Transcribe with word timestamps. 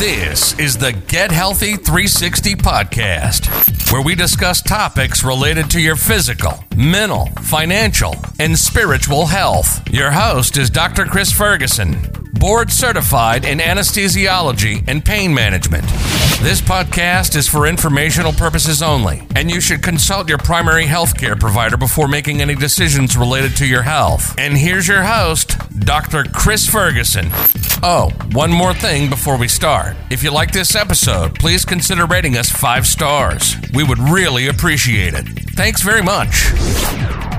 This 0.00 0.58
is 0.58 0.78
the 0.78 0.92
Get 0.92 1.30
Healthy 1.30 1.76
360 1.76 2.54
podcast, 2.54 3.92
where 3.92 4.00
we 4.00 4.14
discuss 4.14 4.62
topics 4.62 5.22
related 5.22 5.68
to 5.72 5.78
your 5.78 5.94
physical, 5.94 6.64
mental, 6.74 7.26
financial, 7.42 8.14
and 8.38 8.58
spiritual 8.58 9.26
health. 9.26 9.86
Your 9.92 10.10
host 10.10 10.56
is 10.56 10.70
Dr. 10.70 11.04
Chris 11.04 11.30
Ferguson, 11.30 11.96
board 12.40 12.72
certified 12.72 13.44
in 13.44 13.58
anesthesiology 13.58 14.82
and 14.88 15.04
pain 15.04 15.34
management. 15.34 15.84
This 16.40 16.62
podcast 16.62 17.36
is 17.36 17.46
for 17.46 17.66
informational 17.66 18.32
purposes 18.32 18.80
only, 18.80 19.22
and 19.36 19.50
you 19.50 19.60
should 19.60 19.82
consult 19.82 20.26
your 20.26 20.38
primary 20.38 20.86
healthcare 20.86 21.38
provider 21.38 21.76
before 21.76 22.08
making 22.08 22.40
any 22.40 22.54
decisions 22.54 23.14
related 23.14 23.54
to 23.58 23.66
your 23.66 23.82
health. 23.82 24.34
And 24.38 24.56
here's 24.56 24.88
your 24.88 25.02
host, 25.02 25.58
Dr. 25.80 26.24
Chris 26.24 26.66
Ferguson. 26.66 27.26
Oh, 27.82 28.10
one 28.32 28.50
more 28.50 28.72
thing 28.72 29.10
before 29.10 29.36
we 29.36 29.46
start. 29.46 29.94
If 30.10 30.22
you 30.22 30.30
like 30.30 30.50
this 30.50 30.74
episode, 30.74 31.38
please 31.38 31.66
consider 31.66 32.06
rating 32.06 32.38
us 32.38 32.48
five 32.48 32.86
stars. 32.86 33.54
We 33.74 33.84
would 33.84 33.98
really 33.98 34.48
appreciate 34.48 35.12
it. 35.12 35.26
Thanks 35.56 35.82
very 35.82 36.02
much. 36.02 37.29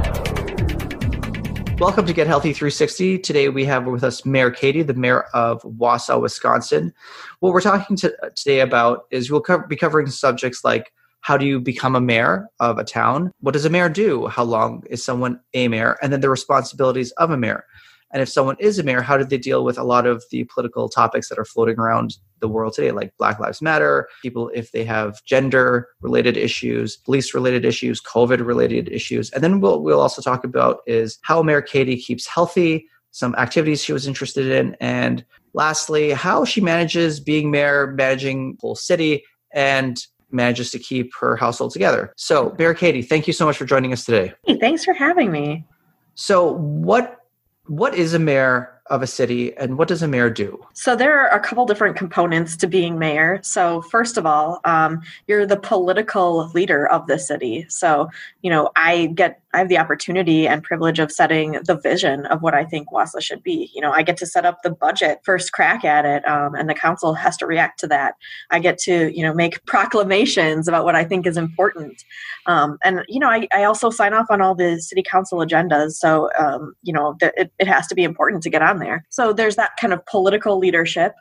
Welcome 1.82 2.06
to 2.06 2.14
Get 2.14 2.28
Healthy 2.28 2.54
360. 2.54 3.18
Today 3.18 3.50
we 3.50 3.66
have 3.66 3.88
with 3.88 4.04
us 4.04 4.24
Mayor 4.24 4.52
Katie, 4.52 4.84
the 4.84 4.94
mayor 4.94 5.22
of 5.34 5.64
Wausau, 5.64 6.22
Wisconsin. 6.22 6.94
What 7.40 7.54
we're 7.54 7.60
talking 7.60 7.96
to, 7.98 8.14
uh, 8.24 8.30
today 8.36 8.60
about 8.60 9.08
is 9.10 9.32
we'll 9.32 9.42
co- 9.42 9.66
be 9.68 9.76
covering 9.76 10.06
subjects 10.06 10.64
like 10.64 10.94
how 11.22 11.38
do 11.38 11.46
you 11.48 11.60
become 11.60 11.96
a 11.96 12.00
mayor 12.00 12.48
of 12.60 12.78
a 12.78 12.84
town? 12.84 13.32
What 13.40 13.54
does 13.54 13.66
a 13.66 13.70
mayor 13.72 13.90
do? 13.90 14.28
How 14.28 14.44
long 14.44 14.84
is 14.92 15.04
someone 15.04 15.40
a 15.56 15.68
mayor? 15.70 15.98
And 16.04 16.14
then 16.14 16.22
the 16.22 16.30
responsibilities 16.30 17.14
of 17.14 17.32
a 17.32 17.38
mayor. 17.38 17.66
And 18.14 18.22
if 18.22 18.30
someone 18.30 18.58
is 18.60 18.78
a 18.78 18.84
mayor, 18.84 19.02
how 19.02 19.18
do 19.18 19.24
they 19.24 19.38
deal 19.38 19.64
with 19.64 19.78
a 19.78 19.84
lot 19.84 20.06
of 20.06 20.24
the 20.32 20.44
political 20.46 20.90
topics 20.90 21.30
that 21.30 21.40
are 21.40 21.46
floating 21.46 21.80
around 21.80 22.18
the 22.40 22.48
world 22.48 22.74
today, 22.74 22.92
like 22.92 23.16
Black 23.18 23.40
Lives 23.40 23.62
Matter, 23.62 24.10
people 24.22 24.52
if 24.54 24.72
they 24.72 24.84
have 24.84 25.24
gender 25.24 25.90
related 26.02 26.38
issues, 26.38 26.98
police 26.98 27.34
related 27.34 27.64
issues, 27.64 28.02
COVID 28.02 28.46
related 28.46 28.90
issues. 28.90 29.30
And 29.32 29.44
then 29.44 29.62
we'll, 29.62 29.82
we'll 29.82 30.02
also 30.02 30.22
talk 30.22 30.44
about 30.44 30.82
is 30.88 31.20
how 31.22 31.42
Mayor 31.42 31.62
Katie 31.62 31.98
keeps 31.98 32.28
healthy, 32.28 32.88
some 33.12 33.36
activities 33.36 33.84
she 33.84 33.94
was 33.94 34.08
interested 34.08 34.48
in, 34.48 34.76
and 34.80 35.24
lastly, 35.54 36.12
how 36.12 36.46
she 36.46 36.62
manages 36.62 37.20
being 37.20 37.52
mayor, 37.52 37.88
managing 37.88 38.58
whole 38.62 38.76
city, 38.76 39.24
and 39.54 40.06
manages 40.32 40.72
to 40.72 40.80
keep 40.80 41.14
her 41.20 41.36
household 41.36 41.72
together. 41.72 42.14
So, 42.16 42.56
Mayor 42.58 42.74
Katie, 42.74 43.02
thank 43.02 43.28
you 43.28 43.34
so 43.34 43.46
much 43.46 43.58
for 43.58 43.66
joining 43.66 43.92
us 43.92 44.06
today. 44.06 44.34
Hey, 44.46 44.58
thanks 44.58 44.86
for 44.86 44.94
having 44.94 45.32
me. 45.32 45.66
So, 46.16 46.54
what 46.54 47.21
what 47.68 47.96
is 47.96 48.14
a 48.14 48.20
mayor 48.20 48.82
of 48.88 49.02
a 49.02 49.08
city 49.08 49.56
and 49.56 49.78
what 49.78 49.88
does 49.88 50.02
a 50.02 50.08
mayor 50.08 50.30
do? 50.30 50.62
So 50.74 50.96
there 50.96 51.18
are 51.18 51.30
a 51.30 51.40
couple 51.40 51.66
different 51.66 51.96
components 51.96 52.58
to 52.58 52.68
being 52.68 53.00
mayor. 53.00 53.40
So 53.44 53.82
first 53.84 54.18
of 54.18 54.26
all, 54.26 54.60
um, 54.66 55.02
you're 55.28 55.46
the 55.46 55.58
political 55.58 56.50
leader 56.50 56.88
of 56.88 57.08
the 57.08 57.18
city. 57.18 57.66
So 57.70 58.10
you 58.42 58.50
know, 58.50 58.72
I 58.76 59.08
get 59.08 59.42
I 59.54 59.60
have 59.60 59.70
the 59.70 59.78
opportunity 59.78 60.48
and 60.48 60.64
privilege 60.64 61.00
of 61.00 61.12
setting 61.12 61.60
the 61.64 61.76
vision 61.76 62.26
of 62.28 62.42
what 62.42 62.54
I 62.54 62.64
think 62.64 62.92
Wausau 62.92 63.22
should 63.22 63.44
be. 63.44 63.70
You 63.74 63.82
know, 63.82 63.92
I 63.92 64.02
get 64.02 64.18
to 64.18 64.26
set 64.26 64.46
up 64.46 64.60
the 64.64 64.70
budget 64.70 65.20
first 65.24 65.52
crack 65.52 65.84
at 65.84 66.06
it, 66.06 66.28
um, 66.28 66.56
and 66.56 66.70
the 66.70 66.74
council 66.74 67.14
has 67.14 67.38
to 67.38 67.46
react 67.46 67.80
to 67.82 67.88
that. 67.88 68.16
I 68.50 68.60
get 68.60 68.78
to 68.80 69.16
you 69.16 69.24
know 69.24 69.34
make 69.34 69.66
proclamations 69.66 70.68
about 70.68 70.86
what 70.86 70.96
I 70.96 71.04
think 71.04 71.28
is 71.28 71.38
important, 71.38 72.04
um, 72.46 72.78
and 72.84 73.04
you 73.08 73.20
know, 73.20 73.30
I, 73.30 73.48
I 73.54 73.64
also 73.64 73.90
sign 73.90 74.14
off 74.14 74.28
on 74.30 74.42
all 74.42 74.56
the 74.56 74.80
city 74.80 75.04
council 75.04 75.40
agendas. 75.40 75.92
So 75.94 76.30
um, 76.38 76.74
you 76.84 76.94
know, 76.94 77.16
th- 77.20 77.34
it, 77.38 77.52
it 77.60 77.68
has 77.68 77.88
to 77.88 77.96
be 77.96 78.04
important 78.04 78.44
to 78.44 78.50
get 78.50 78.62
on 78.62 78.80
there. 78.80 79.06
So 79.10 79.34
there's 79.34 79.56
that 79.58 79.72
kind 79.80 79.94
of 79.94 80.06
political 80.06 80.58
leadership. 80.58 81.14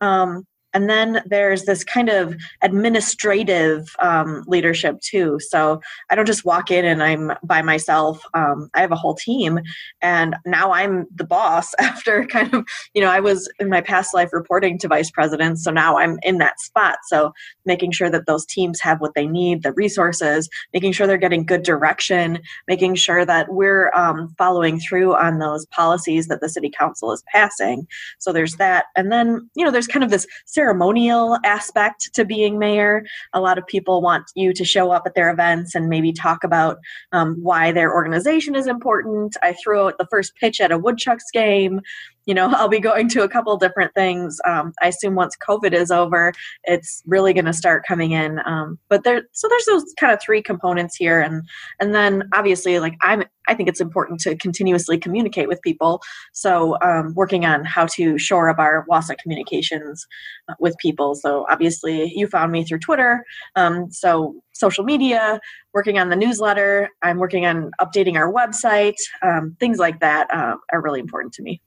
Um, 0.00 0.46
and 0.74 0.88
then 0.88 1.22
there's 1.26 1.64
this 1.64 1.82
kind 1.82 2.08
of 2.08 2.36
administrative 2.62 3.88
um, 4.00 4.44
leadership 4.46 5.00
too. 5.00 5.38
So 5.40 5.80
I 6.10 6.14
don't 6.14 6.26
just 6.26 6.44
walk 6.44 6.70
in 6.70 6.84
and 6.84 7.02
I'm 7.02 7.32
by 7.42 7.62
myself. 7.62 8.22
Um, 8.34 8.68
I 8.74 8.80
have 8.80 8.92
a 8.92 8.96
whole 8.96 9.14
team, 9.14 9.60
and 10.02 10.36
now 10.44 10.72
I'm 10.72 11.06
the 11.14 11.24
boss. 11.24 11.74
After 11.88 12.24
kind 12.26 12.52
of, 12.52 12.66
you 12.94 13.00
know, 13.00 13.08
I 13.08 13.20
was 13.20 13.50
in 13.58 13.68
my 13.68 13.80
past 13.80 14.14
life 14.14 14.28
reporting 14.32 14.78
to 14.78 14.88
vice 14.88 15.10
presidents, 15.10 15.64
so 15.64 15.70
now 15.70 15.98
I'm 15.98 16.18
in 16.22 16.38
that 16.38 16.60
spot. 16.60 16.98
So 17.06 17.32
making 17.64 17.92
sure 17.92 18.10
that 18.10 18.26
those 18.26 18.44
teams 18.44 18.80
have 18.80 19.00
what 19.00 19.14
they 19.14 19.26
need, 19.26 19.62
the 19.62 19.72
resources, 19.72 20.48
making 20.74 20.92
sure 20.92 21.06
they're 21.06 21.16
getting 21.16 21.46
good 21.46 21.62
direction, 21.62 22.40
making 22.66 22.94
sure 22.96 23.24
that 23.24 23.52
we're 23.52 23.90
um, 23.94 24.34
following 24.36 24.78
through 24.78 25.14
on 25.14 25.38
those 25.38 25.66
policies 25.66 26.28
that 26.28 26.40
the 26.40 26.48
city 26.48 26.70
council 26.70 27.10
is 27.10 27.22
passing. 27.32 27.86
So 28.18 28.32
there's 28.32 28.56
that, 28.56 28.86
and 28.96 29.10
then 29.10 29.48
you 29.56 29.64
know, 29.64 29.70
there's 29.70 29.86
kind 29.86 30.04
of 30.04 30.10
this 30.10 30.26
ceremonial 30.58 31.38
aspect 31.44 32.12
to 32.12 32.24
being 32.24 32.58
mayor. 32.58 33.04
A 33.32 33.40
lot 33.40 33.58
of 33.58 33.66
people 33.68 34.02
want 34.02 34.24
you 34.34 34.52
to 34.52 34.64
show 34.64 34.90
up 34.90 35.04
at 35.06 35.14
their 35.14 35.30
events 35.30 35.72
and 35.76 35.88
maybe 35.88 36.12
talk 36.12 36.42
about 36.42 36.78
um, 37.12 37.36
why 37.40 37.70
their 37.70 37.94
organization 37.94 38.56
is 38.56 38.66
important. 38.66 39.36
I 39.40 39.52
threw 39.52 39.86
out 39.86 39.98
the 39.98 40.08
first 40.10 40.34
pitch 40.34 40.60
at 40.60 40.72
a 40.72 40.78
Woodchucks 40.78 41.30
game 41.32 41.80
you 42.28 42.34
know 42.34 42.48
i'll 42.56 42.68
be 42.68 42.78
going 42.78 43.08
to 43.08 43.24
a 43.24 43.28
couple 43.28 43.56
different 43.56 43.92
things 43.94 44.38
um, 44.44 44.72
i 44.80 44.86
assume 44.86 45.16
once 45.16 45.36
covid 45.36 45.72
is 45.72 45.90
over 45.90 46.32
it's 46.64 47.02
really 47.06 47.32
going 47.32 47.46
to 47.46 47.52
start 47.52 47.84
coming 47.88 48.12
in 48.12 48.38
um, 48.46 48.78
but 48.88 49.02
there 49.02 49.22
so 49.32 49.48
there's 49.48 49.64
those 49.64 49.92
kind 49.98 50.12
of 50.12 50.20
three 50.20 50.40
components 50.40 50.94
here 50.94 51.20
and 51.20 51.42
and 51.80 51.94
then 51.94 52.28
obviously 52.34 52.78
like 52.78 52.94
i'm 53.02 53.24
i 53.48 53.54
think 53.54 53.68
it's 53.68 53.80
important 53.80 54.20
to 54.20 54.36
continuously 54.36 54.98
communicate 54.98 55.48
with 55.48 55.60
people 55.62 56.00
so 56.32 56.76
um, 56.82 57.12
working 57.14 57.44
on 57.44 57.64
how 57.64 57.86
to 57.86 58.18
shore 58.18 58.48
up 58.48 58.58
our 58.58 58.86
Wausau 58.88 59.18
communications 59.18 60.06
uh, 60.48 60.54
with 60.60 60.76
people 60.78 61.14
so 61.14 61.46
obviously 61.50 62.12
you 62.14 62.28
found 62.28 62.52
me 62.52 62.62
through 62.62 62.78
twitter 62.78 63.24
um, 63.56 63.90
so 63.90 64.36
social 64.52 64.82
media, 64.82 65.40
working 65.72 66.00
on 66.00 66.08
the 66.08 66.16
newsletter. 66.16 66.88
I'm 67.02 67.18
working 67.18 67.46
on 67.46 67.70
updating 67.80 68.16
our 68.16 68.32
website. 68.32 68.96
Um, 69.22 69.56
things 69.60 69.78
like 69.78 70.00
that 70.00 70.28
uh, 70.34 70.56
are 70.72 70.82
really 70.82 70.98
important 70.98 71.32
to 71.34 71.42
me. 71.42 71.62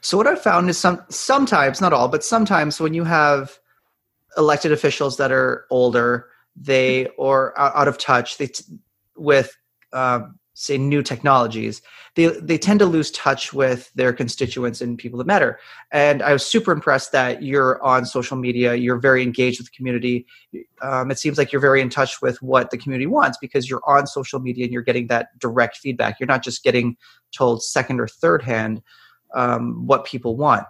So 0.00 0.16
what 0.16 0.26
I've 0.26 0.42
found 0.42 0.68
is 0.70 0.78
some 0.78 1.02
sometimes, 1.08 1.80
not 1.80 1.92
all, 1.92 2.08
but 2.08 2.24
sometimes 2.24 2.80
when 2.80 2.94
you 2.94 3.04
have 3.04 3.58
elected 4.36 4.72
officials 4.72 5.16
that 5.16 5.32
are 5.32 5.66
older, 5.70 6.28
they 6.54 7.08
or 7.18 7.58
out 7.58 7.88
of 7.88 7.98
touch, 7.98 8.38
they 8.38 8.50
with 9.16 9.56
um, 9.92 10.38
say 10.54 10.78
new 10.78 11.02
technologies 11.02 11.82
they 12.16 12.28
they 12.40 12.58
tend 12.58 12.80
to 12.80 12.86
lose 12.86 13.10
touch 13.12 13.52
with 13.52 13.92
their 13.94 14.12
constituents 14.12 14.80
and 14.80 14.98
people 14.98 15.18
that 15.18 15.26
matter. 15.26 15.60
And 15.92 16.22
i 16.22 16.32
was 16.32 16.44
super 16.44 16.72
impressed 16.72 17.12
that 17.12 17.42
you're 17.42 17.82
on 17.82 18.04
social 18.04 18.36
media 18.36 18.74
you're 18.74 18.98
very 18.98 19.22
engaged 19.22 19.60
with 19.60 19.70
the 19.70 19.76
community. 19.76 20.26
Um, 20.82 21.10
it 21.10 21.18
seems 21.18 21.38
like 21.38 21.52
you're 21.52 21.60
very 21.60 21.80
in 21.80 21.90
touch 21.90 22.20
with 22.20 22.42
what 22.42 22.70
the 22.70 22.78
community 22.78 23.06
wants 23.06 23.38
because 23.38 23.70
you're 23.70 23.82
on 23.86 24.06
social 24.06 24.40
media 24.40 24.64
and 24.64 24.72
you're 24.72 24.82
getting 24.82 25.06
that 25.08 25.38
direct 25.38 25.76
feedback. 25.76 26.18
You're 26.18 26.26
not 26.26 26.42
just 26.42 26.64
getting 26.64 26.96
told 27.32 27.62
second 27.62 28.00
or 28.00 28.08
third 28.08 28.42
hand 28.42 28.82
um, 29.36 29.86
what 29.86 30.04
people 30.04 30.36
want. 30.36 30.64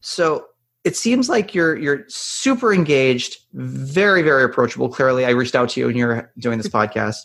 So 0.00 0.46
it 0.84 0.96
seems 0.96 1.28
like 1.28 1.54
you're 1.54 1.78
you're 1.78 2.04
super 2.08 2.74
engaged 2.74 3.38
very 3.54 4.22
very 4.22 4.44
approachable. 4.44 4.88
Clearly 4.88 5.24
i 5.24 5.30
reached 5.30 5.54
out 5.54 5.70
to 5.70 5.80
you 5.80 5.88
and 5.88 5.96
you're 5.96 6.30
doing 6.38 6.58
this 6.58 6.68
podcast 6.80 7.18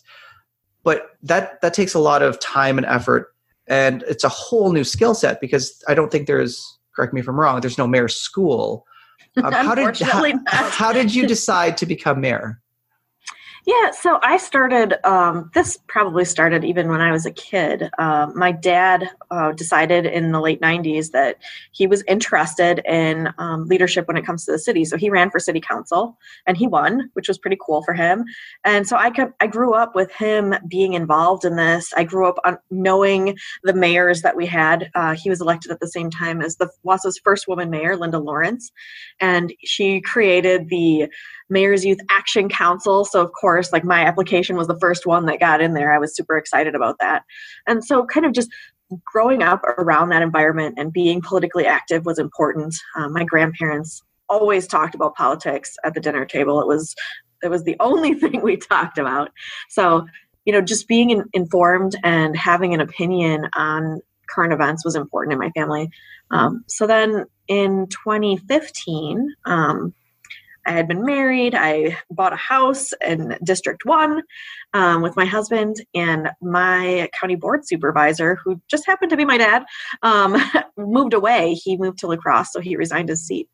but 0.83 1.17
that 1.21 1.59
that 1.61 1.73
takes 1.73 1.93
a 1.93 1.99
lot 1.99 2.21
of 2.21 2.39
time 2.39 2.77
and 2.77 2.87
effort 2.87 3.33
and 3.67 4.03
it's 4.03 4.23
a 4.23 4.29
whole 4.29 4.71
new 4.71 4.83
skill 4.83 5.13
set 5.13 5.41
because 5.41 5.83
i 5.87 5.93
don't 5.93 6.11
think 6.11 6.27
there's 6.27 6.77
correct 6.95 7.13
me 7.13 7.19
if 7.19 7.27
i'm 7.27 7.39
wrong 7.39 7.59
there's 7.59 7.77
no 7.77 7.87
mayor 7.87 8.07
school. 8.07 8.85
Um, 9.43 9.51
how 9.51 9.75
did 9.75 9.99
how, 9.99 10.23
how, 10.47 10.93
did 10.93 11.13
you 11.13 11.27
decide 11.27 11.77
to 11.77 11.85
become 11.85 12.21
mayor 12.21 12.59
yeah, 13.67 13.91
so 13.91 14.17
I 14.23 14.37
started, 14.37 14.95
um, 15.05 15.51
this 15.53 15.77
probably 15.87 16.23
started 16.23 16.63
even 16.63 16.87
when 16.87 17.01
I 17.01 17.11
was 17.11 17.25
a 17.25 17.31
kid. 17.31 17.89
Uh, 17.99 18.27
my 18.33 18.53
dad 18.53 19.09
uh, 19.29 19.51
decided 19.51 20.05
in 20.05 20.31
the 20.31 20.39
late 20.39 20.61
90s 20.61 21.11
that 21.11 21.35
he 21.73 21.85
was 21.85 22.01
interested 22.07 22.79
in 22.85 23.27
um, 23.37 23.67
leadership 23.67 24.07
when 24.07 24.15
it 24.15 24.25
comes 24.25 24.45
to 24.45 24.53
the 24.53 24.57
city. 24.57 24.85
So 24.85 24.95
he 24.95 25.09
ran 25.09 25.29
for 25.29 25.39
city 25.41 25.59
council 25.59 26.17
and 26.45 26.55
he 26.55 26.65
won, 26.65 27.09
which 27.11 27.27
was 27.27 27.37
pretty 27.37 27.57
cool 27.59 27.83
for 27.83 27.93
him. 27.93 28.23
And 28.63 28.87
so 28.87 28.95
I, 28.95 29.09
kept, 29.09 29.33
I 29.41 29.47
grew 29.47 29.73
up 29.73 29.95
with 29.95 30.13
him 30.13 30.55
being 30.69 30.93
involved 30.93 31.43
in 31.43 31.57
this. 31.57 31.91
I 31.97 32.05
grew 32.05 32.25
up 32.25 32.37
on 32.45 32.57
knowing 32.71 33.37
the 33.63 33.73
mayors 33.73 34.21
that 34.21 34.37
we 34.37 34.45
had. 34.45 34.89
Uh, 34.95 35.13
he 35.13 35.29
was 35.29 35.41
elected 35.41 35.71
at 35.71 35.81
the 35.81 35.89
same 35.89 36.09
time 36.09 36.41
as 36.41 36.55
the 36.55 36.69
Wausau's 36.85 37.19
first 37.21 37.49
woman 37.49 37.69
mayor, 37.69 37.97
Linda 37.97 38.19
Lawrence. 38.19 38.71
And 39.19 39.53
she 39.65 39.99
created 39.99 40.69
the 40.69 41.09
Mayor's 41.49 41.85
Youth 41.85 41.99
Action 42.09 42.49
Council. 42.49 43.05
So, 43.05 43.21
of 43.21 43.31
course, 43.31 43.56
like 43.73 43.83
my 43.83 44.05
application 44.05 44.55
was 44.55 44.67
the 44.67 44.79
first 44.79 45.05
one 45.05 45.25
that 45.25 45.39
got 45.39 45.61
in 45.61 45.73
there. 45.73 45.93
I 45.93 45.99
was 45.99 46.15
super 46.15 46.37
excited 46.37 46.75
about 46.75 46.97
that. 46.99 47.23
And 47.67 47.83
so, 47.83 48.05
kind 48.05 48.25
of 48.25 48.33
just 48.33 48.49
growing 49.03 49.43
up 49.43 49.63
around 49.63 50.09
that 50.09 50.21
environment 50.21 50.75
and 50.77 50.93
being 50.93 51.21
politically 51.21 51.65
active 51.65 52.05
was 52.05 52.19
important. 52.19 52.75
Um, 52.95 53.13
my 53.13 53.23
grandparents 53.23 54.01
always 54.29 54.67
talked 54.67 54.95
about 54.95 55.15
politics 55.15 55.75
at 55.83 55.93
the 55.93 55.99
dinner 55.99 56.25
table. 56.25 56.61
It 56.61 56.67
was 56.67 56.95
it 57.43 57.49
was 57.49 57.63
the 57.63 57.75
only 57.79 58.13
thing 58.13 58.41
we 58.41 58.57
talked 58.57 58.97
about. 58.97 59.31
So, 59.69 60.05
you 60.45 60.53
know, 60.53 60.61
just 60.61 60.87
being 60.87 61.09
in, 61.09 61.23
informed 61.33 61.95
and 62.03 62.35
having 62.35 62.73
an 62.73 62.81
opinion 62.81 63.47
on 63.53 64.01
current 64.29 64.53
events 64.53 64.83
was 64.83 64.95
important 64.95 65.33
in 65.33 65.39
my 65.39 65.49
family. 65.51 65.89
Um, 66.31 66.63
so 66.67 66.85
then 66.85 67.25
in 67.47 67.87
2015, 67.89 69.33
um, 69.45 69.93
I 70.67 70.71
had 70.71 70.87
been 70.87 71.05
married. 71.05 71.55
I 71.55 71.97
bought 72.11 72.33
a 72.33 72.37
house 72.37 72.91
in 73.05 73.37
District 73.43 73.85
1 73.85 74.21
um, 74.73 75.01
with 75.01 75.15
my 75.15 75.25
husband, 75.25 75.77
and 75.95 76.29
my 76.41 77.09
county 77.19 77.35
board 77.35 77.65
supervisor, 77.65 78.35
who 78.35 78.61
just 78.67 78.85
happened 78.85 79.09
to 79.11 79.17
be 79.17 79.25
my 79.25 79.37
dad, 79.37 79.63
um, 80.03 80.35
moved 80.77 81.13
away. 81.13 81.53
He 81.53 81.77
moved 81.77 81.99
to 81.99 82.07
La 82.07 82.17
Crosse, 82.17 82.51
so 82.51 82.59
he 82.59 82.75
resigned 82.75 83.09
his 83.09 83.25
seat. 83.25 83.49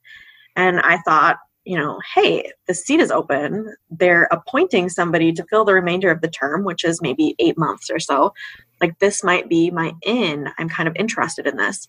And 0.56 0.80
I 0.82 0.98
thought, 1.06 1.38
you 1.66 1.78
know, 1.78 2.00
hey, 2.16 2.52
the 2.68 2.74
seat 2.74 3.00
is 3.00 3.12
open. 3.12 3.74
They're 3.92 4.28
appointing 4.32 4.90
somebody 4.90 5.32
to 5.34 5.46
fill 5.50 5.66
the 5.66 5.74
remainder 5.74 6.10
of 6.10 6.22
the 6.22 6.28
term, 6.28 6.64
which 6.64 6.84
is 6.84 7.02
maybe 7.02 7.36
eight 7.40 7.58
months 7.58 7.90
or 7.92 8.00
so. 8.00 8.34
Like, 8.82 8.98
this 9.00 9.24
might 9.24 9.48
be 9.48 9.70
my 9.70 9.94
in. 10.02 10.50
I'm 10.58 10.68
kind 10.68 10.90
of 10.90 10.96
interested 10.98 11.48
in 11.48 11.58
this 11.58 11.88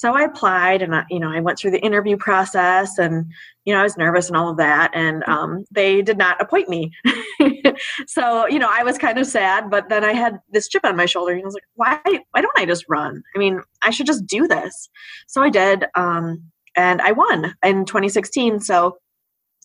so 0.00 0.14
I 0.14 0.22
applied 0.22 0.80
and 0.80 0.94
I, 0.96 1.04
you 1.10 1.20
know 1.20 1.30
I 1.30 1.40
went 1.40 1.58
through 1.58 1.72
the 1.72 1.84
interview 1.84 2.16
process 2.16 2.96
and 2.96 3.30
you 3.66 3.74
know 3.74 3.80
I 3.80 3.82
was 3.82 3.98
nervous 3.98 4.28
and 4.28 4.36
all 4.36 4.48
of 4.48 4.56
that 4.56 4.90
and 4.94 5.22
um, 5.28 5.66
they 5.70 6.00
did 6.00 6.16
not 6.16 6.40
appoint 6.40 6.70
me. 6.70 6.90
so 8.06 8.46
you 8.46 8.58
know 8.58 8.70
I 8.70 8.82
was 8.82 8.96
kind 8.96 9.18
of 9.18 9.26
sad, 9.26 9.68
but 9.68 9.90
then 9.90 10.02
I 10.02 10.14
had 10.14 10.38
this 10.50 10.68
chip 10.68 10.86
on 10.86 10.96
my 10.96 11.04
shoulder 11.04 11.32
and 11.32 11.42
I 11.42 11.44
was 11.44 11.52
like, 11.52 11.64
why 11.74 12.00
why 12.30 12.40
don't 12.40 12.58
I 12.58 12.64
just 12.64 12.86
run? 12.88 13.22
I 13.36 13.38
mean 13.38 13.60
I 13.82 13.90
should 13.90 14.06
just 14.06 14.24
do 14.24 14.48
this. 14.48 14.88
So 15.26 15.42
I 15.42 15.50
did, 15.50 15.84
um, 15.94 16.42
and 16.74 17.02
I 17.02 17.12
won 17.12 17.54
in 17.62 17.84
2016. 17.84 18.60
So 18.60 18.96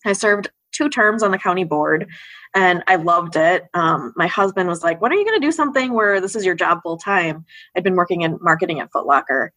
I 0.06 0.12
served 0.12 0.50
two 0.74 0.90
terms 0.90 1.24
on 1.24 1.32
the 1.32 1.38
county 1.38 1.64
board 1.64 2.08
and 2.54 2.84
I 2.88 2.98
loved 2.98 3.38
it. 3.38 3.68
Um, 3.74 4.12
my 4.18 4.28
husband 4.28 4.68
was 4.68 4.84
like, 4.84 5.02
when 5.02 5.14
are 5.14 5.16
you 5.16 5.24
going 5.24 5.40
to 5.40 5.48
do 5.48 5.54
something 5.54 5.94
where 5.94 6.20
this 6.20 6.36
is 6.36 6.46
your 6.46 6.56
job 6.56 6.82
full 6.84 6.98
time? 6.98 7.46
I'd 7.76 7.84
been 7.84 7.96
working 7.96 8.24
in 8.24 8.38
marketing 8.42 8.82
at 8.82 8.92
Foot 8.92 9.06
Locker 9.06 9.54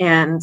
and 0.00 0.40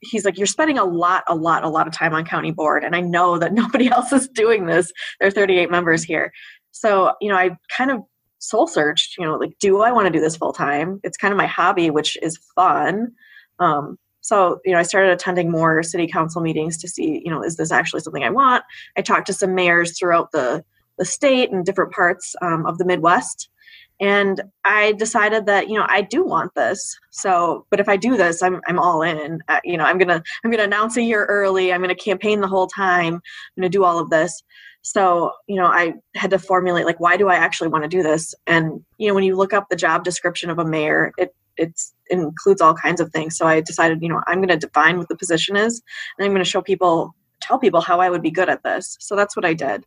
he's 0.00 0.24
like 0.24 0.38
you're 0.38 0.46
spending 0.46 0.78
a 0.78 0.84
lot 0.84 1.24
a 1.28 1.34
lot 1.34 1.64
a 1.64 1.68
lot 1.68 1.86
of 1.86 1.92
time 1.92 2.14
on 2.14 2.24
county 2.24 2.50
board 2.50 2.84
and 2.84 2.96
i 2.96 3.00
know 3.00 3.38
that 3.38 3.52
nobody 3.62 3.90
else 3.90 4.12
is 4.12 4.28
doing 4.28 4.66
this. 4.66 4.92
There 5.18 5.28
are 5.28 5.32
38 5.32 5.70
members 5.70 6.02
here. 6.02 6.32
So 6.72 7.12
you 7.20 7.28
know 7.28 7.36
i 7.36 7.50
kind 7.76 7.90
of 7.90 8.00
soul 8.38 8.66
searched 8.66 9.18
you 9.18 9.26
know 9.26 9.36
like 9.36 9.52
do 9.58 9.82
i 9.82 9.92
want 9.92 10.06
to 10.06 10.12
do 10.12 10.20
this 10.20 10.34
full 10.34 10.54
time 10.54 10.98
it's 11.04 11.18
kind 11.18 11.30
of 11.30 11.36
my 11.36 11.46
hobby 11.46 11.90
which 11.90 12.16
is 12.22 12.38
fun. 12.54 13.12
Um, 13.58 13.98
so 14.22 14.60
you 14.64 14.72
know 14.72 14.78
i 14.78 14.82
started 14.82 15.10
attending 15.10 15.50
more 15.50 15.82
city 15.82 16.06
council 16.06 16.40
meetings 16.40 16.78
to 16.78 16.88
see 16.88 17.20
you 17.24 17.30
know 17.30 17.42
is 17.42 17.56
this 17.56 17.72
actually 17.72 18.00
something 18.00 18.24
i 18.24 18.30
want? 18.30 18.64
I 18.96 19.02
talked 19.02 19.26
to 19.26 19.34
some 19.34 19.54
mayors 19.54 19.98
throughout 19.98 20.32
the 20.32 20.64
the 20.98 21.04
state 21.04 21.50
and 21.50 21.64
different 21.64 21.92
parts 21.92 22.36
um, 22.42 22.66
of 22.66 22.78
the 22.78 22.84
midwest 22.84 23.48
and 24.00 24.40
i 24.64 24.92
decided 24.92 25.46
that 25.46 25.68
you 25.68 25.78
know 25.78 25.86
i 25.88 26.00
do 26.00 26.24
want 26.24 26.52
this. 26.54 26.98
So 27.10 27.66
but 27.70 27.80
if 27.80 27.88
i 27.88 27.96
do 27.96 28.16
this 28.16 28.42
i'm, 28.42 28.60
I'm 28.66 28.78
all 28.78 29.02
in. 29.02 29.40
Uh, 29.48 29.60
you 29.62 29.76
know 29.76 29.84
i'm 29.84 29.98
gonna 29.98 30.22
i'm 30.44 30.50
gonna 30.50 30.64
announce 30.64 30.96
a 30.96 31.02
year 31.02 31.26
early. 31.26 31.72
I'm 31.72 31.80
gonna 31.80 31.94
campaign 31.94 32.40
the 32.40 32.48
whole 32.48 32.66
time. 32.66 33.14
I'm 33.14 33.20
gonna 33.56 33.68
do 33.68 33.84
all 33.84 33.98
of 33.98 34.10
this. 34.10 34.42
So 34.82 35.32
you 35.46 35.56
know 35.56 35.66
i 35.66 35.94
had 36.16 36.30
to 36.30 36.38
formulate 36.38 36.86
like 36.86 37.00
why 37.00 37.16
do 37.16 37.28
i 37.28 37.36
actually 37.36 37.68
want 37.68 37.84
to 37.84 37.88
do 37.88 38.02
this? 38.02 38.34
And 38.46 38.82
you 38.98 39.08
know 39.08 39.14
when 39.14 39.24
you 39.24 39.36
look 39.36 39.52
up 39.52 39.68
the 39.68 39.76
job 39.76 40.02
description 40.04 40.50
of 40.50 40.58
a 40.58 40.64
mayor 40.64 41.12
it 41.18 41.34
it's 41.56 41.94
it 42.06 42.18
includes 42.18 42.60
all 42.60 42.74
kinds 42.74 43.00
of 43.00 43.12
things. 43.12 43.36
So 43.36 43.46
i 43.46 43.60
decided 43.60 44.02
you 44.02 44.08
know 44.08 44.22
i'm 44.26 44.38
going 44.38 44.48
to 44.48 44.56
define 44.56 44.98
what 44.98 45.08
the 45.08 45.16
position 45.16 45.56
is 45.56 45.82
and 46.18 46.24
i'm 46.24 46.32
going 46.32 46.44
to 46.44 46.50
show 46.50 46.62
people 46.62 47.14
tell 47.40 47.58
people 47.58 47.80
how 47.80 48.00
i 48.00 48.10
would 48.10 48.22
be 48.22 48.30
good 48.30 48.48
at 48.48 48.62
this. 48.62 48.96
So 49.00 49.14
that's 49.14 49.36
what 49.36 49.44
i 49.44 49.54
did 49.54 49.84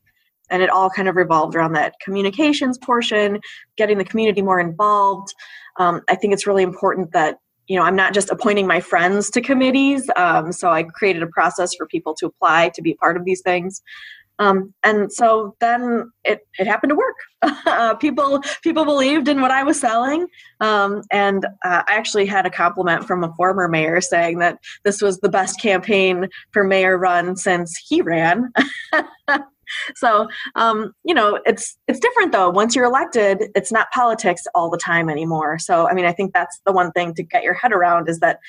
and 0.49 0.61
it 0.61 0.69
all 0.69 0.89
kind 0.89 1.07
of 1.07 1.15
revolved 1.15 1.55
around 1.55 1.73
that 1.73 1.93
communications 2.03 2.77
portion 2.77 3.39
getting 3.77 3.97
the 3.97 4.05
community 4.05 4.41
more 4.41 4.59
involved. 4.59 5.33
Um, 5.79 6.01
i 6.09 6.15
think 6.15 6.33
it's 6.33 6.45
really 6.45 6.63
important 6.63 7.11
that 7.13 7.37
you 7.67 7.77
know 7.77 7.83
i'm 7.83 7.95
not 7.95 8.13
just 8.13 8.29
appointing 8.29 8.67
my 8.67 8.79
friends 8.79 9.29
to 9.31 9.41
committees 9.41 10.09
um, 10.15 10.51
so 10.51 10.69
i 10.69 10.83
created 10.83 11.23
a 11.23 11.27
process 11.27 11.73
for 11.75 11.87
people 11.87 12.13
to 12.15 12.27
apply 12.27 12.69
to 12.75 12.81
be 12.81 12.93
part 12.95 13.17
of 13.17 13.25
these 13.25 13.41
things. 13.41 13.81
Um, 14.39 14.73
and 14.83 15.13
so 15.13 15.55
then 15.59 16.11
it, 16.23 16.39
it 16.57 16.65
happened 16.65 16.89
to 16.89 16.95
work. 16.95 17.15
Uh, 17.43 17.93
people 17.99 18.41
people 18.63 18.83
believed 18.83 19.27
in 19.27 19.41
what 19.41 19.51
i 19.51 19.63
was 19.63 19.79
selling. 19.79 20.27
Um, 20.59 21.01
and 21.11 21.45
uh, 21.45 21.83
i 21.87 21.95
actually 21.95 22.25
had 22.25 22.45
a 22.45 22.49
compliment 22.49 23.05
from 23.05 23.23
a 23.23 23.33
former 23.35 23.67
mayor 23.67 24.01
saying 24.01 24.39
that 24.39 24.57
this 24.83 25.01
was 25.01 25.19
the 25.19 25.29
best 25.29 25.61
campaign 25.61 26.27
for 26.51 26.63
mayor 26.63 26.97
run 26.97 27.35
since 27.35 27.77
he 27.87 28.01
ran 28.01 28.51
so 29.95 30.27
um, 30.55 30.93
you 31.03 31.13
know 31.13 31.39
it's 31.45 31.77
it's 31.87 31.99
different 31.99 32.31
though. 32.31 32.49
Once 32.49 32.75
you're 32.75 32.85
elected 32.85 33.43
it's 33.55 33.71
not 33.71 33.91
politics 33.91 34.43
all 34.53 34.69
the 34.69 34.77
time 34.77 35.09
anymore. 35.09 35.59
So 35.59 35.87
i 35.87 35.93
mean 35.93 36.05
i 36.05 36.11
think 36.11 36.33
that's 36.33 36.59
the 36.65 36.71
one 36.71 36.91
thing 36.91 37.13
to 37.15 37.23
get 37.23 37.43
your 37.43 37.53
head 37.53 37.71
around 37.71 38.09
is 38.09 38.19
that 38.19 38.39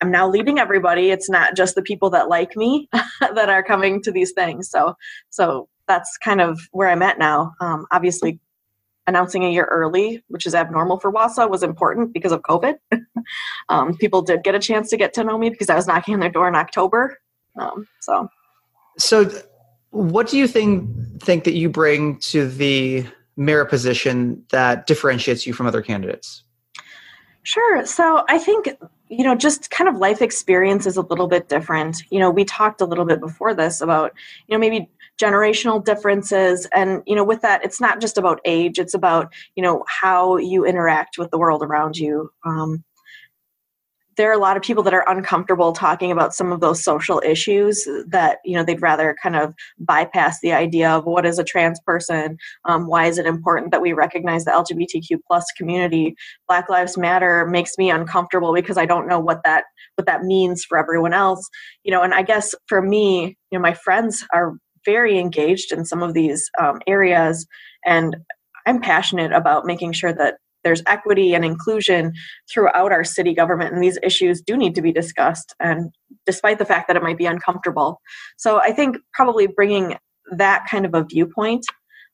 i'm 0.00 0.10
now 0.10 0.28
leading 0.28 0.58
everybody. 0.58 1.10
It's 1.10 1.30
not 1.30 1.56
just 1.56 1.74
the 1.74 1.82
people 1.82 2.10
that 2.10 2.28
like 2.28 2.56
me 2.56 2.88
that 3.20 3.48
are 3.48 3.62
coming 3.62 4.02
to 4.02 4.12
these 4.12 4.32
things. 4.32 4.70
So 4.70 4.96
so 5.30 5.68
that's 5.86 6.16
kind 6.18 6.40
of 6.40 6.60
where 6.72 6.88
i'm 6.88 7.02
at 7.02 7.18
now. 7.18 7.52
Um, 7.60 7.86
obviously 7.90 8.38
announcing 9.06 9.44
a 9.44 9.50
year 9.50 9.64
early 9.64 10.22
which 10.28 10.46
is 10.46 10.54
abnormal 10.54 11.00
for 11.00 11.12
wausau 11.12 11.50
was 11.50 11.62
important 11.62 12.12
because 12.12 12.32
of 12.32 12.42
covid. 12.42 12.74
Um, 13.68 13.96
people 13.96 14.22
did 14.22 14.42
get 14.42 14.56
a 14.56 14.58
chance 14.58 14.90
to 14.90 14.96
get 14.96 15.12
to 15.14 15.22
know 15.22 15.38
me 15.38 15.50
because 15.50 15.70
i 15.70 15.76
was 15.76 15.86
knocking 15.86 16.14
on 16.14 16.20
their 16.20 16.30
door 16.30 16.48
in 16.48 16.56
october. 16.56 17.18
Um, 17.56 17.86
so 18.00 18.28
so 18.98 19.30
what 19.90 20.28
do 20.28 20.38
you 20.38 20.46
think 20.46 20.88
think 21.22 21.44
that 21.44 21.54
you 21.54 21.68
bring 21.68 22.18
to 22.18 22.48
the 22.48 23.06
mayor 23.36 23.64
position 23.64 24.44
that 24.50 24.86
differentiates 24.86 25.46
you 25.46 25.52
from 25.52 25.66
other 25.66 25.82
candidates? 25.82 26.44
Sure. 27.42 27.84
So 27.86 28.24
I 28.28 28.38
think 28.38 28.76
you 29.08 29.24
know 29.24 29.34
just 29.34 29.70
kind 29.70 29.88
of 29.88 29.96
life 29.96 30.22
experience 30.22 30.86
is 30.86 30.96
a 30.96 31.02
little 31.02 31.26
bit 31.26 31.48
different. 31.48 32.02
You 32.10 32.20
know, 32.20 32.30
we 32.30 32.44
talked 32.44 32.80
a 32.80 32.86
little 32.86 33.04
bit 33.04 33.20
before 33.20 33.54
this 33.54 33.80
about 33.80 34.12
you 34.46 34.54
know 34.54 34.58
maybe 34.58 34.88
generational 35.20 35.84
differences 35.84 36.66
and 36.74 37.02
you 37.06 37.14
know 37.14 37.24
with 37.24 37.42
that 37.42 37.62
it's 37.62 37.78
not 37.78 38.00
just 38.00 38.16
about 38.16 38.40
age 38.46 38.78
it's 38.78 38.94
about 38.94 39.30
you 39.54 39.62
know 39.62 39.84
how 39.86 40.38
you 40.38 40.64
interact 40.64 41.18
with 41.18 41.30
the 41.30 41.36
world 41.36 41.62
around 41.62 41.98
you 41.98 42.30
um, 42.46 42.82
there 44.16 44.28
are 44.30 44.34
a 44.34 44.38
lot 44.38 44.56
of 44.56 44.62
people 44.62 44.82
that 44.82 44.94
are 44.94 45.08
uncomfortable 45.08 45.72
talking 45.72 46.10
about 46.10 46.34
some 46.34 46.52
of 46.52 46.60
those 46.60 46.82
social 46.82 47.22
issues 47.24 47.86
that 48.08 48.38
you 48.44 48.54
know 48.54 48.64
they'd 48.64 48.82
rather 48.82 49.16
kind 49.22 49.36
of 49.36 49.54
bypass 49.78 50.40
the 50.40 50.52
idea 50.52 50.90
of 50.90 51.04
what 51.04 51.24
is 51.24 51.38
a 51.38 51.44
trans 51.44 51.80
person 51.80 52.36
um, 52.64 52.86
why 52.86 53.06
is 53.06 53.18
it 53.18 53.26
important 53.26 53.70
that 53.70 53.82
we 53.82 53.92
recognize 53.92 54.44
the 54.44 54.50
lgbtq 54.50 55.18
plus 55.26 55.44
community? 55.56 56.14
Black 56.48 56.68
lives 56.68 56.98
matter 56.98 57.46
makes 57.46 57.78
me 57.78 57.90
uncomfortable 57.90 58.52
because 58.52 58.78
i 58.78 58.86
don't 58.86 59.08
know 59.08 59.20
what 59.20 59.40
that 59.44 59.64
what 59.96 60.06
that 60.06 60.22
means 60.22 60.64
for 60.64 60.78
everyone 60.78 61.12
else. 61.12 61.48
You 61.84 61.92
know 61.92 62.02
and 62.02 62.14
i 62.14 62.22
guess 62.22 62.54
for 62.66 62.82
me 62.82 63.36
you 63.50 63.58
know 63.58 63.62
my 63.62 63.74
friends 63.74 64.24
are 64.32 64.54
very 64.84 65.18
engaged 65.18 65.72
in 65.72 65.84
some 65.84 66.02
of 66.02 66.14
these 66.14 66.50
um, 66.58 66.80
areas 66.86 67.46
and 67.84 68.16
i'm 68.66 68.80
passionate 68.80 69.32
about 69.32 69.66
making 69.66 69.92
sure 69.92 70.12
that 70.12 70.36
there's 70.64 70.82
equity 70.86 71.34
and 71.34 71.44
inclusion 71.44 72.12
throughout 72.52 72.92
our 72.92 73.04
city 73.04 73.34
government 73.34 73.74
and 73.74 73.82
these 73.82 73.98
issues 74.02 74.40
do 74.40 74.56
need 74.56 74.74
to 74.74 74.82
be 74.82 74.92
discussed 74.92 75.54
and 75.60 75.90
despite 76.26 76.58
the 76.58 76.64
fact 76.64 76.88
that 76.88 76.96
it 76.96 77.02
might 77.02 77.18
be 77.18 77.26
uncomfortable. 77.26 78.00
So 78.36 78.60
i 78.60 78.72
think 78.72 78.96
probably 79.12 79.46
bringing 79.46 79.96
that 80.32 80.66
kind 80.70 80.84
of 80.84 80.94
a 80.94 81.04
viewpoint 81.04 81.64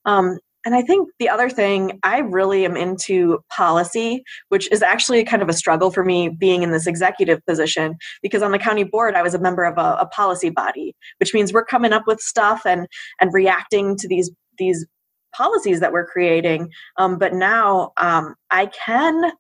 um, 0.05 0.38
and 0.67 0.75
I 0.75 0.83
think 0.83 1.09
the 1.21 1.29
other 1.29 1.49
thing, 1.49 2.00
I 2.03 2.19
really 2.19 2.65
am 2.65 2.76
into 2.76 3.38
policy, 3.57 4.25
which 4.49 4.71
is 4.73 4.83
actually 4.83 5.23
kind 5.23 5.41
of 5.41 5.49
a 5.49 5.53
struggle 5.53 5.93
for 5.93 6.05
me 6.05 6.29
being 6.29 6.65
in 6.65 6.73
this 6.73 6.88
executive 6.88 7.38
position 7.47 7.95
because 8.21 8.43
on 8.43 8.50
the 8.50 8.59
county 8.59 8.83
board, 8.83 9.15
I 9.15 9.23
was 9.23 9.33
a 9.33 9.38
member 9.38 9.65
of 9.65 9.79
a, 9.79 9.97
a 10.00 10.07
policy 10.07 10.50
body, 10.50 10.97
which 11.19 11.33
means 11.33 11.53
we're 11.53 11.65
coming 11.65 11.93
up 11.93 12.03
with 12.09 12.19
stuff 12.19 12.62
and 12.67 12.88
and 13.21 13.33
reacting 13.33 13.97
to 13.99 14.09
these 14.09 14.33
these 14.59 14.85
policies 15.37 15.81
that 15.81 15.93
we're 15.93 16.07
creating. 16.07 16.71
Um, 16.97 17.19
but 17.19 17.35
now 17.35 17.93
um, 17.97 18.35
I 18.50 18.66
can 18.66 19.33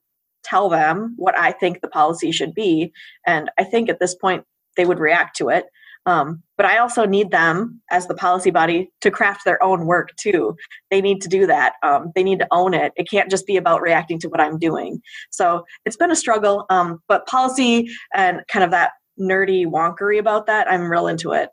tell 0.44 0.68
them 0.68 1.14
what 1.16 1.36
I 1.38 1.52
think 1.52 1.80
the 1.80 1.88
policy 1.88 2.30
should 2.30 2.54
be. 2.54 2.92
And 3.26 3.50
I 3.58 3.64
think 3.64 3.88
at 3.88 3.98
this 3.98 4.14
point 4.14 4.44
they 4.76 4.84
would 4.84 5.00
react 5.00 5.36
to 5.38 5.48
it. 5.48 5.66
Um, 6.06 6.42
but 6.56 6.66
I 6.66 6.78
also 6.78 7.04
need 7.04 7.32
them 7.32 7.80
as 7.90 8.06
the 8.06 8.14
policy 8.14 8.50
body 8.50 8.88
to 9.00 9.10
craft 9.10 9.44
their 9.44 9.60
own 9.60 9.86
work 9.86 10.14
too. 10.16 10.56
They 10.90 11.00
need 11.00 11.20
to 11.22 11.28
do 11.28 11.48
that. 11.48 11.74
Um, 11.82 12.12
they 12.14 12.22
need 12.22 12.38
to 12.38 12.46
own 12.52 12.74
it. 12.74 12.92
It 12.96 13.10
can't 13.10 13.28
just 13.28 13.44
be 13.44 13.56
about 13.56 13.82
reacting 13.82 14.20
to 14.20 14.28
what 14.28 14.40
I'm 14.40 14.56
doing. 14.56 15.02
So 15.30 15.64
it's 15.84 15.96
been 15.96 16.12
a 16.12 16.16
struggle, 16.16 16.64
um, 16.70 17.02
but 17.08 17.26
policy 17.26 17.88
and 18.14 18.42
kind 18.46 18.64
of 18.64 18.70
that 18.70 18.92
nerdy 19.20 19.66
wonkery 19.66 20.18
about 20.20 20.46
that, 20.46 20.70
I'm 20.70 20.88
real 20.88 21.08
into 21.08 21.32
it. 21.32 21.50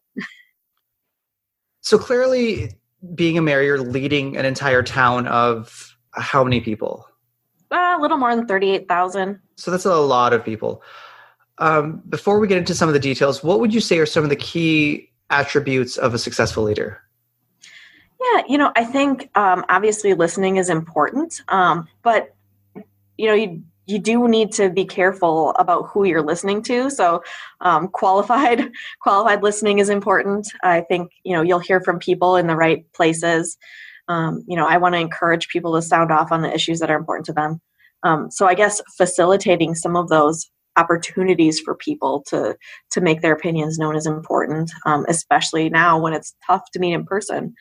so 1.81 1.97
clearly, 1.97 2.75
being 3.15 3.37
a 3.37 3.41
mayor, 3.41 3.61
you're 3.61 3.79
leading 3.79 4.37
an 4.37 4.45
entire 4.45 4.83
town 4.83 5.27
of 5.27 5.95
how 6.11 6.43
many 6.43 6.61
people? 6.61 7.07
Uh, 7.71 7.95
a 7.97 8.01
little 8.01 8.17
more 8.17 8.35
than 8.35 8.45
38,000. 8.47 9.39
So 9.55 9.71
that's 9.71 9.85
a 9.85 9.95
lot 9.95 10.33
of 10.33 10.43
people. 10.43 10.83
Um, 11.57 12.01
before 12.09 12.39
we 12.39 12.47
get 12.47 12.57
into 12.57 12.75
some 12.75 12.89
of 12.89 12.93
the 12.93 12.99
details, 12.99 13.43
what 13.43 13.59
would 13.59 13.73
you 13.73 13.79
say 13.79 13.99
are 13.99 14.05
some 14.05 14.23
of 14.23 14.29
the 14.29 14.35
key 14.35 15.11
attributes 15.29 15.97
of 15.97 16.13
a 16.13 16.17
successful 16.17 16.63
leader? 16.63 17.01
Yeah, 18.21 18.43
you 18.47 18.57
know, 18.57 18.71
I 18.75 18.85
think 18.85 19.29
um, 19.35 19.65
obviously 19.69 20.13
listening 20.13 20.57
is 20.57 20.69
important, 20.69 21.41
um, 21.49 21.87
but 22.03 22.35
you 23.17 23.27
know, 23.27 23.33
you 23.33 23.63
you 23.85 23.99
do 23.99 24.27
need 24.27 24.51
to 24.53 24.69
be 24.69 24.85
careful 24.85 25.51
about 25.59 25.87
who 25.87 26.05
you're 26.05 26.21
listening 26.21 26.61
to. 26.63 26.89
So, 26.89 27.23
um, 27.61 27.87
qualified 27.89 28.71
qualified 29.01 29.43
listening 29.43 29.79
is 29.79 29.89
important. 29.89 30.47
I 30.63 30.81
think 30.81 31.11
you 31.23 31.35
know 31.35 31.41
you'll 31.41 31.59
hear 31.59 31.81
from 31.81 31.99
people 31.99 32.35
in 32.35 32.47
the 32.47 32.55
right 32.55 32.85
places. 32.93 33.57
Um, 34.07 34.43
you 34.47 34.57
know, 34.57 34.67
I 34.67 34.77
want 34.77 34.95
to 34.95 34.99
encourage 34.99 35.47
people 35.47 35.73
to 35.75 35.81
sound 35.81 36.11
off 36.11 36.31
on 36.31 36.41
the 36.41 36.53
issues 36.53 36.79
that 36.79 36.91
are 36.91 36.97
important 36.97 37.25
to 37.27 37.33
them. 37.33 37.61
Um, 38.03 38.29
so, 38.31 38.47
I 38.47 38.53
guess 38.53 38.81
facilitating 38.97 39.75
some 39.75 39.95
of 39.95 40.09
those 40.09 40.49
opportunities 40.75 41.59
for 41.59 41.75
people 41.75 42.23
to 42.27 42.55
to 42.91 43.01
make 43.01 43.21
their 43.21 43.33
opinions 43.33 43.77
known 43.77 43.95
is 43.95 44.07
important, 44.07 44.71
um, 44.85 45.05
especially 45.07 45.69
now 45.69 45.99
when 45.99 46.13
it's 46.13 46.35
tough 46.45 46.63
to 46.71 46.79
meet 46.79 46.93
in 46.93 47.05
person. 47.05 47.53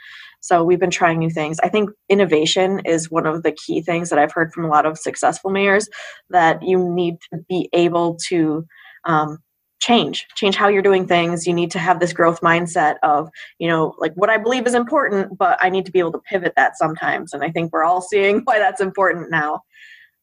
So 0.43 0.63
we've 0.65 0.81
been 0.81 0.91
trying 0.91 1.19
new 1.19 1.31
things. 1.31 1.59
I 1.61 1.69
think 1.69 1.91
innovation 2.09 2.81
is 2.85 3.11
one 3.11 3.27
of 3.27 3.43
the 3.43 3.53
key 3.53 3.81
things 3.81 4.11
that 4.11 4.19
I've 4.19 4.33
heard 4.33 4.53
from 4.53 4.65
a 4.65 4.69
lot 4.69 4.85
of 4.85 4.99
successful 4.99 5.51
mayors 5.51 5.89
that 6.31 6.63
you 6.63 6.79
need 6.93 7.17
to 7.33 7.41
be 7.49 7.71
able 7.73 8.19
to 8.29 8.67
um, 9.05 9.39
change 9.81 10.27
change 10.37 10.55
how 10.55 10.69
you're 10.69 10.83
doing 10.83 11.07
things. 11.07 11.47
You 11.47 11.55
need 11.55 11.71
to 11.73 11.79
have 11.79 12.01
this 12.01 12.13
growth 12.13 12.41
mindset 12.41 12.97
of 13.03 13.29
you 13.59 13.69
know 13.69 13.95
like 13.99 14.13
what 14.15 14.31
i 14.31 14.39
believe 14.39 14.67
is 14.67 14.75
important 14.75 15.37
but 15.37 15.59
i 15.61 15.69
need 15.69 15.85
to 15.87 15.93
be 15.93 15.99
able 15.99 16.13
to 16.13 16.21
pivot 16.21 16.53
that 16.57 16.79
sometimes. 16.79 17.33
And 17.33 17.43
i 17.43 17.51
think 17.51 17.73
we're 17.73 17.85
all 17.85 18.01
seeing 18.01 18.41
why 18.45 18.59
that's 18.59 18.81
important 18.81 19.31
now 19.31 19.63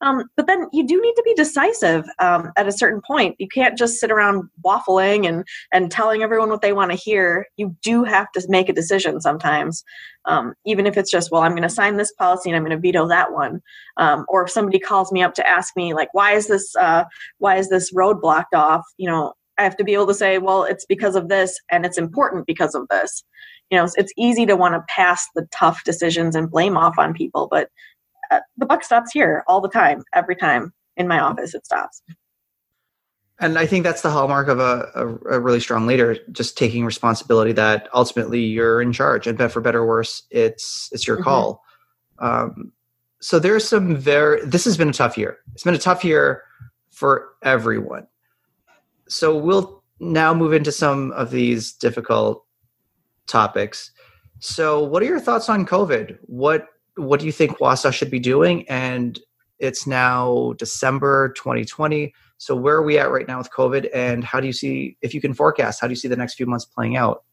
um, 0.02 0.24
but 0.36 0.48
then 0.48 0.68
you 0.72 0.86
do 0.86 1.02
need 1.02 1.14
to 1.14 1.24
be 1.24 1.34
decisive 1.34 2.06
um, 2.20 2.52
at 2.56 2.68
a 2.68 2.72
certain 2.72 3.02
point. 3.06 3.36
You 3.38 3.48
can't 3.48 3.78
just 3.78 4.00
sit 4.00 4.12
around 4.12 4.50
waffling 4.64 5.28
and, 5.28 5.46
and 5.74 5.92
telling 5.92 6.24
everyone 6.24 6.50
what 6.50 6.62
they 6.62 6.74
want 6.74 6.92
to 6.92 6.98
hear. 6.98 7.46
You 7.58 7.76
do 7.82 8.04
have 8.04 8.32
to 8.34 8.46
make 8.48 8.70
a 8.70 8.74
decision 8.74 9.20
sometimes, 9.20 9.84
um, 10.26 10.54
even 10.66 10.86
if 10.86 10.98
it's 10.98 11.12
just, 11.12 11.32
well, 11.32 11.42
I'm 11.42 11.52
going 11.52 11.64
to 11.64 11.70
sign 11.70 11.98
this 11.98 12.14
policy 12.14 12.50
and 12.50 12.56
I'm 12.56 12.64
going 12.64 12.76
to 12.76 12.82
veto 12.82 13.08
that 13.08 13.34
one. 13.34 13.62
Um, 13.98 14.26
or 14.30 14.44
if 14.44 14.52
somebody 14.52 14.80
calls 14.80 15.12
me 15.12 15.22
up 15.22 15.34
to 15.36 15.48
ask 15.48 15.76
me, 15.76 15.94
like, 15.94 16.14
why 16.14 16.34
is 16.34 16.48
this 16.48 16.76
uh, 16.78 17.04
why 17.40 17.58
is 17.58 17.70
this 17.70 17.92
road 17.94 18.22
blocked 18.22 18.56
off? 18.56 18.86
You 18.98 19.10
know, 19.10 19.34
I 19.58 19.64
have 19.64 19.76
to 19.78 19.84
be 19.84 19.94
able 19.94 20.08
to 20.08 20.14
say, 20.14 20.38
well, 20.38 20.64
it's 20.64 20.86
because 20.86 21.16
of 21.16 21.28
this, 21.28 21.60
and 21.70 21.86
it's 21.86 21.98
important 21.98 22.48
because 22.48 22.74
of 22.76 22.88
this. 22.90 23.24
You 23.70 23.78
know, 23.78 23.88
it's 23.98 24.14
easy 24.18 24.46
to 24.46 24.56
want 24.56 24.74
to 24.74 24.84
pass 24.88 25.28
the 25.36 25.48
tough 25.52 25.84
decisions 25.84 26.36
and 26.36 26.50
blame 26.50 26.78
off 26.78 26.98
on 26.98 27.14
people, 27.14 27.48
but 27.52 27.70
uh, 28.32 28.40
the 28.58 28.66
buck 28.66 28.84
stops 28.84 29.12
here 29.12 29.44
all 29.48 29.62
the 29.62 29.70
time, 29.70 30.04
every 30.14 30.36
time 30.36 30.74
in 30.98 31.08
my 31.08 31.20
office 31.20 31.54
it 31.54 31.66
stops. 31.66 32.02
And 33.42 33.58
I 33.58 33.66
think 33.66 33.84
that's 33.84 34.02
the 34.02 34.10
hallmark 34.10 34.50
of 34.50 34.60
a, 34.60 34.92
a, 34.96 35.08
a, 35.36 35.40
really 35.40 35.62
strong 35.62 35.88
leader, 35.88 36.18
just 36.32 36.58
taking 36.58 36.84
responsibility 36.84 37.54
that 37.54 37.88
ultimately 37.94 38.42
you're 38.42 38.82
in 38.82 38.92
charge, 38.92 39.28
and 39.28 39.40
for 39.52 39.62
better 39.62 39.80
or 39.80 39.88
worse, 39.88 40.24
it's 40.30 40.90
it's 40.92 41.08
your 41.08 41.18
mm-hmm. 41.18 41.24
call. 41.24 41.64
Um, 42.20 42.74
so 43.22 43.40
there's 43.40 43.66
some 43.66 43.96
very. 43.96 44.46
This 44.46 44.66
has 44.66 44.76
been 44.76 44.90
a 44.90 44.94
tough 44.94 45.18
year. 45.18 45.38
It's 45.54 45.64
been 45.64 45.74
a 45.74 45.78
tough 45.78 46.04
year 46.04 46.44
for 46.92 47.30
everyone. 47.42 48.08
So 49.08 49.38
we'll 49.38 49.84
now 50.02 50.34
move 50.34 50.52
into 50.54 50.72
some 50.72 51.12
of 51.14 51.32
these 51.32 51.72
difficult 51.72 52.46
topics. 53.28 53.92
So, 54.40 54.84
what 54.84 55.02
are 55.04 55.06
your 55.06 55.20
thoughts 55.20 55.50
on 55.50 55.66
COVID? 55.66 56.18
What 56.24 56.68
what 57.00 57.20
do 57.20 57.26
you 57.26 57.32
think 57.32 57.58
Wausau 57.58 57.92
should 57.92 58.12
be 58.12 58.20
doing? 58.20 58.68
And 58.70 59.20
it's 59.60 59.86
now 59.86 60.54
December 60.58 61.30
2020. 61.30 62.14
So 62.38 62.56
where 62.56 62.76
are 62.76 62.84
we 62.84 62.98
at 62.98 63.12
right 63.12 63.28
now 63.28 63.38
with 63.38 63.50
COVID? 63.52 63.90
And 63.94 64.24
how 64.24 64.40
do 64.40 64.48
you 64.48 64.54
see, 64.54 64.98
if 65.02 65.14
you 65.14 65.22
can 65.22 65.34
forecast, 65.34 65.82
how 65.82 65.88
do 65.88 65.92
you 65.92 65.98
see 65.98 66.08
the 66.08 66.16
next 66.16 66.36
few 66.36 66.46
months 66.46 66.66
playing 66.66 66.96
out? 66.96 67.24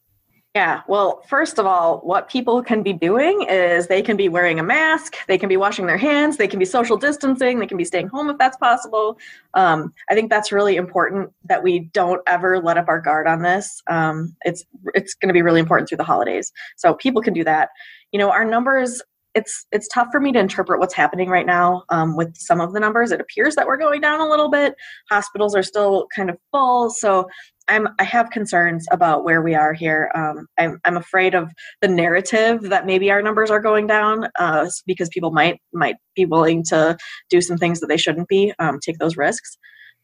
Yeah, 0.57 0.81
well, 0.87 1.21
first 1.29 1.59
of 1.59 1.67
all, 1.67 1.99
what 1.99 2.29
people 2.29 2.63
can 2.63 2.81
be 2.81 2.91
doing 2.91 3.43
is 3.43 3.85
they 3.85 4.01
can 4.01 4.17
be 4.17 4.27
wearing 4.27 4.59
a 4.59 4.63
mask, 4.63 5.15
they 5.27 5.37
can 5.37 5.49
be 5.49 5.55
washing 5.55 5.85
their 5.85 5.99
hands, 5.99 6.37
they 6.37 6.47
can 6.47 6.57
be 6.57 6.65
social 6.65 6.97
distancing, 6.97 7.59
they 7.59 7.67
can 7.67 7.77
be 7.77 7.85
staying 7.85 8.07
home 8.07 8.27
if 8.27 8.39
that's 8.39 8.57
possible. 8.57 9.19
Um, 9.53 9.93
I 10.09 10.15
think 10.15 10.31
that's 10.31 10.51
really 10.51 10.75
important 10.75 11.31
that 11.45 11.61
we 11.61 11.81
don't 11.93 12.23
ever 12.25 12.59
let 12.59 12.75
up 12.75 12.87
our 12.87 12.99
guard 12.99 13.27
on 13.27 13.43
this. 13.43 13.83
Um, 13.85 14.35
it's 14.45 14.65
it's 14.95 15.13
going 15.13 15.29
to 15.29 15.33
be 15.33 15.43
really 15.43 15.59
important 15.59 15.89
through 15.89 15.97
the 15.97 16.03
holidays, 16.03 16.51
so 16.75 16.95
people 16.95 17.21
can 17.21 17.35
do 17.35 17.43
that. 17.43 17.69
You 18.11 18.17
know, 18.17 18.31
our 18.31 18.43
numbers 18.43 18.99
it's 19.37 19.67
it's 19.71 19.87
tough 19.87 20.07
for 20.11 20.19
me 20.19 20.31
to 20.31 20.39
interpret 20.39 20.79
what's 20.79 20.95
happening 20.95 21.29
right 21.29 21.45
now 21.45 21.83
um, 21.89 22.17
with 22.17 22.35
some 22.35 22.59
of 22.59 22.73
the 22.73 22.79
numbers. 22.79 23.11
It 23.11 23.21
appears 23.21 23.55
that 23.55 23.67
we're 23.67 23.77
going 23.77 24.01
down 24.01 24.19
a 24.19 24.27
little 24.27 24.49
bit. 24.49 24.73
Hospitals 25.09 25.55
are 25.55 25.63
still 25.63 26.07
kind 26.13 26.31
of 26.31 26.37
full, 26.51 26.89
so 26.89 27.27
I'm 27.67 27.87
I 27.99 28.03
have 28.03 28.31
concerns 28.31 28.87
about 28.91 29.23
where 29.23 29.43
we 29.43 29.53
are 29.53 29.73
here. 29.73 30.11
Um, 30.15 30.47
I'm 30.57 30.79
I'm 30.85 30.97
afraid 30.97 31.35
of 31.35 31.51
the 31.81 31.87
narrative 31.87 32.63
that 32.63 32.87
maybe 32.87 33.11
our 33.11 33.21
numbers 33.21 33.51
are 33.51 33.59
going 33.61 33.85
down 33.85 34.27
uh, 34.39 34.67
because 34.87 35.09
people 35.09 35.31
might 35.31 35.61
might 35.71 35.97
be 36.15 36.25
willing 36.25 36.63
to 36.65 36.97
do 37.29 37.39
some 37.39 37.57
things 37.57 37.79
that 37.79 37.87
they 37.87 37.97
shouldn't 37.97 38.27
be, 38.27 38.53
um, 38.57 38.79
take 38.83 38.97
those 38.97 39.17
risks. 39.17 39.57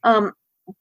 Um, 0.04 0.32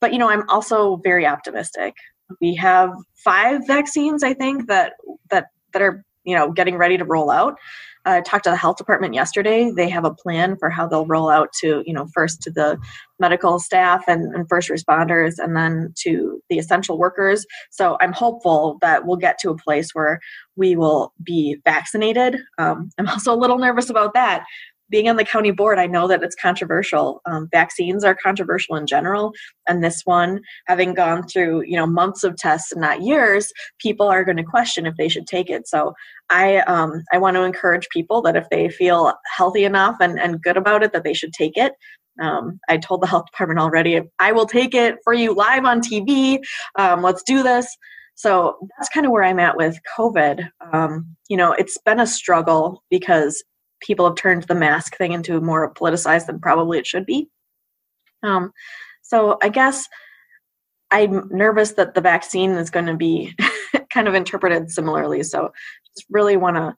but 0.00 0.12
you 0.12 0.18
know, 0.18 0.28
I'm 0.28 0.48
also 0.50 0.96
very 1.02 1.26
optimistic. 1.26 1.94
We 2.40 2.54
have 2.56 2.92
five 3.24 3.66
vaccines, 3.66 4.22
I 4.22 4.34
think 4.34 4.68
that 4.68 4.92
that 5.30 5.46
that 5.72 5.80
are 5.80 6.04
you 6.24 6.36
know 6.36 6.50
getting 6.52 6.76
ready 6.76 6.96
to 6.96 7.04
roll 7.04 7.30
out. 7.30 7.56
I 8.04 8.20
talked 8.20 8.44
to 8.44 8.50
the 8.50 8.56
health 8.56 8.76
department 8.76 9.14
yesterday. 9.14 9.70
They 9.70 9.88
have 9.88 10.04
a 10.04 10.12
plan 10.12 10.56
for 10.56 10.70
how 10.70 10.88
they'll 10.88 11.06
roll 11.06 11.30
out 11.30 11.52
to, 11.60 11.82
you 11.86 11.92
know, 11.92 12.08
first 12.12 12.42
to 12.42 12.50
the 12.50 12.78
medical 13.20 13.60
staff 13.60 14.04
and, 14.08 14.34
and, 14.34 14.48
first 14.48 14.68
responders 14.68 15.34
and 15.38 15.56
then 15.56 15.94
to 15.98 16.42
the 16.50 16.58
essential 16.58 16.98
workers. 16.98 17.46
So 17.70 17.96
I'm 18.00 18.12
hopeful 18.12 18.78
that 18.80 19.06
we'll 19.06 19.18
get 19.18 19.38
to 19.40 19.50
a 19.50 19.56
place 19.56 19.90
where 19.92 20.18
we 20.56 20.74
will 20.74 21.12
be 21.22 21.58
vaccinated. 21.64 22.38
Um, 22.58 22.90
I'm 22.98 23.08
also 23.08 23.32
a 23.32 23.38
little 23.38 23.58
nervous 23.58 23.88
about 23.88 24.14
that 24.14 24.44
being 24.92 25.08
on 25.08 25.16
the 25.16 25.24
county 25.24 25.50
board, 25.50 25.78
I 25.78 25.86
know 25.86 26.06
that 26.06 26.22
it's 26.22 26.36
controversial. 26.36 27.22
Um, 27.24 27.48
vaccines 27.50 28.04
are 28.04 28.14
controversial 28.14 28.76
in 28.76 28.86
general, 28.86 29.32
and 29.66 29.82
this 29.82 30.02
one, 30.04 30.42
having 30.66 30.94
gone 30.94 31.26
through 31.26 31.62
you 31.62 31.76
know 31.76 31.86
months 31.86 32.22
of 32.22 32.36
tests 32.36 32.70
and 32.70 32.80
not 32.80 33.02
years, 33.02 33.52
people 33.78 34.06
are 34.06 34.24
going 34.24 34.36
to 34.36 34.44
question 34.44 34.86
if 34.86 34.94
they 34.96 35.08
should 35.08 35.26
take 35.26 35.50
it. 35.50 35.66
So 35.66 35.94
I 36.30 36.58
um, 36.58 37.02
I 37.12 37.18
want 37.18 37.36
to 37.36 37.42
encourage 37.42 37.88
people 37.88 38.22
that 38.22 38.36
if 38.36 38.48
they 38.50 38.68
feel 38.68 39.14
healthy 39.34 39.64
enough 39.64 39.96
and, 40.00 40.20
and 40.20 40.40
good 40.40 40.56
about 40.56 40.84
it, 40.84 40.92
that 40.92 41.02
they 41.02 41.14
should 41.14 41.32
take 41.32 41.56
it. 41.56 41.72
Um, 42.20 42.60
I 42.68 42.76
told 42.76 43.00
the 43.00 43.06
health 43.06 43.24
department 43.32 43.58
already, 43.58 44.00
I 44.18 44.32
will 44.32 44.46
take 44.46 44.74
it 44.74 44.96
for 45.02 45.14
you 45.14 45.34
live 45.34 45.64
on 45.64 45.80
TV. 45.80 46.38
Um, 46.78 47.02
let's 47.02 47.22
do 47.22 47.42
this. 47.42 47.66
So 48.14 48.68
that's 48.76 48.90
kind 48.90 49.06
of 49.06 49.12
where 49.12 49.24
I'm 49.24 49.40
at 49.40 49.56
with 49.56 49.78
COVID. 49.96 50.46
Um, 50.72 51.16
you 51.28 51.36
know, 51.36 51.52
it's 51.52 51.78
been 51.78 51.98
a 51.98 52.06
struggle 52.06 52.82
because 52.90 53.42
people 53.82 54.06
have 54.06 54.16
turned 54.16 54.44
the 54.44 54.54
mask 54.54 54.96
thing 54.96 55.12
into 55.12 55.40
more 55.40 55.72
politicized 55.74 56.26
than 56.26 56.40
probably 56.40 56.78
it 56.78 56.86
should 56.86 57.04
be. 57.04 57.28
Um, 58.22 58.52
so 59.02 59.36
I 59.42 59.48
guess 59.48 59.88
I'm 60.90 61.28
nervous 61.30 61.72
that 61.72 61.94
the 61.94 62.00
vaccine 62.00 62.52
is 62.52 62.70
going 62.70 62.86
to 62.86 62.96
be 62.96 63.34
kind 63.90 64.08
of 64.08 64.14
interpreted 64.14 64.70
similarly. 64.70 65.22
So 65.22 65.52
just 65.96 66.06
really 66.10 66.36
want 66.36 66.56
to 66.56 66.74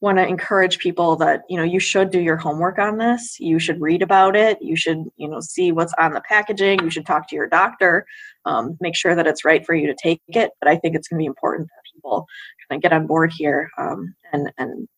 want 0.00 0.18
to 0.18 0.26
encourage 0.26 0.78
people 0.78 1.16
that 1.16 1.44
you 1.48 1.56
know 1.56 1.62
you 1.62 1.80
should 1.80 2.10
do 2.10 2.20
your 2.20 2.36
homework 2.36 2.78
on 2.78 2.98
this. 2.98 3.40
You 3.40 3.58
should 3.58 3.80
read 3.80 4.02
about 4.02 4.36
it. 4.36 4.58
You 4.60 4.76
should 4.76 5.04
you 5.16 5.28
know 5.28 5.40
see 5.40 5.72
what's 5.72 5.94
on 5.98 6.12
the 6.12 6.20
packaging. 6.20 6.80
You 6.80 6.90
should 6.90 7.06
talk 7.06 7.26
to 7.28 7.36
your 7.36 7.48
doctor. 7.48 8.06
Um, 8.44 8.76
make 8.80 8.96
sure 8.96 9.14
that 9.14 9.26
it's 9.26 9.44
right 9.44 9.64
for 9.64 9.74
you 9.74 9.86
to 9.86 9.96
take 10.00 10.20
it. 10.28 10.50
But 10.60 10.68
i 10.68 10.76
think 10.76 10.94
it's 10.94 11.08
going 11.08 11.18
to 11.18 11.22
be 11.22 11.26
important 11.26 11.68
that 11.68 11.92
people 11.94 12.26
kind 12.68 12.78
of 12.78 12.82
get 12.82 12.92
on 12.92 13.06
board 13.06 13.32
here 13.34 13.70
um, 13.78 14.14
and 14.32 14.52
and 14.58 14.88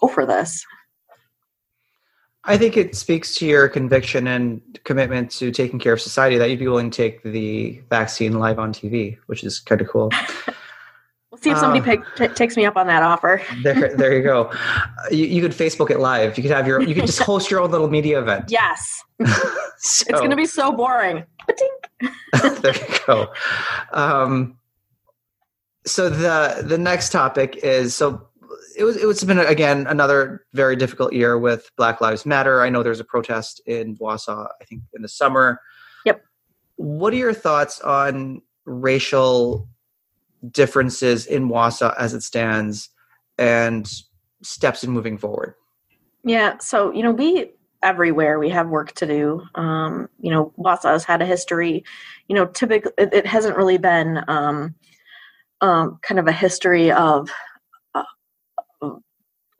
go 0.00 0.08
for 0.08 0.24
this 0.24 0.64
I 2.44 2.56
think 2.56 2.76
it 2.76 2.94
speaks 2.96 3.34
to 3.36 3.46
your 3.46 3.68
conviction 3.68 4.26
and 4.26 4.62
commitment 4.84 5.30
to 5.32 5.50
taking 5.50 5.78
care 5.78 5.92
of 5.92 6.00
society 6.00 6.38
that 6.38 6.48
you'd 6.48 6.58
be 6.58 6.68
willing 6.68 6.90
to 6.90 6.96
take 6.96 7.22
the 7.22 7.80
vaccine 7.90 8.38
live 8.38 8.58
on 8.58 8.72
TV, 8.72 9.18
which 9.26 9.44
is 9.44 9.60
kind 9.60 9.80
of 9.80 9.88
cool. 9.88 10.10
we'll 11.30 11.40
see 11.40 11.50
if 11.50 11.58
somebody 11.58 11.80
uh, 11.80 11.84
pick, 11.84 12.16
t- 12.16 12.34
takes 12.34 12.56
me 12.56 12.64
up 12.64 12.78
on 12.78 12.86
that 12.86 13.02
offer. 13.02 13.42
there, 13.62 13.94
there 13.94 14.16
you 14.16 14.22
go. 14.22 14.50
You, 15.10 15.26
you, 15.26 15.42
could 15.42 15.52
Facebook 15.52 15.90
it 15.90 16.00
live. 16.00 16.38
You 16.38 16.42
could 16.42 16.52
have 16.52 16.66
your, 16.66 16.80
you 16.80 16.94
could 16.94 17.06
just 17.06 17.20
host 17.20 17.50
your 17.50 17.60
own 17.60 17.70
little 17.70 17.90
media 17.90 18.20
event. 18.20 18.46
Yes, 18.50 19.02
so, 19.76 20.06
it's 20.08 20.18
going 20.18 20.30
to 20.30 20.36
be 20.36 20.46
so 20.46 20.72
boring. 20.72 21.24
there 22.62 22.74
you 22.74 22.98
go. 23.06 23.32
Um, 23.92 24.56
so 25.86 26.08
the 26.08 26.62
the 26.62 26.78
next 26.78 27.10
topic 27.10 27.56
is 27.56 27.94
so 27.94 28.28
it 28.80 28.84
was 28.84 28.96
it's 28.96 29.24
been 29.24 29.38
again 29.38 29.86
another 29.86 30.46
very 30.54 30.74
difficult 30.74 31.12
year 31.12 31.38
with 31.38 31.70
Black 31.76 32.00
Lives 32.00 32.24
Matter. 32.24 32.62
I 32.62 32.70
know 32.70 32.82
there's 32.82 32.98
a 32.98 33.04
protest 33.04 33.60
in 33.66 33.94
Wausau, 33.98 34.48
I 34.60 34.64
think 34.64 34.82
in 34.94 35.02
the 35.02 35.08
summer. 35.08 35.60
Yep. 36.06 36.24
What 36.76 37.12
are 37.12 37.16
your 37.16 37.34
thoughts 37.34 37.80
on 37.82 38.40
racial 38.64 39.68
differences 40.50 41.26
in 41.26 41.50
Wausau 41.50 41.94
as 41.98 42.14
it 42.14 42.22
stands 42.22 42.88
and 43.36 43.86
steps 44.42 44.82
in 44.82 44.90
moving 44.90 45.18
forward? 45.18 45.54
Yeah, 46.24 46.56
so 46.58 46.90
you 46.90 47.02
know, 47.02 47.12
we 47.12 47.50
everywhere 47.82 48.38
we 48.38 48.48
have 48.48 48.68
work 48.68 48.92
to 48.92 49.06
do. 49.06 49.42
Um, 49.56 50.08
you 50.20 50.30
know, 50.30 50.54
Wausau 50.58 50.92
has 50.92 51.04
had 51.04 51.20
a 51.20 51.26
history. 51.26 51.84
You 52.28 52.34
know, 52.34 52.46
typically 52.46 52.92
it, 52.96 53.12
it 53.12 53.26
hasn't 53.26 53.58
really 53.58 53.78
been 53.78 54.24
um, 54.26 54.74
um, 55.60 55.98
kind 56.00 56.18
of 56.18 56.26
a 56.26 56.32
history 56.32 56.90
of 56.90 57.28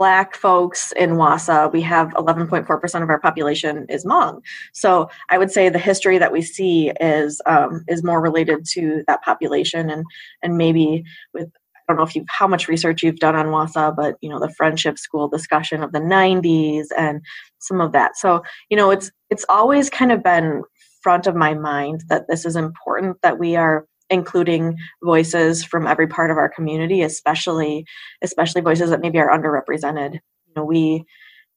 black 0.01 0.35
folks 0.35 0.93
in 0.93 1.11
Wausau, 1.11 1.71
we 1.71 1.83
have 1.83 2.09
11.4% 2.15 3.03
of 3.03 3.11
our 3.11 3.21
population 3.21 3.85
is 3.91 4.07
Hmong. 4.07 4.41
So 4.73 5.11
I 5.29 5.37
would 5.37 5.51
say 5.51 5.69
the 5.69 5.79
history 5.79 6.17
that 6.17 6.33
we 6.33 6.41
see 6.41 6.91
is 7.03 7.43
um, 7.45 7.85
is 7.87 8.03
more 8.03 8.23
related 8.23 8.65
to 8.71 9.05
that 9.07 9.23
population, 9.23 9.91
and 9.91 10.05
and 10.43 10.57
maybe 10.57 11.05
with 11.35 11.49
I 11.77 11.93
don't 11.93 11.99
know 11.99 12.05
if 12.05 12.17
you 12.17 12.25
how 12.29 12.47
much 12.47 12.67
research 12.67 13.03
you've 13.03 13.19
done 13.19 13.37
on 13.37 13.49
Wausau, 13.49 13.95
but 13.95 14.17
you 14.23 14.31
know 14.31 14.41
the 14.41 14.55
friendship 14.55 14.99
school 14.99 15.29
discussion 15.29 15.83
of 15.83 15.93
the 15.93 16.01
90s 16.01 16.87
and 16.97 17.21
some 17.59 17.83
of 17.83 17.93
that. 17.93 18.17
So 18.17 18.43
you 18.71 18.79
know 18.79 18.91
it's 18.91 19.11
it's 19.29 19.45
always 19.51 19.91
kind 19.91 20.13
of 20.13 20.23
been 20.23 20.63
front 21.03 21.27
of 21.27 21.37
my 21.37 21.53
mind 21.53 22.05
that 22.09 22.27
this 22.27 22.47
is 22.47 22.57
important 22.57 23.19
that 23.23 23.39
we 23.39 23.55
are 23.55 23.87
including 24.11 24.77
voices 25.03 25.65
from 25.65 25.87
every 25.87 26.07
part 26.07 26.31
of 26.31 26.37
our 26.37 26.49
community, 26.49 27.03
especially 27.03 27.85
especially 28.23 28.61
voices 28.61 28.91
that 28.91 29.01
maybe 29.01 29.19
are 29.19 29.31
underrepresented. 29.31 30.15
You 30.15 30.53
know, 30.57 30.65
we 30.65 31.05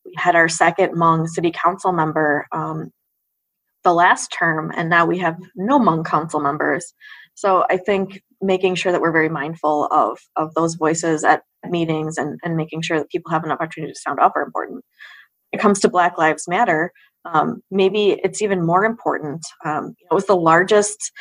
we 0.05 0.13
had 0.15 0.35
our 0.35 0.49
second 0.49 0.95
Hmong 0.95 1.27
city 1.27 1.51
council 1.51 1.91
member 1.91 2.45
um, 2.51 2.91
the 3.83 3.93
last 3.93 4.33
term, 4.37 4.71
and 4.75 4.89
now 4.89 5.05
we 5.05 5.17
have 5.19 5.37
no 5.55 5.79
Hmong 5.79 6.05
council 6.05 6.39
members. 6.39 6.93
So 7.35 7.65
I 7.69 7.77
think 7.77 8.21
making 8.41 8.75
sure 8.75 8.91
that 8.91 9.01
we're 9.01 9.11
very 9.11 9.29
mindful 9.29 9.87
of 9.91 10.19
of 10.35 10.53
those 10.53 10.75
voices 10.75 11.23
at 11.23 11.41
meetings 11.69 12.17
and, 12.17 12.39
and 12.43 12.57
making 12.57 12.81
sure 12.81 12.99
that 12.99 13.09
people 13.09 13.31
have 13.31 13.43
an 13.43 13.51
opportunity 13.51 13.93
to 13.93 13.99
sound 13.99 14.19
up 14.19 14.33
are 14.35 14.43
important. 14.43 14.83
When 15.51 15.59
it 15.59 15.61
comes 15.61 15.79
to 15.79 15.89
Black 15.89 16.17
Lives 16.17 16.47
Matter, 16.47 16.91
um, 17.25 17.61
maybe 17.71 18.19
it's 18.23 18.41
even 18.41 18.65
more 18.65 18.85
important. 18.85 19.45
Um, 19.65 19.95
it 19.99 20.13
was 20.13 20.25
the 20.25 20.35
largest 20.35 21.11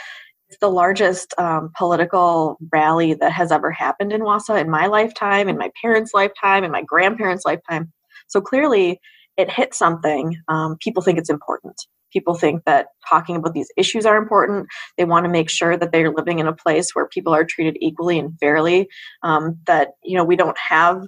the 0.61 0.71
largest 0.71 1.35
um, 1.38 1.71
political 1.76 2.59
rally 2.73 3.14
that 3.14 3.32
has 3.32 3.52
ever 3.52 3.71
happened 3.71 4.12
in 4.12 4.23
Wausau 4.23 4.61
in 4.61 4.71
my 4.71 4.87
lifetime, 4.87 5.49
in 5.49 5.59
my 5.59 5.71
parents' 5.80 6.12
lifetime, 6.14 6.64
in 6.64 6.71
my 6.71 6.82
grandparents' 6.82 7.44
lifetime. 7.44 7.92
So 8.28 8.40
clearly, 8.40 9.00
it 9.37 9.50
hit 9.50 9.75
something. 9.75 10.37
Um, 10.49 10.76
people 10.80 11.02
think 11.02 11.18
it's 11.18 11.30
important. 11.30 11.75
People 12.12 12.35
think 12.35 12.64
that 12.64 12.88
talking 13.09 13.37
about 13.37 13.54
these 13.54 13.71
issues 13.76 14.04
are 14.04 14.16
important. 14.16 14.66
They 14.99 15.04
want 15.04 15.25
to 15.25 15.30
make 15.30 15.49
sure 15.49 15.76
that 15.76 15.92
they're 15.92 16.12
living 16.12 16.38
in 16.38 16.47
a 16.47 16.52
place 16.52 16.94
where 16.94 17.09
people 17.09 17.35
are 17.35 17.44
treated 17.44 17.78
equally 17.80 18.18
and 18.18 18.38
fairly. 18.38 18.88
Um, 19.23 19.59
that 19.66 19.92
you 20.02 20.16
know 20.16 20.25
we 20.25 20.37
don't 20.37 20.59
have 20.59 21.02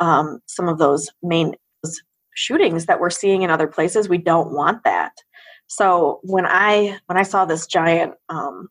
um, 0.00 0.40
some 0.46 0.68
of 0.68 0.78
those 0.78 1.10
main 1.22 1.54
shootings 2.34 2.86
that 2.86 3.00
we're 3.00 3.10
seeing 3.10 3.42
in 3.42 3.50
other 3.50 3.66
places. 3.66 4.08
We 4.08 4.18
don't 4.18 4.52
want 4.52 4.84
that. 4.84 5.12
So 5.66 6.20
when 6.22 6.46
I 6.46 6.98
when 7.06 7.18
I 7.18 7.22
saw 7.22 7.44
this 7.44 7.66
giant 7.66 8.14
um, 8.28 8.68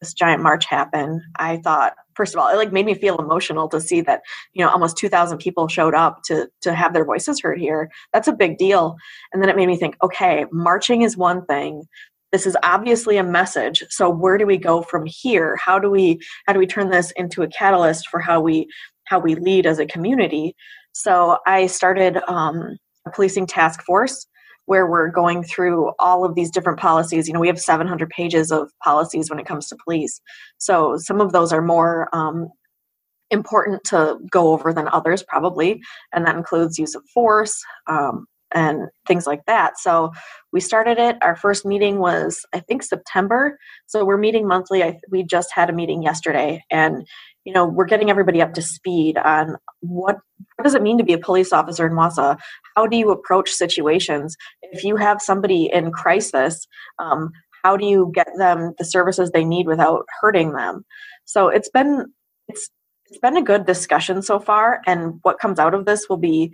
this 0.00 0.12
giant 0.12 0.42
march 0.42 0.66
happen, 0.66 1.22
I 1.38 1.58
thought, 1.58 1.94
first 2.14 2.34
of 2.34 2.40
all, 2.40 2.48
it 2.48 2.56
like 2.56 2.72
made 2.72 2.86
me 2.86 2.94
feel 2.94 3.18
emotional 3.18 3.68
to 3.68 3.80
see 3.80 4.00
that 4.02 4.22
you 4.52 4.64
know 4.64 4.70
almost 4.70 4.96
2,000 4.96 5.38
people 5.38 5.68
showed 5.68 5.94
up 5.94 6.22
to 6.24 6.48
to 6.62 6.74
have 6.74 6.92
their 6.92 7.04
voices 7.04 7.40
heard 7.40 7.58
here. 7.58 7.90
That's 8.12 8.28
a 8.28 8.32
big 8.32 8.58
deal. 8.58 8.96
And 9.32 9.42
then 9.42 9.48
it 9.48 9.56
made 9.56 9.66
me 9.66 9.76
think, 9.76 9.96
okay, 10.02 10.44
marching 10.52 11.02
is 11.02 11.16
one 11.16 11.44
thing. 11.46 11.84
This 12.32 12.46
is 12.46 12.56
obviously 12.62 13.16
a 13.16 13.24
message. 13.24 13.82
So 13.88 14.10
where 14.10 14.36
do 14.36 14.46
we 14.46 14.58
go 14.58 14.82
from 14.82 15.06
here? 15.06 15.56
How 15.56 15.78
do 15.78 15.90
we 15.90 16.20
how 16.46 16.52
do 16.52 16.58
we 16.58 16.66
turn 16.66 16.90
this 16.90 17.12
into 17.12 17.42
a 17.42 17.48
catalyst 17.48 18.08
for 18.08 18.20
how 18.20 18.40
we 18.40 18.68
how 19.04 19.18
we 19.18 19.34
lead 19.34 19.66
as 19.66 19.78
a 19.78 19.86
community? 19.86 20.54
So 20.92 21.38
I 21.46 21.66
started 21.66 22.18
um, 22.28 22.78
a 23.06 23.10
policing 23.10 23.46
task 23.46 23.82
force 23.82 24.26
where 24.66 24.86
we're 24.86 25.08
going 25.08 25.42
through 25.42 25.92
all 25.98 26.24
of 26.24 26.34
these 26.34 26.50
different 26.50 26.78
policies. 26.78 27.26
You 27.26 27.34
know, 27.34 27.40
we 27.40 27.48
have 27.48 27.60
700 27.60 28.08
pages 28.10 28.52
of 28.52 28.70
policies 28.82 29.30
when 29.30 29.38
it 29.38 29.46
comes 29.46 29.68
to 29.68 29.76
police. 29.82 30.20
So 30.58 30.96
some 30.98 31.20
of 31.20 31.32
those 31.32 31.52
are 31.52 31.62
more 31.62 32.08
um, 32.14 32.48
important 33.30 33.82
to 33.84 34.18
go 34.30 34.52
over 34.52 34.72
than 34.72 34.88
others, 34.88 35.22
probably, 35.22 35.80
and 36.12 36.26
that 36.26 36.36
includes 36.36 36.78
use 36.78 36.94
of 36.94 37.02
force 37.12 37.56
um, 37.88 38.26
and 38.54 38.88
things 39.06 39.26
like 39.26 39.44
that. 39.46 39.78
So 39.78 40.12
we 40.52 40.60
started 40.60 40.98
it. 40.98 41.16
Our 41.22 41.36
first 41.36 41.64
meeting 41.66 41.98
was, 41.98 42.44
I 42.52 42.60
think, 42.60 42.82
September. 42.82 43.58
So 43.86 44.04
we're 44.04 44.16
meeting 44.16 44.46
monthly. 44.46 44.82
I, 44.82 44.98
we 45.10 45.24
just 45.24 45.50
had 45.52 45.70
a 45.70 45.74
meeting 45.74 46.02
yesterday, 46.02 46.62
and 46.70 47.06
you 47.46 47.52
know 47.52 47.64
we're 47.64 47.86
getting 47.86 48.10
everybody 48.10 48.42
up 48.42 48.52
to 48.54 48.60
speed 48.60 49.16
on 49.16 49.56
what 49.80 50.16
what 50.56 50.64
does 50.64 50.74
it 50.74 50.82
mean 50.82 50.98
to 50.98 51.04
be 51.04 51.12
a 51.12 51.18
police 51.18 51.52
officer 51.52 51.86
in 51.86 51.92
Wausau? 51.92 52.36
How 52.74 52.86
do 52.86 52.96
you 52.96 53.10
approach 53.10 53.50
situations 53.50 54.36
if 54.62 54.82
you 54.84 54.96
have 54.96 55.22
somebody 55.22 55.70
in 55.72 55.92
crisis? 55.92 56.66
Um, 56.98 57.30
how 57.62 57.76
do 57.76 57.86
you 57.86 58.10
get 58.14 58.28
them 58.36 58.74
the 58.78 58.84
services 58.84 59.30
they 59.30 59.44
need 59.44 59.66
without 59.66 60.06
hurting 60.20 60.52
them? 60.52 60.84
So 61.24 61.48
it's 61.48 61.70
been 61.70 62.12
it's 62.48 62.68
it's 63.06 63.20
been 63.20 63.36
a 63.36 63.42
good 63.42 63.64
discussion 63.64 64.22
so 64.22 64.40
far, 64.40 64.80
and 64.86 65.20
what 65.22 65.38
comes 65.38 65.60
out 65.60 65.74
of 65.74 65.86
this 65.86 66.08
will 66.08 66.16
be 66.16 66.52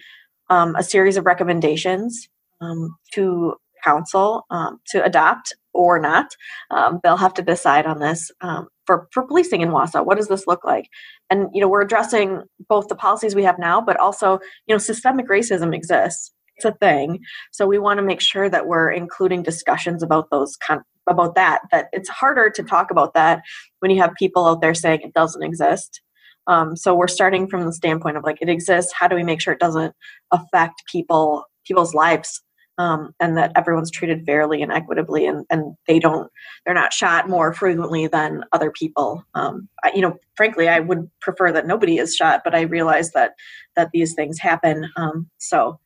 um, 0.51 0.77
a 0.77 0.83
series 0.83 1.17
of 1.17 1.25
recommendations 1.25 2.29
um, 2.61 2.95
to 3.15 3.55
council 3.83 4.45
um, 4.51 4.79
to 4.89 5.03
adopt 5.03 5.55
or 5.75 5.99
not. 5.99 6.27
Um, 6.71 7.01
they'll 7.03 7.17
have 7.17 7.35
to 7.35 7.43
decide 7.43 7.87
on 7.87 7.99
this 7.99 8.31
um, 8.41 8.69
for, 8.87 9.09
for 9.13 9.27
policing 9.27 9.61
in 9.61 9.71
Wausau. 9.71 10.05
What 10.05 10.19
does 10.19 10.29
this 10.29 10.47
look 10.47 10.65
like? 10.65 10.89
And 11.31 11.49
you 11.53 11.61
know, 11.61 11.69
we're 11.69 11.83
addressing 11.83 12.43
both 12.69 12.89
the 12.89 12.95
policies 12.95 13.35
we 13.35 13.45
have 13.45 13.59
now, 13.59 13.81
but 13.81 13.99
also 13.99 14.39
you 14.67 14.75
know, 14.75 14.79
systemic 14.79 15.29
racism 15.29 15.75
exists. 15.75 16.33
It's 16.57 16.65
a 16.65 16.73
thing. 16.73 17.21
So 17.51 17.67
we 17.67 17.79
want 17.79 17.99
to 17.99 18.05
make 18.05 18.21
sure 18.21 18.49
that 18.49 18.67
we're 18.67 18.91
including 18.91 19.43
discussions 19.43 20.03
about 20.03 20.29
those 20.31 20.57
con- 20.57 20.85
about 21.09 21.35
that. 21.35 21.63
That 21.71 21.89
it's 21.93 22.09
harder 22.09 22.51
to 22.51 22.63
talk 22.63 22.91
about 22.91 23.15
that 23.15 23.43
when 23.81 23.91
you 23.91 24.01
have 24.01 24.13
people 24.19 24.47
out 24.47 24.61
there 24.61 24.75
saying 24.75 25.01
it 25.03 25.15
doesn't 25.15 25.43
exist. 25.43 26.01
Um, 26.47 26.77
so 26.77 26.95
we're 26.95 27.09
starting 27.09 27.49
from 27.49 27.65
the 27.65 27.73
standpoint 27.73 28.17
of 28.17 28.25
like 28.25 28.39
it 28.41 28.49
exists. 28.49 28.93
How 28.93 29.09
do 29.09 29.17
we 29.17 29.23
make 29.23 29.41
sure 29.41 29.55
it 29.55 29.61
doesn't 29.61 29.95
affect 30.31 30.83
people 30.91 31.45
people's 31.65 31.95
lives 31.95 32.43
um, 32.79 33.15
and 33.21 33.37
that 33.37 33.53
everyone's 33.57 33.91
treated 33.91 34.25
fairly 34.25 34.63
and 34.63 34.73
equitably 34.73 35.27
and, 35.27 35.45
and 35.51 35.75
they 35.87 35.99
don't 35.99 36.31
they're 36.65 36.75
not 36.75 36.93
shot 36.93 37.29
more 37.29 37.53
frequently 37.53 38.07
than 38.07 38.45
other 38.53 38.71
people. 38.71 39.25
Um, 39.35 39.69
I, 39.85 39.93
you 39.95 40.01
know 40.01 40.17
frankly 40.37 40.69
i 40.69 40.81
would 40.81 41.11
prefer 41.21 41.53
that 41.53 41.67
nobody 41.67 41.99
is 41.99 42.17
shot 42.17 42.41
but 42.45 42.55
i 42.55 42.63
realize 42.63 43.13
that 43.13 43.33
that 43.77 43.91
these 43.93 44.15
things 44.15 44.39
happen. 44.39 44.89
Um, 44.97 45.29
so 45.39 45.79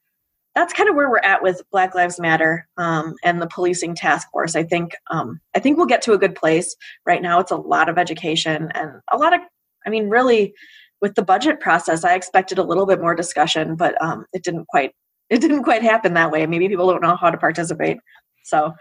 that's 0.54 0.72
kind 0.72 0.88
of 0.88 0.94
where 0.96 1.10
we're 1.10 1.18
at 1.18 1.42
with 1.42 1.62
black 1.70 1.94
lives 1.94 2.18
matter 2.18 2.66
um, 2.78 3.14
and 3.22 3.42
the 3.42 3.46
policing 3.46 3.94
task 3.94 4.30
force. 4.30 4.56
I 4.56 4.62
think 4.62 4.92
um, 5.10 5.40
i 5.54 5.58
think 5.58 5.76
we'll 5.76 5.86
get 5.86 6.02
to 6.02 6.12
a 6.12 6.18
good 6.18 6.34
place. 6.34 6.74
Right 7.04 7.22
now 7.22 7.40
it's 7.40 7.52
a 7.52 7.56
lot 7.56 7.88
of 7.88 7.98
education 7.98 8.70
and 8.74 9.00
a 9.10 9.16
lot 9.16 9.34
of 9.34 9.40
i 9.86 9.90
mean 9.90 10.08
really 10.08 10.54
with 11.02 11.14
the 11.14 11.22
budget 11.22 11.60
process 11.60 12.04
i 12.04 12.14
expected 12.14 12.58
a 12.58 12.62
little 12.62 12.86
bit 12.86 13.00
more 13.00 13.14
discussion 13.14 13.76
but 13.76 14.00
um, 14.02 14.24
it 14.32 14.42
didn't 14.42 14.66
quite 14.68 14.92
it 15.30 15.40
didn't 15.40 15.62
quite 15.62 15.82
happen 15.82 16.14
that 16.14 16.30
way. 16.30 16.46
Maybe 16.46 16.68
people 16.68 16.88
don't 16.90 17.02
know 17.02 17.16
how 17.16 17.30
to 17.30 17.38
participate. 17.38 17.98
So 18.44 18.72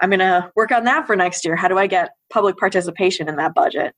I'm 0.00 0.10
going 0.10 0.20
to 0.20 0.50
work 0.54 0.70
on 0.70 0.84
that 0.84 1.06
for 1.06 1.16
next 1.16 1.44
year. 1.44 1.56
How 1.56 1.68
do 1.68 1.78
I 1.78 1.86
get 1.86 2.10
public 2.30 2.56
participation 2.56 3.28
in 3.28 3.36
that 3.36 3.54
budget? 3.54 3.94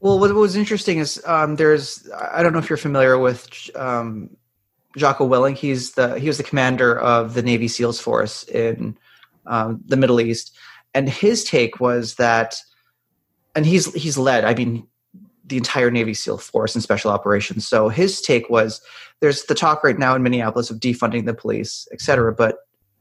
Well, 0.00 0.18
what 0.18 0.34
was 0.34 0.56
interesting 0.56 0.98
is 0.98 1.22
um, 1.26 1.56
there's 1.56 2.08
I 2.30 2.42
don't 2.42 2.52
know 2.52 2.58
if 2.58 2.68
you're 2.68 2.76
familiar 2.76 3.18
with 3.18 3.48
um, 3.74 4.36
Jocko 4.96 5.26
Willink. 5.26 5.56
He's 5.56 5.92
the 5.92 6.18
he 6.18 6.26
was 6.26 6.36
the 6.36 6.44
commander 6.44 6.98
of 6.98 7.34
the 7.34 7.42
Navy 7.42 7.68
SEALs 7.68 8.00
force 8.00 8.42
in 8.44 8.98
um, 9.46 9.80
the 9.86 9.96
Middle 9.96 10.20
East, 10.20 10.54
and 10.92 11.08
his 11.08 11.44
take 11.44 11.80
was 11.80 12.16
that, 12.16 12.56
and 13.54 13.64
he's 13.64 13.92
he's 13.94 14.18
led. 14.18 14.44
I 14.44 14.52
mean, 14.52 14.86
the 15.46 15.56
entire 15.56 15.90
Navy 15.90 16.14
SEAL 16.14 16.38
force 16.38 16.74
and 16.74 16.82
special 16.82 17.10
operations. 17.10 17.66
So 17.66 17.88
his 17.88 18.20
take 18.20 18.48
was 18.48 18.80
there's 19.20 19.44
the 19.44 19.54
talk 19.54 19.84
right 19.84 19.98
now 19.98 20.14
in 20.14 20.22
Minneapolis 20.22 20.70
of 20.70 20.80
defunding 20.80 21.26
the 21.26 21.34
police, 21.34 21.86
et 21.92 22.00
cetera. 22.00 22.32
But 22.32 22.58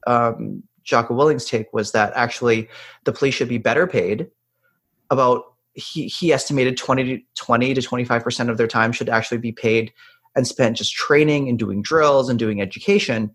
um, 0.08 0.63
Jocko 0.84 1.13
Willink's 1.13 1.45
take 1.45 1.71
was 1.73 1.91
that 1.93 2.12
actually 2.15 2.67
the 3.06 3.13
police 3.13 3.34
should 3.34 3.49
be 3.49 3.58
better 3.58 3.88
paid. 3.88 4.27
About 5.10 5.43
he, 5.73 6.08
he 6.08 6.34
estimated 6.34 6.77
20 6.77 7.03
to 7.17 7.23
20 7.36 7.73
to 7.73 7.82
25% 7.82 8.49
of 8.49 8.58
their 8.58 8.67
time 8.67 8.91
should 8.91 9.10
actually 9.10 9.39
be 9.39 9.51
paid 9.51 9.91
and 10.36 10.47
spent 10.47 10.77
just 10.77 10.93
training 10.93 11.47
and 11.47 11.60
doing 11.60 11.82
drills 11.82 12.29
and 12.29 12.39
doing 12.39 12.62
education 12.62 13.32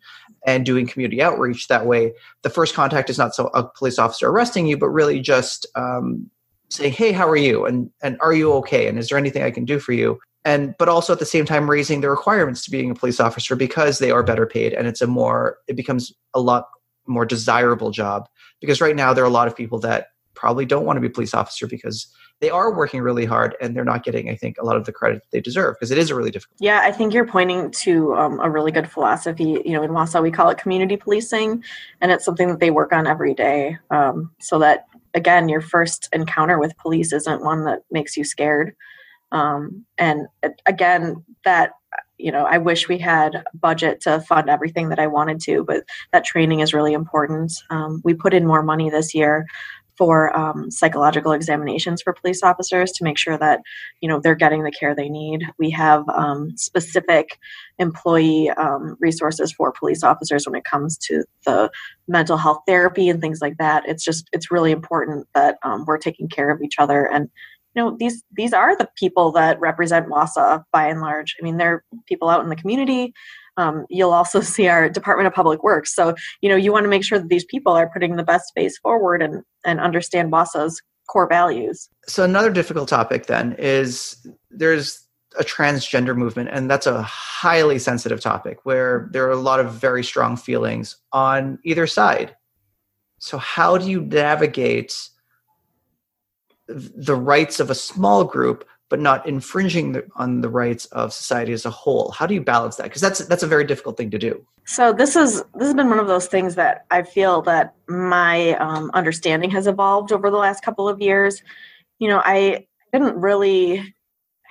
and 0.46 0.66
doing 0.66 0.86
community 0.86 1.22
outreach. 1.22 1.68
That 1.68 1.86
way, 1.86 2.12
the 2.42 2.50
first 2.50 2.74
contact 2.74 3.08
is 3.10 3.18
not 3.18 3.34
so 3.34 3.46
a 3.48 3.64
police 3.64 3.98
officer 3.98 4.28
arresting 4.28 4.66
you, 4.66 4.76
but 4.76 4.88
really 4.88 5.20
just 5.20 5.66
um, 5.74 6.30
saying, 6.70 6.92
"Hey, 6.92 7.12
how 7.12 7.28
are 7.28 7.36
you?" 7.36 7.64
and 7.64 7.90
and 8.02 8.16
"Are 8.20 8.32
you 8.32 8.52
okay?" 8.54 8.88
and 8.88 8.98
"Is 8.98 9.08
there 9.08 9.18
anything 9.18 9.42
I 9.42 9.50
can 9.50 9.64
do 9.64 9.78
for 9.78 9.92
you?" 9.92 10.18
and 10.44 10.74
but 10.78 10.88
also 10.88 11.12
at 11.12 11.18
the 11.18 11.26
same 11.26 11.44
time 11.44 11.68
raising 11.68 12.00
the 12.00 12.10
requirements 12.10 12.64
to 12.64 12.70
being 12.70 12.90
a 12.90 12.94
police 12.94 13.20
officer 13.20 13.56
because 13.56 13.98
they 13.98 14.10
are 14.10 14.22
better 14.22 14.46
paid 14.46 14.72
and 14.72 14.86
it's 14.86 15.02
a 15.02 15.06
more 15.06 15.58
it 15.68 15.76
becomes 15.76 16.12
a 16.34 16.40
lot 16.40 16.68
more 17.06 17.26
desirable 17.26 17.90
job 17.90 18.28
because 18.60 18.80
right 18.80 18.96
now 18.96 19.12
there 19.12 19.24
are 19.24 19.26
a 19.26 19.30
lot 19.30 19.48
of 19.48 19.56
people 19.56 19.78
that 19.78 20.08
probably 20.34 20.64
don't 20.64 20.84
want 20.84 20.96
to 20.96 21.00
be 21.00 21.08
police 21.08 21.34
officer 21.34 21.66
because 21.66 22.06
they 22.40 22.48
are 22.48 22.72
working 22.72 23.00
really 23.00 23.24
hard 23.24 23.56
and 23.60 23.74
they're 23.74 23.84
not 23.84 24.04
getting 24.04 24.30
i 24.30 24.34
think 24.36 24.56
a 24.58 24.64
lot 24.64 24.76
of 24.76 24.84
the 24.84 24.92
credit 24.92 25.22
they 25.32 25.40
deserve 25.40 25.74
because 25.74 25.90
it 25.90 25.98
is 25.98 26.10
a 26.10 26.14
really 26.14 26.30
difficult 26.30 26.56
yeah 26.60 26.80
i 26.84 26.92
think 26.92 27.12
you're 27.12 27.26
pointing 27.26 27.70
to 27.70 28.14
um, 28.14 28.38
a 28.40 28.48
really 28.48 28.70
good 28.70 28.88
philosophy 28.88 29.60
you 29.64 29.72
know 29.72 29.82
in 29.82 29.90
wausau 29.90 30.22
we 30.22 30.30
call 30.30 30.48
it 30.48 30.56
community 30.56 30.96
policing 30.96 31.62
and 32.00 32.12
it's 32.12 32.24
something 32.24 32.48
that 32.48 32.60
they 32.60 32.70
work 32.70 32.92
on 32.92 33.06
every 33.06 33.34
day 33.34 33.76
um, 33.90 34.30
so 34.38 34.58
that 34.58 34.86
again 35.14 35.48
your 35.48 35.60
first 35.60 36.08
encounter 36.12 36.58
with 36.58 36.76
police 36.78 37.12
isn't 37.12 37.44
one 37.44 37.64
that 37.64 37.80
makes 37.90 38.16
you 38.16 38.24
scared. 38.24 38.74
Um, 39.30 39.84
and 39.98 40.26
again 40.64 41.22
that 41.44 41.72
you 42.16 42.32
know 42.32 42.44
i 42.44 42.58
wish 42.58 42.88
we 42.88 42.98
had 42.98 43.44
budget 43.54 44.00
to 44.00 44.20
fund 44.20 44.50
everything 44.50 44.88
that 44.88 44.98
i 44.98 45.06
wanted 45.06 45.38
to 45.40 45.64
but 45.64 45.84
that 46.12 46.24
training 46.24 46.60
is 46.60 46.74
really 46.74 46.92
important. 46.92 47.52
Um, 47.70 48.00
we 48.04 48.14
put 48.14 48.34
in 48.34 48.46
more 48.46 48.62
money 48.62 48.90
this 48.90 49.14
year 49.14 49.46
for 49.98 50.34
um, 50.38 50.70
psychological 50.70 51.32
examinations 51.32 52.00
for 52.00 52.12
police 52.12 52.42
officers 52.42 52.92
to 52.92 53.04
make 53.04 53.18
sure 53.18 53.36
that 53.36 53.60
you 54.00 54.08
know 54.08 54.20
they're 54.20 54.36
getting 54.36 54.62
the 54.62 54.70
care 54.70 54.94
they 54.94 55.08
need. 55.08 55.42
We 55.58 55.70
have 55.70 56.08
um, 56.08 56.56
specific 56.56 57.38
employee 57.78 58.50
um, 58.50 58.96
resources 59.00 59.52
for 59.52 59.72
police 59.72 60.04
officers 60.04 60.46
when 60.46 60.54
it 60.54 60.64
comes 60.64 60.96
to 60.98 61.24
the 61.44 61.70
mental 62.06 62.36
health 62.36 62.62
therapy 62.66 63.08
and 63.08 63.20
things 63.20 63.40
like 63.42 63.58
that. 63.58 63.82
It's 63.86 64.04
just 64.04 64.28
it's 64.32 64.50
really 64.50 64.70
important 64.70 65.26
that 65.34 65.58
um, 65.64 65.84
we're 65.86 65.98
taking 65.98 66.28
care 66.28 66.50
of 66.50 66.62
each 66.62 66.76
other 66.78 67.04
and. 67.04 67.28
You 67.74 67.84
know 67.84 67.96
these 67.96 68.24
these 68.32 68.52
are 68.54 68.76
the 68.76 68.88
people 68.96 69.30
that 69.32 69.60
represent 69.60 70.08
Wausau 70.08 70.64
by 70.72 70.88
and 70.88 71.00
large. 71.00 71.36
I 71.38 71.44
mean, 71.44 71.58
they're 71.58 71.84
people 72.06 72.28
out 72.28 72.42
in 72.42 72.48
the 72.48 72.56
community 72.56 73.12
um, 73.58 73.84
you'll 73.90 74.12
also 74.12 74.40
see 74.54 74.68
our 74.68 74.88
Department 74.88 75.26
of 75.26 75.34
Public 75.34 75.62
Works. 75.62 75.94
So, 75.94 76.14
you 76.40 76.48
know, 76.48 76.56
you 76.56 76.72
want 76.72 76.84
to 76.84 76.88
make 76.88 77.04
sure 77.04 77.18
that 77.18 77.28
these 77.28 77.44
people 77.44 77.72
are 77.72 77.90
putting 77.90 78.16
the 78.16 78.22
best 78.22 78.52
face 78.54 78.78
forward 78.78 79.20
and, 79.20 79.42
and 79.66 79.80
understand 79.80 80.32
Wausau's 80.32 80.80
core 81.08 81.28
values. 81.28 81.90
So, 82.06 82.24
another 82.24 82.50
difficult 82.50 82.88
topic 82.88 83.26
then 83.26 83.54
is 83.58 84.26
there's 84.50 85.04
a 85.38 85.44
transgender 85.44 86.16
movement, 86.16 86.48
and 86.52 86.70
that's 86.70 86.86
a 86.86 87.02
highly 87.02 87.78
sensitive 87.78 88.20
topic 88.20 88.60
where 88.64 89.08
there 89.12 89.26
are 89.26 89.32
a 89.32 89.36
lot 89.36 89.60
of 89.60 89.72
very 89.72 90.02
strong 90.02 90.36
feelings 90.36 90.96
on 91.12 91.58
either 91.64 91.86
side. 91.86 92.34
So, 93.18 93.38
how 93.38 93.76
do 93.76 93.90
you 93.90 94.00
navigate 94.02 94.94
the 96.68 97.16
rights 97.16 97.60
of 97.60 97.70
a 97.70 97.74
small 97.74 98.24
group 98.24 98.66
but 98.88 99.00
not 99.00 99.26
infringing 99.26 99.92
the, 99.92 100.06
on 100.16 100.40
the 100.40 100.48
rights 100.48 100.86
of 100.86 101.12
society 101.12 101.52
as 101.52 101.66
a 101.66 101.70
whole. 101.70 102.10
How 102.10 102.26
do 102.26 102.34
you 102.34 102.40
balance 102.40 102.76
that? 102.76 102.84
Because 102.84 103.02
that's 103.02 103.18
that's 103.26 103.42
a 103.42 103.46
very 103.46 103.64
difficult 103.64 103.96
thing 103.96 104.10
to 104.10 104.18
do. 104.18 104.44
So 104.66 104.92
this 104.92 105.16
is 105.16 105.42
this 105.54 105.66
has 105.66 105.74
been 105.74 105.88
one 105.88 105.98
of 105.98 106.06
those 106.06 106.26
things 106.26 106.54
that 106.56 106.84
i 106.90 107.02
feel 107.02 107.42
that 107.42 107.74
my 107.88 108.52
um, 108.54 108.90
understanding 108.94 109.50
has 109.50 109.66
evolved 109.66 110.12
over 110.12 110.30
the 110.30 110.36
last 110.36 110.62
couple 110.62 110.88
of 110.88 111.00
years. 111.00 111.42
You 111.98 112.08
know 112.08 112.22
i 112.24 112.66
didn't 112.92 113.16
really 113.16 113.94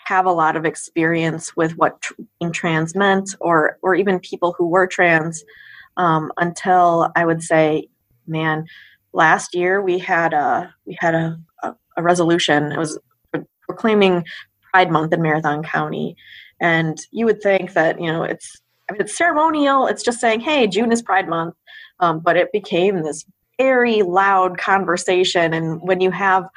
have 0.05 0.25
a 0.25 0.31
lot 0.31 0.55
of 0.55 0.65
experience 0.65 1.55
with 1.55 1.77
what 1.77 2.01
being 2.39 2.51
trans 2.51 2.95
meant 2.95 3.35
or 3.39 3.77
or 3.81 3.95
even 3.95 4.19
people 4.19 4.55
who 4.57 4.67
were 4.67 4.87
trans 4.87 5.43
um, 5.97 6.31
until 6.37 7.09
i 7.15 7.25
would 7.25 7.41
say 7.41 7.87
man 8.27 8.65
last 9.13 9.55
year 9.55 9.81
we 9.81 9.97
had 9.97 10.33
a 10.33 10.73
we 10.85 10.97
had 10.99 11.15
a, 11.15 11.39
a, 11.63 11.75
a 11.97 12.03
resolution. 12.03 12.71
It 12.71 12.77
was 12.77 12.97
proclaiming 13.67 14.25
Pride 14.71 14.91
Month 14.91 15.13
in 15.13 15.21
Marathon 15.21 15.63
County. 15.63 16.15
And 16.59 16.99
you 17.11 17.25
would 17.25 17.41
think 17.41 17.73
that, 17.73 17.99
you 17.99 18.11
know, 18.11 18.23
it's 18.23 18.61
I 18.89 18.93
mean, 18.93 19.01
it's 19.01 19.17
ceremonial, 19.17 19.87
it's 19.87 20.03
just 20.03 20.19
saying, 20.19 20.39
hey, 20.39 20.65
June 20.65 20.91
is 20.91 21.01
Pride 21.01 21.27
Month. 21.27 21.55
Um, 21.99 22.19
but 22.19 22.37
it 22.37 22.51
became 22.51 23.03
this 23.03 23.25
very 23.59 24.03
loud 24.03 24.57
conversation. 24.57 25.53
And 25.53 25.81
when 25.81 25.99
you 25.99 26.11
have 26.11 26.47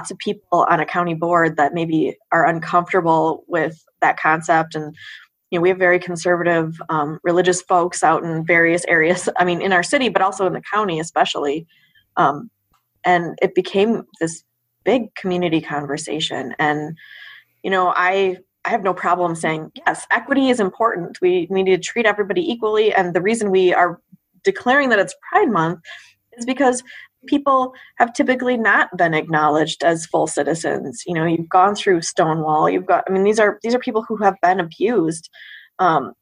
lots 0.00 0.10
of 0.10 0.18
people 0.18 0.66
on 0.70 0.80
a 0.80 0.86
county 0.86 1.14
board 1.14 1.56
that 1.56 1.74
maybe 1.74 2.16
are 2.32 2.46
uncomfortable 2.46 3.44
with 3.48 3.84
that 4.00 4.18
concept 4.18 4.74
and 4.74 4.96
you 5.50 5.58
know 5.58 5.60
we 5.60 5.68
have 5.68 5.76
very 5.78 5.98
conservative 5.98 6.80
um, 6.88 7.18
religious 7.22 7.60
folks 7.60 8.02
out 8.02 8.24
in 8.24 8.46
various 8.46 8.82
areas 8.88 9.28
i 9.36 9.44
mean 9.44 9.60
in 9.60 9.74
our 9.74 9.82
city 9.82 10.08
but 10.08 10.22
also 10.22 10.46
in 10.46 10.54
the 10.54 10.62
county 10.72 11.00
especially 11.00 11.66
um, 12.16 12.50
and 13.04 13.38
it 13.42 13.54
became 13.54 14.04
this 14.20 14.42
big 14.84 15.14
community 15.14 15.60
conversation. 15.60 16.54
And 16.58 16.96
you 17.62 17.70
know 17.70 17.92
i 17.96 18.36
i 18.64 18.70
have 18.70 18.82
no 18.82 18.94
problem 18.94 19.34
saying 19.34 19.70
yes 19.86 20.06
equity 20.10 20.50
is 20.50 20.60
important. 20.60 21.20
We, 21.20 21.46
we 21.50 21.62
need 21.62 21.82
to 21.82 21.88
treat 21.88 22.06
everybody 22.06 22.50
equally. 22.50 22.92
And 22.94 23.14
the 23.14 23.22
reason 23.22 23.50
we 23.50 23.74
are 23.74 24.00
declaring 24.44 24.88
that 24.90 24.98
it's 24.98 25.14
pride 25.28 25.50
month 25.50 25.80
is 26.32 26.46
because 26.46 26.82
people 27.26 27.74
have 27.98 28.14
typically 28.14 28.56
not 28.56 28.96
been 28.96 29.12
acknowledged 29.12 29.84
as 29.84 30.06
full 30.06 30.26
citizens. 30.26 31.02
You 31.06 31.14
know 31.14 31.26
you've 31.26 31.48
gone 31.48 31.74
through 31.74 32.02
stonewall. 32.02 32.68
You've 32.68 32.86
got 32.86 33.04
i 33.08 33.12
mean 33.12 33.24
these 33.24 33.38
are 33.38 33.58
these 33.62 33.74
are 33.74 33.78
people 33.78 34.04
who 34.06 34.16
have 34.18 34.36
been 34.42 34.60
abused. 34.60 35.30
Um, 35.78 36.12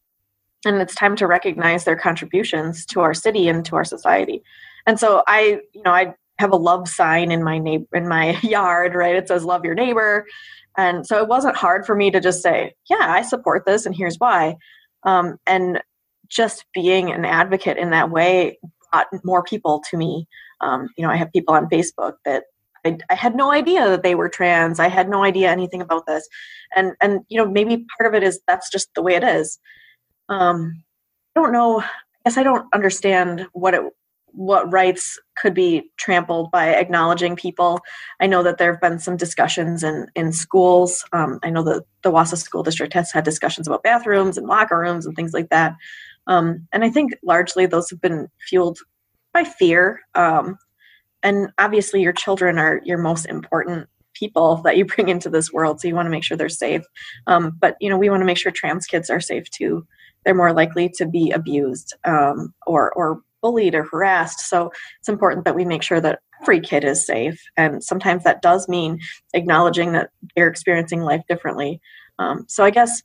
and 0.65 0.81
it's 0.83 0.95
time 0.95 1.15
to 1.17 1.27
recognize 1.29 1.85
their 1.85 1.97
contributions 1.97 2.85
to 2.87 3.01
our 3.01 3.15
city 3.15 3.49
and 3.49 3.65
to 3.65 3.77
our 3.77 3.85
society. 3.85 4.43
And 4.87 4.99
so 4.99 5.23
i 5.27 5.61
you 5.73 5.83
know 5.85 5.93
i 5.93 6.15
have 6.39 6.53
a 6.53 6.57
love 6.57 6.89
sign 6.89 7.31
in 7.31 7.43
my 7.43 7.59
neighbor 7.59 7.87
in 7.93 8.09
my 8.09 8.39
yard, 8.43 8.95
right? 8.95 9.17
It 9.17 9.29
says 9.29 9.45
love 9.45 9.65
your 9.65 9.75
neighbor. 9.75 10.27
And 10.77 11.07
so 11.07 11.19
it 11.21 11.29
wasn't 11.29 11.57
hard 11.57 11.85
for 11.85 11.97
me 11.97 12.11
to 12.13 12.21
just 12.21 12.43
say, 12.43 12.75
yeah, 12.89 13.13
I 13.13 13.23
support 13.23 13.67
this 13.67 13.85
and 13.85 13.95
here's 13.95 14.17
why. 14.17 14.57
Um, 15.03 15.39
and 15.47 15.83
just 16.29 16.65
being 16.73 17.11
an 17.11 17.25
advocate 17.25 17.79
in 17.79 17.91
that 17.91 18.11
way 18.11 18.59
brought 18.93 19.09
more 19.25 19.43
people 19.43 19.83
to 19.91 19.97
me. 19.97 20.27
Um, 20.61 20.89
you 20.97 21.05
know, 21.05 21.11
I 21.11 21.17
have 21.17 21.33
people 21.33 21.55
on 21.55 21.69
Facebook 21.69 22.15
that 22.25 22.45
I, 22.85 22.99
I, 23.11 23.15
had 23.15 23.35
no 23.35 23.51
idea 23.53 23.89
that 23.89 24.03
they 24.03 24.15
were 24.15 24.29
trans. 24.29 24.79
I 24.79 24.89
had 24.89 25.09
no 25.09 25.25
idea 25.25 25.51
anything 25.51 25.81
about 25.81 26.07
this. 26.07 26.29
And, 26.75 26.93
and, 27.01 27.21
you 27.29 27.39
know, 27.39 27.51
maybe 27.51 27.87
part 27.99 28.13
of 28.13 28.21
it 28.21 28.27
is 28.27 28.41
that's 28.47 28.71
just 28.71 28.89
the 28.95 29.03
way 29.03 29.15
it 29.15 29.25
is. 29.25 29.59
Um, 30.29 30.83
I 31.35 31.41
don't 31.41 31.53
know. 31.53 31.81
I 31.81 31.87
guess 32.25 32.37
I 32.37 32.43
don't 32.43 32.67
understand 32.75 33.47
what 33.53 33.75
it 33.75 33.83
what 34.33 34.73
rights 34.73 35.19
could 35.37 35.55
be 35.55 35.91
trampled 35.99 36.51
by 36.51 36.75
acknowledging 36.75 37.37
people. 37.37 37.81
I 38.21 38.27
know 38.27 38.43
that 38.43 38.59
there 38.59 38.73
have 38.73 38.81
been 38.81 38.99
some 38.99 39.17
discussions 39.17 39.83
in, 39.83 40.07
in 40.15 40.33
schools. 40.33 41.05
Um, 41.13 41.39
I 41.43 41.51
know 41.51 41.63
that 41.65 41.85
the 42.03 42.13
Wausau 42.13 42.37
School 42.37 42.63
District 42.63 42.93
has 42.93 43.13
had 43.13 43.25
discussions 43.25 43.67
about 43.67 43.83
bathrooms 43.83 44.39
and 44.39 44.47
locker 44.47 44.79
rooms 44.79 45.07
and 45.07 45.15
things 45.17 45.33
like 45.33 45.49
that. 45.51 45.75
Um, 46.27 46.69
and 46.73 46.85
I 46.85 46.91
think 46.91 47.13
largely 47.23 47.67
those 47.67 47.91
have 47.91 48.01
been 48.01 48.29
fueled 48.49 48.79
by 49.33 49.45
fear. 49.45 50.01
Um, 50.15 50.59
and 51.23 51.49
obviously, 51.59 52.03
your 52.03 52.13
children 52.13 52.59
are 52.59 52.81
your 52.85 52.99
most 52.99 53.27
important 53.27 53.89
people 54.15 54.57
that 54.65 54.77
you 54.77 54.85
bring 54.97 55.09
into 55.09 55.31
this 55.31 55.53
world, 55.53 55.81
so 55.81 55.89
you 55.89 55.95
want 55.95 56.07
to 56.07 56.11
make 56.11 56.25
sure 56.25 56.37
they're 56.37 56.49
safe. 56.49 56.85
Um, 57.27 57.57
but 57.59 57.77
you 57.81 57.91
know, 57.91 57.99
we 57.99 58.11
want 58.11 58.21
to 58.21 58.27
make 58.27 58.39
sure 58.39 58.53
trans 58.53 58.87
kids 58.87 59.11
are 59.11 59.21
safe 59.21 59.51
too. 59.51 59.87
They're 60.25 60.35
more 60.35 60.53
likely 60.53 60.89
to 60.97 61.07
be 61.07 61.31
abused 61.31 61.95
um, 62.05 62.55
or 62.67 62.93
or 62.93 63.23
bullied 63.43 63.75
or 63.75 63.85
harassed. 63.85 64.41
So 64.41 64.71
it's 65.01 65.09
important 65.09 65.45
that 65.45 65.55
we 65.55 65.65
make 65.65 65.83
sure 65.83 66.01
that 66.01 66.21
every 66.43 66.61
kid 66.61 66.85
is 66.85 67.05
safe. 67.07 67.41
And 67.57 67.83
sometimes 67.83 68.25
that 68.25 68.43
does 68.43 68.69
mean 68.69 69.01
acknowledging 69.35 69.93
that 69.93 70.11
they're 70.37 70.49
experiencing 70.49 71.01
life 71.01 71.23
differently. 71.29 71.81
Um, 72.19 72.45
so 72.49 72.65
I 72.65 72.71
guess 72.71 73.03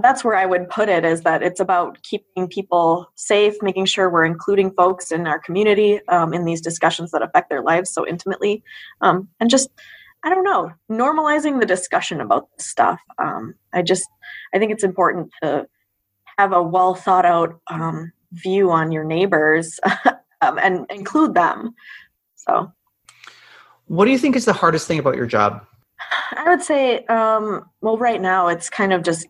that's 0.00 0.24
where 0.24 0.36
I 0.36 0.46
would 0.46 0.68
put 0.68 0.88
it 0.88 1.04
is 1.04 1.22
that 1.22 1.42
it's 1.42 1.60
about 1.60 2.02
keeping 2.02 2.48
people 2.48 3.10
safe, 3.14 3.54
making 3.62 3.86
sure 3.86 4.10
we're 4.10 4.24
including 4.24 4.72
folks 4.72 5.12
in 5.12 5.26
our 5.26 5.38
community 5.38 6.00
um, 6.08 6.32
in 6.32 6.44
these 6.44 6.60
discussions 6.60 7.10
that 7.10 7.22
affect 7.22 7.50
their 7.50 7.62
lives 7.62 7.92
so 7.92 8.06
intimately, 8.06 8.62
um, 9.00 9.28
and 9.38 9.50
just 9.50 9.68
I 10.24 10.30
don't 10.30 10.44
know, 10.44 10.72
normalizing 10.90 11.60
the 11.60 11.66
discussion 11.66 12.20
about 12.20 12.48
this 12.56 12.66
stuff. 12.66 13.00
Um, 13.18 13.54
I 13.72 13.82
just 13.82 14.08
I 14.54 14.58
think 14.58 14.72
it's 14.72 14.82
important 14.82 15.30
to 15.42 15.66
have 16.38 16.52
a 16.52 16.62
well 16.62 16.94
thought 16.94 17.26
out 17.26 17.60
um, 17.68 18.12
view 18.42 18.70
on 18.70 18.92
your 18.92 19.04
neighbors 19.04 19.80
um, 20.40 20.58
and 20.58 20.86
include 20.90 21.34
them. 21.34 21.74
So, 22.34 22.72
what 23.86 24.04
do 24.04 24.10
you 24.10 24.18
think 24.18 24.36
is 24.36 24.44
the 24.44 24.52
hardest 24.52 24.86
thing 24.86 24.98
about 24.98 25.16
your 25.16 25.26
job? 25.26 25.64
I 26.32 26.48
would 26.48 26.62
say, 26.62 27.04
um, 27.06 27.68
well, 27.80 27.98
right 27.98 28.20
now 28.20 28.48
it's 28.48 28.68
kind 28.68 28.92
of 28.92 29.02
just 29.02 29.26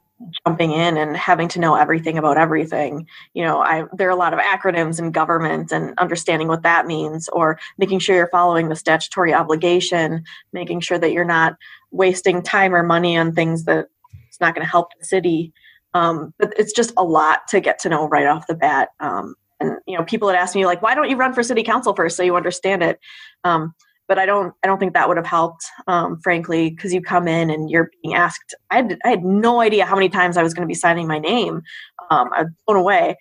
jumping 0.46 0.72
in 0.72 0.96
and 0.96 1.16
having 1.16 1.46
to 1.48 1.60
know 1.60 1.74
everything 1.74 2.16
about 2.16 2.38
everything. 2.38 3.06
You 3.34 3.44
know, 3.44 3.60
I 3.60 3.84
there 3.92 4.08
are 4.08 4.12
a 4.12 4.16
lot 4.16 4.32
of 4.32 4.40
acronyms 4.40 4.98
in 4.98 5.10
government 5.10 5.72
and 5.72 5.94
understanding 5.98 6.48
what 6.48 6.62
that 6.62 6.86
means, 6.86 7.28
or 7.28 7.58
making 7.78 7.98
sure 7.98 8.16
you're 8.16 8.28
following 8.28 8.68
the 8.68 8.76
statutory 8.76 9.34
obligation, 9.34 10.24
making 10.52 10.80
sure 10.80 10.98
that 10.98 11.12
you're 11.12 11.24
not 11.24 11.56
wasting 11.90 12.42
time 12.42 12.74
or 12.74 12.82
money 12.82 13.16
on 13.16 13.32
things 13.32 13.64
that 13.64 13.88
it's 14.28 14.40
not 14.40 14.54
going 14.54 14.64
to 14.64 14.70
help 14.70 14.88
the 14.98 15.04
city. 15.04 15.52
Um, 15.96 16.34
but 16.38 16.52
it's 16.58 16.74
just 16.74 16.92
a 16.98 17.04
lot 17.04 17.48
to 17.48 17.60
get 17.60 17.78
to 17.80 17.88
know 17.88 18.06
right 18.06 18.26
off 18.26 18.46
the 18.46 18.54
bat. 18.54 18.90
Um, 19.00 19.34
and 19.60 19.78
you 19.86 19.96
know, 19.96 20.04
people 20.04 20.28
had 20.28 20.36
asked 20.36 20.54
me 20.54 20.66
like, 20.66 20.82
"Why 20.82 20.94
don't 20.94 21.08
you 21.08 21.16
run 21.16 21.32
for 21.32 21.42
city 21.42 21.62
council 21.62 21.94
first 21.94 22.16
so 22.16 22.22
you 22.22 22.36
understand 22.36 22.82
it?" 22.82 23.00
Um, 23.44 23.72
but 24.06 24.18
I 24.18 24.26
don't. 24.26 24.52
I 24.62 24.66
don't 24.66 24.78
think 24.78 24.92
that 24.92 25.08
would 25.08 25.16
have 25.16 25.26
helped, 25.26 25.64
um, 25.86 26.20
frankly, 26.22 26.68
because 26.70 26.92
you 26.92 27.00
come 27.00 27.26
in 27.26 27.48
and 27.48 27.70
you're 27.70 27.90
being 28.02 28.14
asked. 28.14 28.54
I 28.70 28.76
had, 28.76 28.98
I 29.06 29.08
had 29.08 29.24
no 29.24 29.62
idea 29.62 29.86
how 29.86 29.94
many 29.94 30.10
times 30.10 30.36
I 30.36 30.42
was 30.42 30.52
going 30.52 30.66
to 30.66 30.70
be 30.70 30.74
signing 30.74 31.08
my 31.08 31.18
name. 31.18 31.62
Um, 32.10 32.28
I 32.36 32.42
was 32.42 32.52
blown 32.66 32.78
away. 32.78 33.16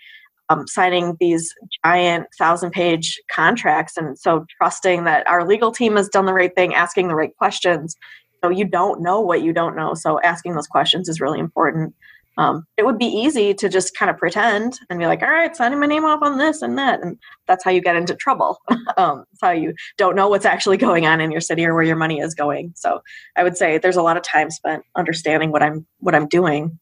Um, 0.50 0.68
signing 0.68 1.18
these 1.20 1.52
giant 1.84 2.28
thousand 2.38 2.70
page 2.70 3.20
contracts 3.32 3.98
and 3.98 4.16
so 4.20 4.46
trusting 4.62 5.06
that 5.06 5.26
our 5.26 5.44
legal 5.44 5.72
team 5.72 5.96
has 5.96 6.08
done 6.08 6.28
the 6.28 6.36
right 6.36 6.54
thing 6.54 6.76
asking 6.76 7.08
the 7.08 7.16
right 7.16 7.36
questions 7.38 7.96
so 8.44 8.52
you 8.52 8.64
don't 8.64 9.02
know 9.02 9.20
what 9.20 9.42
you 9.42 9.52
don't 9.54 9.76
know 9.76 9.96
so 9.96 10.22
asking 10.22 10.54
those 10.54 10.68
questions 10.68 11.10
is 11.10 11.20
really 11.20 11.40
important 11.40 11.96
um, 12.38 12.66
it 12.78 12.86
would 12.86 12.98
be 12.98 13.06
easy 13.06 13.54
to 13.54 13.70
just 13.70 13.96
kind 13.98 14.10
of 14.10 14.18
pretend 14.18 14.80
and 14.90 15.00
be 15.00 15.08
like, 15.08 15.22
all 15.22 15.30
right, 15.30 15.56
signing 15.56 15.80
my 15.80 15.86
name 15.86 16.06
off 16.06 16.22
on 16.22 16.38
this 16.38 16.62
and 16.62 16.78
that. 16.78 17.02
And 17.02 17.18
that's 17.48 17.64
how 17.64 17.72
you 17.72 17.82
get 17.82 17.96
into 17.96 18.16
trouble. 18.16 18.60
um, 18.98 19.26
it's 19.32 19.42
how 19.42 19.52
you 19.52 19.74
don't 19.98 20.16
know 20.16 20.28
what's 20.28 20.46
actually 20.46 20.78
going 20.78 21.06
on 21.06 21.22
in 21.22 21.32
your 21.32 21.42
city 21.42 21.66
or 21.66 21.74
where 21.74 21.84
your 21.84 21.96
money 21.96 22.20
is 22.20 22.34
going. 22.34 22.74
So 22.76 23.02
I 23.36 23.44
would 23.44 23.58
say 23.58 23.78
there's 23.78 23.96
a 23.96 24.02
lot 24.02 24.18
of 24.18 24.24
time 24.24 24.52
spent 24.52 24.84
understanding 24.96 25.52
what 25.52 25.64
I'm 25.64 25.86
what 26.00 26.16
I'm 26.16 26.28
doing. 26.28 26.78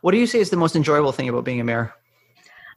What 0.00 0.12
do 0.12 0.18
you 0.18 0.26
say 0.26 0.38
is 0.38 0.50
the 0.50 0.56
most 0.56 0.76
enjoyable 0.76 1.12
thing 1.12 1.28
about 1.28 1.44
being 1.44 1.60
a 1.60 1.64
mayor? 1.64 1.92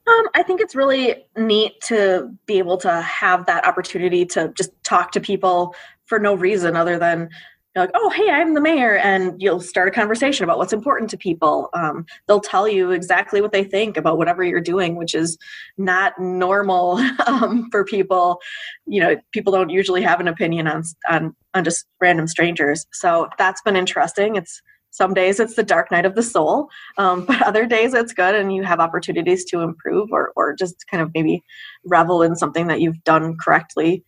Um, 0.08 0.30
I 0.34 0.42
think 0.42 0.62
it's 0.62 0.76
really 0.76 1.26
neat 1.38 1.80
to 1.82 2.36
be 2.48 2.58
able 2.58 2.78
to 2.78 3.02
have 3.02 3.46
that 3.46 3.68
opportunity 3.68 4.26
to 4.28 4.52
just 4.58 4.72
talk 4.84 5.12
to 5.12 5.22
people 5.22 5.76
for 6.06 6.18
no 6.18 6.34
reason 6.34 6.76
other 6.76 6.98
than 6.98 7.30
like, 7.76 7.92
oh, 7.94 8.10
hey, 8.10 8.30
I'm 8.30 8.54
the 8.54 8.62
mayor, 8.62 8.98
and 8.98 9.42
you'll 9.42 9.62
start 9.62 9.88
a 9.88 9.92
conversation 9.92 10.44
about 10.44 10.58
what's 10.58 10.74
important 10.74 11.10
to 11.12 11.18
people. 11.18 11.70
Um, 11.74 12.06
they'll 12.28 12.42
tell 12.42 12.68
you 12.68 12.92
exactly 12.92 13.42
what 13.42 13.54
they 13.54 13.64
think 13.64 13.96
about 13.96 14.18
whatever 14.18 14.44
you're 14.44 14.60
doing, 14.60 14.96
which 14.96 15.16
is 15.16 15.38
not 15.78 16.20
normal 16.20 16.98
um, 17.28 17.70
for 17.72 17.86
people. 17.86 18.42
You 18.86 19.02
know, 19.02 19.16
people 19.32 19.54
don't 19.54 19.70
usually 19.70 20.02
have 20.02 20.20
an 20.20 20.28
opinion 20.28 20.68
on 20.68 20.84
on 21.10 21.36
on 21.54 21.64
just 21.64 21.86
random 22.02 22.28
strangers. 22.28 22.86
So 22.92 23.30
that's 23.38 23.62
been 23.62 23.78
interesting. 23.78 24.36
It's 24.36 24.62
some 24.90 25.14
days 25.14 25.40
it's 25.40 25.56
the 25.56 25.64
dark 25.64 25.90
night 25.92 26.06
of 26.06 26.16
the 26.16 26.24
soul, 26.24 26.70
um, 26.98 27.26
but 27.28 27.42
other 27.42 27.66
days 27.66 27.94
it's 27.94 28.14
good, 28.14 28.36
and 28.36 28.54
you 28.54 28.64
have 28.64 28.82
opportunities 28.82 29.46
to 29.46 29.62
improve 29.62 30.10
or 30.12 30.34
or 30.36 30.54
just 30.54 30.86
kind 30.88 31.02
of 31.02 31.12
maybe 31.14 31.42
revel 31.86 32.22
in 32.22 32.36
something 32.36 32.68
that 32.68 32.82
you've 32.82 33.02
done 33.06 33.38
correctly. 33.38 34.04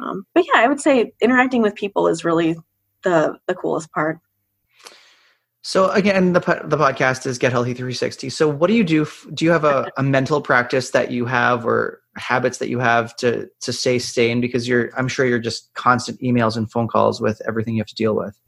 Um, 0.00 0.26
but 0.34 0.44
yeah, 0.52 0.60
I 0.60 0.66
would 0.66 0.80
say 0.80 1.12
interacting 1.20 1.62
with 1.62 1.76
people 1.76 2.08
is 2.08 2.24
really 2.24 2.56
the 3.04 3.38
the 3.46 3.54
coolest 3.54 3.90
part. 3.92 4.18
So 5.66 5.90
again, 5.92 6.34
the 6.34 6.40
the 6.40 6.76
podcast 6.76 7.24
is 7.24 7.38
Get 7.38 7.52
Healthy 7.52 7.72
360. 7.72 8.28
So 8.28 8.46
what 8.46 8.68
do 8.68 8.74
you 8.74 8.84
do? 8.84 9.06
Do 9.32 9.46
you 9.46 9.50
have 9.50 9.64
a, 9.64 9.90
a 9.96 10.02
mental 10.02 10.42
practice 10.42 10.90
that 10.90 11.10
you 11.10 11.24
have, 11.24 11.64
or 11.64 12.02
habits 12.16 12.58
that 12.58 12.68
you 12.68 12.78
have 12.80 13.16
to 13.16 13.48
to 13.62 13.72
stay 13.72 13.98
sane? 13.98 14.42
Because 14.42 14.68
you're, 14.68 14.90
I'm 14.94 15.08
sure 15.08 15.24
you're 15.24 15.38
just 15.38 15.72
constant 15.72 16.20
emails 16.20 16.58
and 16.58 16.70
phone 16.70 16.86
calls 16.86 17.18
with 17.18 17.40
everything 17.48 17.76
you 17.76 17.80
have 17.80 17.86
to 17.88 17.94
deal 17.94 18.14
with. 18.14 18.38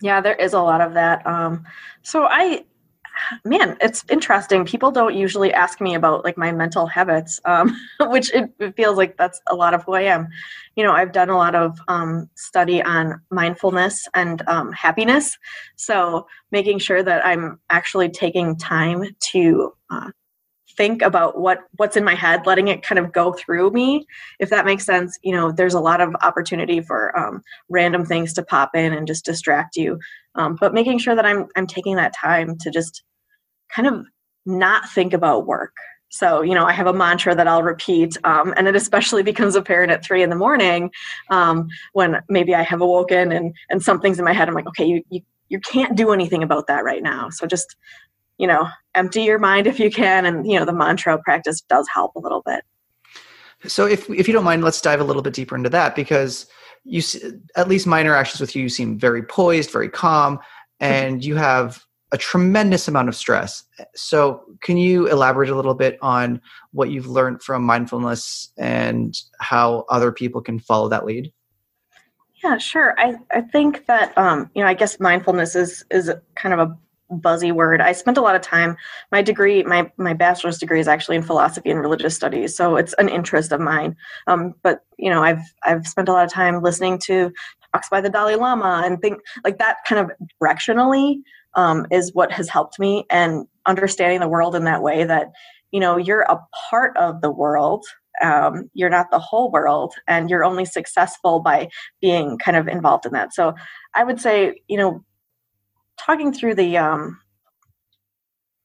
Yeah, 0.00 0.22
there 0.22 0.36
is 0.36 0.54
a 0.54 0.60
lot 0.60 0.80
of 0.80 0.94
that. 0.94 1.26
Um, 1.26 1.64
so 2.02 2.24
I 2.24 2.64
man, 3.44 3.76
it's 3.80 4.04
interesting. 4.08 4.64
People 4.64 4.90
don't 4.90 5.14
usually 5.14 5.52
ask 5.52 5.80
me 5.80 5.94
about 5.94 6.24
like 6.24 6.36
my 6.36 6.52
mental 6.52 6.86
habits, 6.86 7.40
um, 7.44 7.76
which 8.00 8.32
it, 8.32 8.52
it, 8.58 8.76
feels 8.76 8.96
like 8.96 9.16
that's 9.16 9.40
a 9.48 9.54
lot 9.54 9.74
of 9.74 9.84
who 9.84 9.94
I 9.94 10.02
am. 10.02 10.28
You 10.76 10.84
know, 10.84 10.92
I've 10.92 11.12
done 11.12 11.30
a 11.30 11.36
lot 11.36 11.54
of 11.54 11.78
um, 11.88 12.28
study 12.34 12.82
on 12.82 13.20
mindfulness 13.30 14.08
and 14.14 14.42
um, 14.48 14.72
happiness. 14.72 15.36
So 15.76 16.26
making 16.50 16.78
sure 16.78 17.02
that 17.02 17.24
I'm 17.24 17.60
actually 17.70 18.08
taking 18.10 18.56
time 18.56 19.04
to 19.32 19.72
uh, 19.90 20.10
think 20.76 21.02
about 21.02 21.38
what 21.38 21.60
what's 21.76 21.96
in 21.96 22.04
my 22.04 22.14
head 22.14 22.46
letting 22.46 22.68
it 22.68 22.82
kind 22.82 22.98
of 22.98 23.12
go 23.12 23.32
through 23.32 23.70
me 23.70 24.06
if 24.40 24.50
that 24.50 24.64
makes 24.64 24.84
sense 24.84 25.18
you 25.22 25.32
know 25.32 25.52
there's 25.52 25.74
a 25.74 25.80
lot 25.80 26.00
of 26.00 26.14
opportunity 26.22 26.80
for 26.80 27.16
um, 27.18 27.42
random 27.68 28.04
things 28.04 28.32
to 28.32 28.42
pop 28.42 28.70
in 28.74 28.92
and 28.92 29.06
just 29.06 29.24
distract 29.24 29.76
you 29.76 29.98
um, 30.34 30.56
but 30.60 30.74
making 30.74 30.98
sure 30.98 31.14
that 31.14 31.26
i'm 31.26 31.46
i'm 31.56 31.66
taking 31.66 31.96
that 31.96 32.14
time 32.14 32.56
to 32.58 32.70
just 32.70 33.02
kind 33.74 33.88
of 33.88 34.06
not 34.46 34.88
think 34.90 35.12
about 35.12 35.46
work. 35.46 35.74
So, 36.10 36.42
you 36.42 36.54
know, 36.54 36.64
I 36.64 36.72
have 36.72 36.86
a 36.86 36.92
mantra 36.92 37.34
that 37.34 37.48
I'll 37.48 37.62
repeat, 37.62 38.16
um, 38.24 38.54
and 38.56 38.68
it 38.68 38.76
especially 38.76 39.22
becomes 39.32 39.56
apparent 39.56 39.90
at 39.90 40.04
three 40.04 40.22
in 40.22 40.30
the 40.30 40.36
morning 40.36 40.90
um, 41.30 41.68
when 41.92 42.20
maybe 42.28 42.54
I 42.54 42.62
have 42.62 42.80
awoken 42.80 43.32
and 43.32 43.54
and 43.70 43.82
something's 43.82 44.18
in 44.18 44.24
my 44.24 44.32
head. 44.32 44.48
I'm 44.48 44.54
like, 44.54 44.68
okay, 44.68 44.84
you, 44.84 45.02
you 45.10 45.20
you 45.48 45.60
can't 45.60 45.94
do 45.94 46.12
anything 46.12 46.42
about 46.42 46.66
that 46.68 46.84
right 46.84 47.02
now. 47.02 47.28
So 47.28 47.46
just, 47.46 47.76
you 48.38 48.46
know, 48.46 48.68
empty 48.94 49.22
your 49.22 49.38
mind 49.38 49.66
if 49.66 49.78
you 49.78 49.90
can, 49.90 50.26
and 50.26 50.46
you 50.46 50.58
know, 50.58 50.64
the 50.64 50.72
mantra 50.72 51.18
practice 51.22 51.60
does 51.62 51.86
help 51.92 52.14
a 52.16 52.20
little 52.20 52.42
bit. 52.44 52.64
So, 53.66 53.86
if 53.86 54.08
if 54.10 54.26
you 54.28 54.34
don't 54.34 54.44
mind, 54.44 54.62
let's 54.62 54.80
dive 54.80 55.00
a 55.00 55.04
little 55.04 55.22
bit 55.22 55.34
deeper 55.34 55.56
into 55.56 55.70
that 55.70 55.94
because 55.94 56.46
you, 56.84 57.02
at 57.56 57.68
least 57.68 57.86
my 57.86 58.00
interactions 58.00 58.40
with 58.40 58.54
you, 58.54 58.62
you 58.62 58.68
seem 58.68 58.98
very 58.98 59.22
poised, 59.22 59.70
very 59.70 59.88
calm, 59.88 60.38
and 60.80 61.24
you 61.24 61.36
have 61.36 61.82
a 62.12 62.18
tremendous 62.18 62.86
amount 62.86 63.08
of 63.08 63.16
stress. 63.16 63.64
So, 63.94 64.42
can 64.60 64.76
you 64.76 65.06
elaborate 65.08 65.50
a 65.50 65.56
little 65.56 65.74
bit 65.74 65.98
on 66.02 66.40
what 66.72 66.90
you've 66.90 67.06
learned 67.06 67.42
from 67.42 67.62
mindfulness 67.62 68.50
and 68.58 69.16
how 69.40 69.84
other 69.88 70.12
people 70.12 70.40
can 70.40 70.58
follow 70.58 70.88
that 70.88 71.06
lead? 71.06 71.32
Yeah, 72.42 72.58
sure. 72.58 72.94
I, 72.98 73.14
I 73.32 73.40
think 73.40 73.86
that 73.86 74.16
um, 74.18 74.50
you 74.54 74.62
know, 74.62 74.68
I 74.68 74.74
guess 74.74 75.00
mindfulness 75.00 75.56
is 75.56 75.84
is 75.90 76.12
kind 76.34 76.52
of 76.52 76.68
a 76.68 76.76
buzzy 77.10 77.52
word. 77.52 77.80
I 77.80 77.92
spent 77.92 78.18
a 78.18 78.22
lot 78.22 78.34
of 78.34 78.42
time. 78.42 78.76
My 79.12 79.22
degree, 79.22 79.62
my 79.62 79.90
my 79.96 80.14
bachelor's 80.14 80.58
degree, 80.58 80.80
is 80.80 80.88
actually 80.88 81.16
in 81.16 81.22
philosophy 81.22 81.70
and 81.70 81.80
religious 81.80 82.14
studies, 82.14 82.56
so 82.56 82.76
it's 82.76 82.94
an 82.94 83.08
interest 83.08 83.52
of 83.52 83.60
mine. 83.60 83.96
Um, 84.26 84.54
but 84.62 84.80
you 84.98 85.10
know, 85.10 85.22
I've 85.22 85.42
I've 85.64 85.86
spent 85.86 86.08
a 86.08 86.12
lot 86.12 86.24
of 86.24 86.32
time 86.32 86.62
listening 86.62 86.98
to 87.06 87.32
talks 87.72 87.88
by 87.88 88.00
the 88.00 88.10
Dalai 88.10 88.36
Lama 88.36 88.82
and 88.84 89.00
think 89.00 89.20
like 89.44 89.58
that 89.58 89.78
kind 89.86 90.00
of 90.00 90.16
directionally 90.42 91.16
um, 91.54 91.86
is 91.90 92.14
what 92.14 92.32
has 92.32 92.48
helped 92.48 92.78
me 92.78 93.04
and 93.10 93.46
understanding 93.66 94.20
the 94.20 94.28
world 94.28 94.54
in 94.54 94.64
that 94.64 94.82
way 94.82 95.04
that 95.04 95.32
you 95.70 95.80
know 95.80 95.96
you're 95.96 96.22
a 96.22 96.40
part 96.70 96.96
of 96.96 97.20
the 97.20 97.30
world 97.30 97.84
um, 98.22 98.70
you're 98.74 98.90
not 98.90 99.10
the 99.10 99.18
whole 99.18 99.50
world 99.50 99.94
and 100.06 100.30
you're 100.30 100.44
only 100.44 100.64
successful 100.64 101.40
by 101.40 101.68
being 102.00 102.38
kind 102.38 102.56
of 102.56 102.68
involved 102.68 103.06
in 103.06 103.12
that 103.12 103.34
so 103.34 103.54
i 103.94 104.04
would 104.04 104.20
say 104.20 104.60
you 104.68 104.76
know 104.76 105.04
talking 105.98 106.32
through 106.32 106.54
the 106.54 106.76
um, 106.76 107.18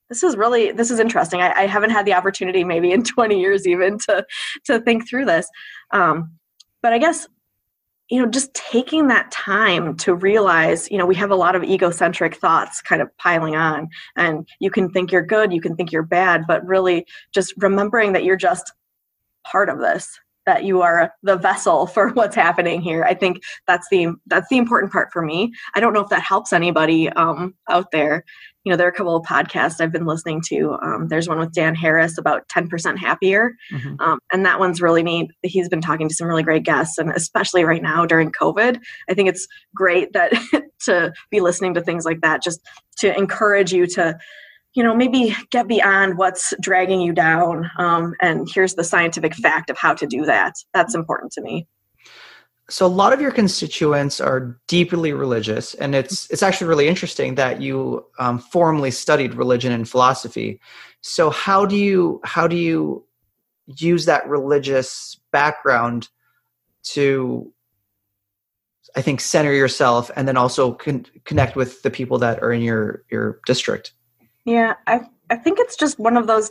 this 0.09 0.23
is 0.23 0.35
really 0.35 0.71
this 0.71 0.91
is 0.91 0.99
interesting. 0.99 1.41
I, 1.41 1.51
I, 1.51 1.65
haven't 1.67 1.91
had 1.91 2.05
the 2.05 2.13
opportunity 2.13 2.63
maybe 2.63 2.91
in 2.91 3.03
20 3.15 3.39
years 3.39 3.67
even 3.67 3.97
to 3.99 4.25
to 4.65 4.79
think 4.81 5.07
through 5.07 5.25
this. 5.25 5.47
Um, 5.91 6.39
but 6.81 6.93
i 6.93 6.97
guess 6.97 7.27
you 8.09 8.19
know 8.21 8.27
just 8.27 8.53
taking 8.53 9.07
that 9.07 9.29
time 9.31 9.95
to 9.97 10.13
realize 10.13 10.89
you 10.89 10.97
know 10.97 11.05
we 11.05 11.15
have 11.15 11.31
a 11.31 11.35
lot 11.35 11.55
of 11.55 11.63
egocentric 11.63 12.35
thoughts 12.35 12.81
kind 12.81 13.01
of 13.01 13.15
piling 13.17 13.55
on 13.55 13.87
and 14.15 14.47
you 14.59 14.71
can 14.71 14.89
think 14.89 15.11
you're 15.11 15.25
good 15.25 15.53
you 15.53 15.61
can 15.61 15.75
think 15.75 15.91
you're 15.91 16.03
bad 16.03 16.45
but 16.47 16.65
really 16.65 17.05
just 17.33 17.53
remembering 17.57 18.13
that 18.13 18.23
you're 18.23 18.37
just 18.37 18.73
part 19.45 19.69
of 19.69 19.79
this 19.79 20.19
that 20.49 20.63
you 20.63 20.81
are 20.81 21.13
the 21.23 21.35
vessel 21.35 21.85
for 21.85 22.09
what's 22.13 22.35
happening 22.35 22.81
here 22.81 23.03
i 23.03 23.13
think 23.13 23.41
that's 23.67 23.87
the 23.91 24.07
that's 24.25 24.49
the 24.49 24.57
important 24.57 24.91
part 24.91 25.09
for 25.13 25.21
me 25.21 25.51
i 25.75 25.79
don't 25.79 25.93
know 25.93 26.01
if 26.01 26.09
that 26.09 26.23
helps 26.23 26.51
anybody 26.51 27.07
um, 27.09 27.53
out 27.69 27.91
there 27.91 28.23
you 28.65 28.71
know, 28.71 28.77
there 28.77 28.87
are 28.87 28.91
a 28.91 28.93
couple 28.93 29.15
of 29.15 29.25
podcasts 29.25 29.79
I've 29.79 29.91
been 29.91 30.05
listening 30.05 30.41
to. 30.47 30.77
Um, 30.83 31.07
there's 31.07 31.29
one 31.29 31.39
with 31.39 31.53
Dan 31.53 31.75
Harris 31.75 32.17
about 32.17 32.47
10% 32.49 32.97
happier. 32.97 33.53
Mm-hmm. 33.73 33.95
Um, 33.99 34.19
and 34.31 34.45
that 34.45 34.59
one's 34.59 34.81
really 34.81 35.01
neat. 35.01 35.31
He's 35.41 35.69
been 35.69 35.81
talking 35.81 36.09
to 36.09 36.13
some 36.13 36.27
really 36.27 36.43
great 36.43 36.63
guests, 36.63 36.97
and 36.97 37.09
especially 37.09 37.63
right 37.63 37.81
now 37.81 38.05
during 38.05 38.31
COVID, 38.31 38.79
I 39.09 39.13
think 39.13 39.29
it's 39.29 39.47
great 39.73 40.11
that 40.13 40.33
to 40.81 41.13
be 41.31 41.39
listening 41.39 41.73
to 41.75 41.81
things 41.81 42.05
like 42.05 42.21
that, 42.21 42.43
just 42.43 42.59
to 42.97 43.17
encourage 43.17 43.71
you 43.71 43.87
to, 43.87 44.17
you 44.73 44.83
know, 44.83 44.95
maybe 44.95 45.35
get 45.51 45.67
beyond 45.67 46.17
what's 46.17 46.53
dragging 46.61 47.01
you 47.01 47.11
down. 47.11 47.69
Um, 47.77 48.13
and 48.21 48.47
here's 48.53 48.75
the 48.75 48.83
scientific 48.83 49.35
fact 49.35 49.69
of 49.69 49.77
how 49.77 49.93
to 49.95 50.05
do 50.05 50.25
that. 50.25 50.55
That's 50.73 50.95
important 50.95 51.31
to 51.33 51.41
me 51.41 51.67
so 52.69 52.85
a 52.85 52.87
lot 52.87 53.13
of 53.13 53.19
your 53.19 53.31
constituents 53.31 54.21
are 54.21 54.57
deeply 54.67 55.11
religious 55.11 55.73
and 55.75 55.95
it's 55.95 56.29
it's 56.29 56.43
actually 56.43 56.67
really 56.67 56.87
interesting 56.87 57.35
that 57.35 57.61
you 57.61 58.05
um, 58.19 58.39
formally 58.39 58.91
studied 58.91 59.33
religion 59.33 59.71
and 59.71 59.89
philosophy 59.89 60.59
so 61.01 61.29
how 61.29 61.65
do 61.65 61.75
you 61.75 62.21
how 62.23 62.47
do 62.47 62.55
you 62.55 63.05
use 63.65 64.05
that 64.05 64.27
religious 64.27 65.19
background 65.31 66.09
to 66.83 67.51
i 68.95 69.01
think 69.01 69.19
center 69.19 69.53
yourself 69.53 70.09
and 70.15 70.27
then 70.27 70.37
also 70.37 70.73
con- 70.73 71.05
connect 71.25 71.55
with 71.55 71.81
the 71.81 71.91
people 71.91 72.17
that 72.17 72.41
are 72.41 72.51
in 72.51 72.61
your 72.61 73.03
your 73.09 73.39
district 73.45 73.93
yeah 74.49 74.73
i 74.87 74.99
i 75.29 75.35
think 75.35 75.59
it's 75.59 75.75
just 75.75 75.99
one 75.99 76.17
of 76.17 76.27
those 76.27 76.49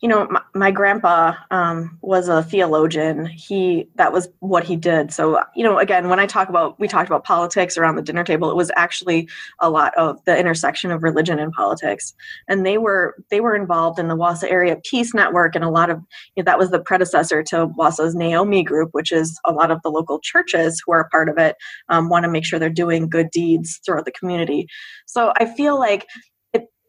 you 0.00 0.08
know 0.08 0.26
my, 0.30 0.40
my 0.54 0.70
grandpa 0.70 1.34
um, 1.50 1.98
was 2.00 2.28
a 2.28 2.42
theologian. 2.42 3.26
He 3.26 3.88
that 3.96 4.12
was 4.12 4.28
what 4.38 4.64
he 4.64 4.76
did. 4.76 5.12
So 5.12 5.40
you 5.54 5.62
know 5.62 5.78
again 5.78 6.08
when 6.08 6.18
i 6.18 6.26
talk 6.26 6.48
about 6.48 6.78
we 6.80 6.88
talked 6.88 7.08
about 7.08 7.24
politics 7.24 7.76
around 7.76 7.96
the 7.96 8.02
dinner 8.02 8.24
table 8.24 8.50
it 8.50 8.56
was 8.56 8.70
actually 8.76 9.28
a 9.60 9.68
lot 9.68 9.96
of 9.96 10.22
the 10.24 10.38
intersection 10.38 10.90
of 10.90 11.02
religion 11.02 11.38
and 11.38 11.52
politics. 11.52 12.14
And 12.48 12.64
they 12.64 12.78
were 12.78 13.16
they 13.30 13.40
were 13.40 13.54
involved 13.54 13.98
in 13.98 14.08
the 14.08 14.16
Wausau 14.16 14.50
area 14.50 14.80
peace 14.84 15.12
network 15.12 15.54
and 15.54 15.64
a 15.64 15.70
lot 15.70 15.90
of 15.90 15.98
you 16.34 16.42
know, 16.42 16.44
that 16.44 16.58
was 16.58 16.70
the 16.70 16.80
predecessor 16.80 17.42
to 17.44 17.68
Wausau's 17.68 18.14
naomi 18.14 18.62
group 18.62 18.90
which 18.92 19.12
is 19.12 19.38
a 19.44 19.52
lot 19.52 19.70
of 19.70 19.82
the 19.82 19.90
local 19.90 20.18
churches 20.20 20.82
who 20.84 20.92
are 20.92 21.00
a 21.00 21.08
part 21.10 21.28
of 21.28 21.36
it 21.36 21.56
um, 21.88 22.08
want 22.08 22.24
to 22.24 22.30
make 22.30 22.44
sure 22.44 22.58
they're 22.58 22.70
doing 22.70 23.08
good 23.08 23.30
deeds 23.30 23.80
throughout 23.84 24.06
the 24.06 24.12
community. 24.12 24.66
So 25.06 25.32
i 25.36 25.44
feel 25.44 25.78
like 25.78 26.06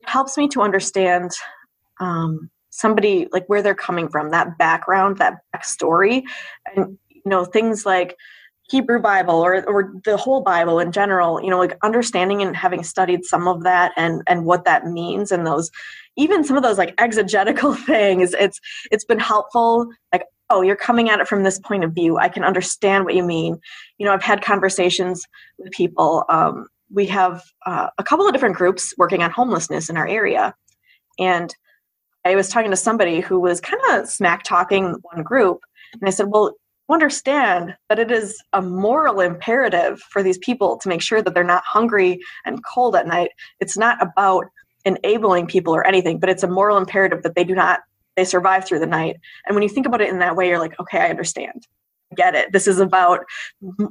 helps 0.06 0.38
me 0.38 0.48
to 0.50 0.62
understand 0.62 1.32
um, 2.00 2.50
somebody 2.70 3.28
like 3.32 3.46
where 3.48 3.62
they're 3.62 3.76
coming 3.76 4.10
from, 4.10 4.32
that 4.32 4.58
background, 4.58 5.18
that 5.18 5.40
backstory, 5.56 6.24
and 6.76 6.98
you 7.10 7.22
know 7.26 7.46
things 7.46 7.86
like 7.86 8.16
Hebrew 8.70 9.00
Bible 9.00 9.36
or 9.36 9.64
or 9.68 9.94
the 10.06 10.18
whole 10.18 10.42
Bible 10.42 10.80
in 10.80 10.92
general. 10.92 11.42
You 11.42 11.50
know, 11.50 11.60
like 11.60 11.78
understanding 11.84 12.42
and 12.42 12.56
having 12.56 12.84
studied 12.84 13.26
some 13.26 13.48
of 13.48 13.64
that 13.64 13.92
and 13.98 14.22
and 14.28 14.46
what 14.46 14.66
that 14.66 14.88
means 14.88 15.32
and 15.32 15.46
those 15.46 15.70
even 16.18 16.44
some 16.44 16.58
of 16.58 16.64
those 16.64 16.78
like 16.78 16.94
exegetical 16.98 17.76
things. 17.86 18.34
It's 18.34 18.60
it's 18.92 19.06
been 19.06 19.20
helpful. 19.20 19.88
Like 20.12 20.26
oh 20.52 20.62
you're 20.62 20.76
coming 20.76 21.10
at 21.10 21.20
it 21.20 21.28
from 21.28 21.44
this 21.44 21.58
point 21.60 21.84
of 21.84 21.94
view 21.94 22.18
i 22.18 22.28
can 22.28 22.44
understand 22.44 23.06
what 23.06 23.16
you 23.16 23.24
mean 23.24 23.58
you 23.98 24.06
know 24.06 24.14
i've 24.14 24.22
had 24.22 24.42
conversations 24.44 25.26
with 25.58 25.72
people 25.72 26.26
um, 26.30 26.68
we 26.94 27.06
have 27.08 27.44
uh, 27.66 27.88
a 27.98 28.04
couple 28.04 28.28
of 28.28 28.34
different 28.34 28.56
groups 28.56 28.94
working 28.98 29.24
on 29.24 29.32
homelessness 29.32 29.90
in 29.90 29.98
our 29.98 30.08
area 30.08 30.54
And 31.20 31.56
I 32.26 32.36
was 32.36 32.50
talking 32.50 32.72
to 32.72 32.78
somebody 32.78 33.20
who 33.20 33.40
was 33.40 33.62
kind 33.62 33.82
of 33.92 34.08
smack 34.08 34.44
talking 34.44 34.96
one 35.02 35.24
group, 35.24 35.62
and 35.94 36.08
I 36.08 36.12
said, 36.12 36.28
"Well, 36.30 36.56
understand 36.90 37.76
that 37.90 38.00
it 38.00 38.12
is 38.12 38.42
a 38.54 38.62
moral 38.62 39.22
imperative 39.22 40.02
for 40.02 40.22
these 40.24 40.38
people 40.40 40.78
to 40.78 40.90
make 40.90 41.02
sure 41.02 41.22
that 41.22 41.34
they're 41.34 41.44
not 41.44 41.64
hungry 41.66 42.20
and 42.46 42.64
cold 42.66 42.96
at 42.96 43.08
night. 43.08 43.32
It's 43.60 43.78
not 43.78 44.02
about 44.02 44.46
enabling 44.86 45.48
people 45.48 45.76
or 45.76 45.86
anything, 45.86 46.20
but 46.20 46.30
it's 46.30 46.44
a 46.44 46.48
moral 46.48 46.78
imperative 46.78 47.24
that 47.24 47.36
they 47.36 47.44
do 47.44 47.56
not 47.56 47.82
they 48.18 48.26
survive 48.26 48.66
through 48.66 48.80
the 48.80 48.86
night. 48.86 49.16
And 49.46 49.56
when 49.56 49.64
you 49.64 49.70
think 49.70 49.86
about 49.86 50.02
it 50.02 50.10
in 50.10 50.20
that 50.20 50.36
way, 50.36 50.50
you're 50.50 50.60
like, 50.60 50.78
okay, 50.82 51.00
I 51.00 51.10
understand. 51.10 51.66
I 52.12 52.16
get 52.16 52.36
it. 52.36 52.52
This 52.52 52.68
is 52.68 52.80
about 52.80 53.22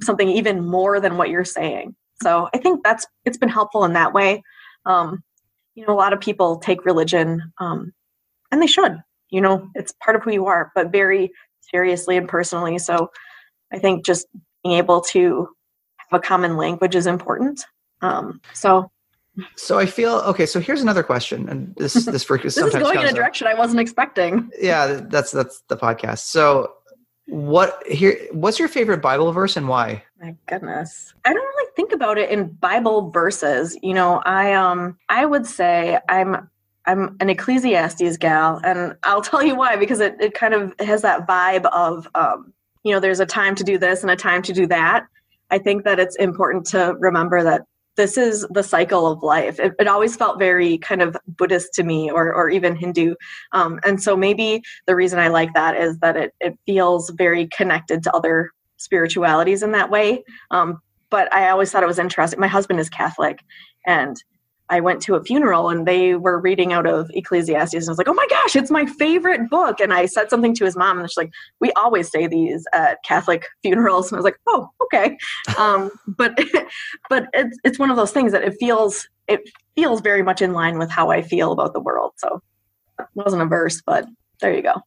something 0.02 0.28
even 0.28 0.66
more 0.66 1.00
than 1.00 1.16
what 1.16 1.30
you're 1.30 1.44
saying. 1.44 1.96
So 2.22 2.48
I 2.54 2.58
think 2.58 2.82
that's 2.84 3.06
it's 3.24 3.38
been 3.38 3.48
helpful 3.48 3.84
in 3.84 3.92
that 3.94 4.12
way. 4.12 4.42
Um, 4.86 5.22
you 5.74 5.86
know, 5.86 5.92
a 5.92 5.96
lot 5.96 6.12
of 6.12 6.20
people 6.20 6.58
take 6.58 6.84
religion, 6.84 7.52
um, 7.58 7.92
and 8.50 8.60
they 8.60 8.66
should. 8.66 8.98
You 9.30 9.40
know, 9.40 9.68
it's 9.74 9.92
part 10.02 10.16
of 10.16 10.22
who 10.22 10.32
you 10.32 10.46
are, 10.46 10.72
but 10.74 10.90
very 10.90 11.30
seriously 11.60 12.16
and 12.16 12.28
personally. 12.28 12.78
So 12.78 13.10
I 13.72 13.78
think 13.78 14.04
just 14.04 14.26
being 14.64 14.76
able 14.76 15.00
to 15.02 15.48
have 15.96 16.20
a 16.20 16.22
common 16.22 16.56
language 16.56 16.96
is 16.96 17.06
important. 17.06 17.64
Um, 18.02 18.40
so 18.54 18.90
so 19.56 19.78
I 19.78 19.86
feel 19.86 20.16
okay. 20.26 20.46
So 20.46 20.60
here's 20.60 20.82
another 20.82 21.02
question, 21.02 21.48
and 21.48 21.74
this 21.76 21.94
this 22.04 22.24
for 22.24 22.38
this 22.38 22.56
is 22.56 22.72
going 22.74 23.00
in 23.00 23.06
a 23.06 23.12
direction 23.12 23.46
up. 23.46 23.54
I 23.54 23.58
wasn't 23.58 23.80
expecting. 23.80 24.50
Yeah, 24.60 25.00
that's 25.08 25.30
that's 25.30 25.62
the 25.68 25.76
podcast. 25.76 26.20
So 26.20 26.72
what 27.30 27.86
here? 27.86 28.18
What's 28.32 28.58
your 28.58 28.68
favorite 28.68 29.00
Bible 29.00 29.32
verse 29.32 29.56
and 29.56 29.68
why? 29.68 30.02
My 30.20 30.34
goodness, 30.46 31.14
I 31.24 31.32
don't 31.32 31.42
really 31.42 31.70
think 31.76 31.92
about 31.92 32.18
it 32.18 32.28
in 32.28 32.48
Bible 32.48 33.10
verses. 33.10 33.78
You 33.82 33.94
know, 33.94 34.20
I 34.24 34.52
um 34.52 34.98
I 35.08 35.26
would 35.26 35.46
say 35.46 35.98
I'm 36.08 36.50
I'm 36.86 37.16
an 37.20 37.30
Ecclesiastes 37.30 38.16
gal, 38.16 38.60
and 38.64 38.96
I'll 39.04 39.22
tell 39.22 39.42
you 39.42 39.54
why 39.54 39.76
because 39.76 40.00
it 40.00 40.16
it 40.20 40.34
kind 40.34 40.54
of 40.54 40.74
has 40.80 41.02
that 41.02 41.26
vibe 41.26 41.66
of 41.66 42.08
um 42.14 42.52
you 42.82 42.92
know 42.92 43.00
there's 43.00 43.20
a 43.20 43.26
time 43.26 43.54
to 43.54 43.64
do 43.64 43.78
this 43.78 44.02
and 44.02 44.10
a 44.10 44.16
time 44.16 44.42
to 44.42 44.52
do 44.52 44.66
that. 44.66 45.06
I 45.50 45.58
think 45.58 45.84
that 45.84 46.00
it's 46.00 46.16
important 46.16 46.66
to 46.66 46.96
remember 46.98 47.42
that 47.44 47.62
this 47.96 48.16
is 48.16 48.46
the 48.50 48.62
cycle 48.62 49.06
of 49.06 49.22
life. 49.22 49.58
It, 49.58 49.74
it, 49.78 49.88
always 49.88 50.16
felt 50.16 50.38
very 50.38 50.78
kind 50.78 51.02
of 51.02 51.16
Buddhist 51.26 51.74
to 51.74 51.82
me 51.82 52.10
or, 52.10 52.32
or 52.32 52.48
even 52.48 52.76
Hindu. 52.76 53.14
Um, 53.52 53.80
and 53.84 54.02
so 54.02 54.16
maybe 54.16 54.62
the 54.86 54.96
reason 54.96 55.18
I 55.18 55.28
like 55.28 55.52
that 55.54 55.76
is 55.76 55.98
that 55.98 56.16
it, 56.16 56.32
it 56.40 56.58
feels 56.66 57.10
very 57.10 57.48
connected 57.48 58.02
to 58.04 58.14
other 58.14 58.50
spiritualities 58.76 59.62
in 59.62 59.72
that 59.72 59.90
way. 59.90 60.24
Um, 60.50 60.80
but 61.10 61.32
I 61.34 61.50
always 61.50 61.70
thought 61.70 61.82
it 61.82 61.86
was 61.86 61.98
interesting. 61.98 62.40
My 62.40 62.46
husband 62.46 62.80
is 62.80 62.88
Catholic 62.88 63.40
and 63.86 64.16
I 64.70 64.80
went 64.80 65.02
to 65.02 65.16
a 65.16 65.22
funeral 65.22 65.68
and 65.68 65.86
they 65.86 66.14
were 66.14 66.38
reading 66.38 66.72
out 66.72 66.86
of 66.86 67.10
Ecclesiastes 67.12 67.74
and 67.74 67.88
I 67.88 67.90
was 67.90 67.98
like, 67.98 68.08
oh 68.08 68.14
my 68.14 68.26
gosh, 68.30 68.54
it's 68.54 68.70
my 68.70 68.86
favorite 68.86 69.50
book. 69.50 69.80
And 69.80 69.92
I 69.92 70.06
said 70.06 70.30
something 70.30 70.54
to 70.54 70.64
his 70.64 70.76
mom 70.76 70.98
and 70.98 71.10
she's 71.10 71.16
like, 71.16 71.32
we 71.60 71.72
always 71.72 72.08
say 72.08 72.28
these 72.28 72.64
at 72.72 73.02
Catholic 73.02 73.46
funerals. 73.62 74.10
And 74.10 74.16
I 74.16 74.20
was 74.20 74.24
like, 74.24 74.38
oh, 74.46 74.70
okay. 74.84 75.18
Um, 75.58 75.90
but 76.06 76.38
but 77.10 77.26
it's 77.32 77.58
it's 77.64 77.78
one 77.78 77.90
of 77.90 77.96
those 77.96 78.12
things 78.12 78.32
that 78.32 78.44
it 78.44 78.56
feels 78.60 79.08
it 79.26 79.40
feels 79.74 80.00
very 80.00 80.22
much 80.22 80.40
in 80.40 80.52
line 80.52 80.78
with 80.78 80.90
how 80.90 81.10
I 81.10 81.22
feel 81.22 81.52
about 81.52 81.72
the 81.72 81.80
world. 81.80 82.12
So 82.16 82.40
it 82.98 83.06
wasn't 83.14 83.42
a 83.42 83.46
verse, 83.46 83.82
but 83.84 84.06
there 84.40 84.54
you 84.54 84.62
go. 84.62 84.82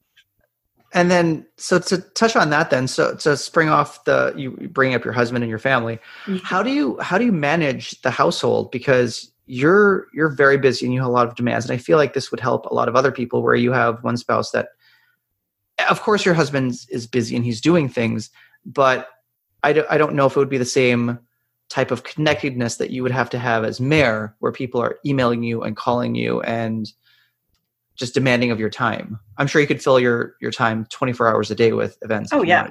And 0.95 1.09
then, 1.09 1.45
so 1.57 1.79
to 1.79 1.97
touch 1.97 2.35
on 2.35 2.51
that, 2.51 2.69
then, 2.69 2.87
so 2.87 3.15
to 3.15 3.35
spring 3.35 3.67
off 3.67 4.03
the 4.03 4.33
you 4.37 4.51
bring 4.51 4.93
up 4.93 5.03
your 5.03 5.13
husband 5.13 5.43
and 5.43 5.49
your 5.49 5.59
family, 5.59 5.95
mm-hmm. 6.25 6.37
how 6.37 6.61
do 6.61 6.69
you 6.69 6.99
how 6.99 7.17
do 7.17 7.25
you 7.25 7.31
manage 7.31 7.99
the 8.01 8.11
household? 8.11 8.71
Because 8.71 9.32
you're 9.53 10.07
you're 10.13 10.29
very 10.29 10.57
busy 10.57 10.85
and 10.85 10.93
you 10.93 10.99
have 10.99 11.09
a 11.09 11.11
lot 11.11 11.27
of 11.27 11.35
demands. 11.35 11.65
And 11.65 11.73
i 11.73 11.77
feel 11.77 11.97
like 11.97 12.13
this 12.13 12.31
would 12.31 12.39
help 12.39 12.65
a 12.65 12.73
lot 12.73 12.89
of 12.89 12.95
other 12.95 13.11
people 13.11 13.43
where 13.43 13.55
you 13.55 13.71
have 13.71 14.03
one 14.03 14.17
spouse 14.17 14.51
that 14.51 14.69
of 15.89 16.01
course 16.01 16.25
your 16.25 16.33
husband 16.33 16.73
is 16.89 17.05
busy 17.05 17.35
and 17.35 17.45
he's 17.45 17.61
doing 17.61 17.87
things 17.87 18.31
but 18.65 19.09
I, 19.61 19.73
do, 19.73 19.85
I 19.89 19.97
don't 19.97 20.15
know 20.15 20.25
if 20.25 20.35
it 20.35 20.39
would 20.39 20.49
be 20.49 20.57
the 20.57 20.65
same 20.65 21.19
type 21.69 21.91
of 21.91 22.03
connectedness 22.03 22.77
that 22.77 22.89
you 22.89 23.01
would 23.03 23.11
have 23.11 23.29
to 23.29 23.39
have 23.39 23.63
as 23.63 23.79
mayor 23.79 24.35
where 24.39 24.51
people 24.51 24.81
are 24.81 24.97
emailing 25.05 25.43
you 25.43 25.63
and 25.63 25.75
calling 25.77 26.15
you 26.15 26.41
and 26.41 26.91
just 27.95 28.13
demanding 28.13 28.51
of 28.51 28.59
your 28.59 28.69
time. 28.69 29.19
I'm 29.37 29.47
sure 29.47 29.61
you 29.61 29.67
could 29.67 29.83
fill 29.83 29.99
your 29.99 30.35
your 30.41 30.51
time 30.51 30.85
24 30.89 31.27
hours 31.27 31.51
a 31.51 31.55
day 31.55 31.73
with 31.73 31.97
events 32.01 32.31
oh 32.33 32.43
yeah 32.43 32.69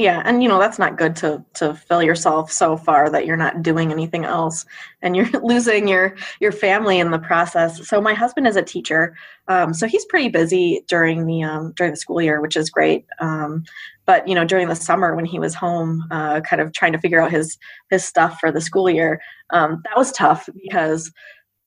yeah 0.00 0.22
and 0.24 0.42
you 0.42 0.48
know 0.48 0.58
that's 0.58 0.78
not 0.78 0.96
good 0.96 1.14
to 1.14 1.44
to 1.52 1.74
fill 1.74 2.02
yourself 2.02 2.50
so 2.50 2.74
far 2.74 3.10
that 3.10 3.26
you're 3.26 3.36
not 3.36 3.62
doing 3.62 3.92
anything 3.92 4.24
else 4.24 4.64
and 5.02 5.14
you're 5.14 5.28
losing 5.42 5.86
your 5.86 6.16
your 6.40 6.52
family 6.52 6.98
in 6.98 7.10
the 7.10 7.18
process. 7.18 7.86
So 7.86 8.00
my 8.00 8.14
husband 8.14 8.46
is 8.46 8.56
a 8.56 8.62
teacher 8.62 9.14
um, 9.48 9.74
so 9.74 9.86
he's 9.86 10.04
pretty 10.06 10.28
busy 10.28 10.82
during 10.88 11.26
the 11.26 11.42
um, 11.42 11.72
during 11.76 11.92
the 11.92 11.98
school 11.98 12.22
year 12.22 12.40
which 12.40 12.56
is 12.56 12.70
great 12.70 13.04
um, 13.20 13.64
but 14.06 14.26
you 14.26 14.34
know 14.34 14.44
during 14.44 14.68
the 14.68 14.74
summer 14.74 15.14
when 15.14 15.26
he 15.26 15.38
was 15.38 15.54
home 15.54 16.04
uh, 16.10 16.40
kind 16.40 16.62
of 16.62 16.72
trying 16.72 16.92
to 16.92 16.98
figure 16.98 17.20
out 17.20 17.30
his 17.30 17.58
his 17.90 18.02
stuff 18.02 18.40
for 18.40 18.50
the 18.50 18.60
school 18.60 18.88
year 18.88 19.20
um, 19.50 19.82
that 19.84 19.98
was 19.98 20.12
tough 20.12 20.48
because 20.62 21.12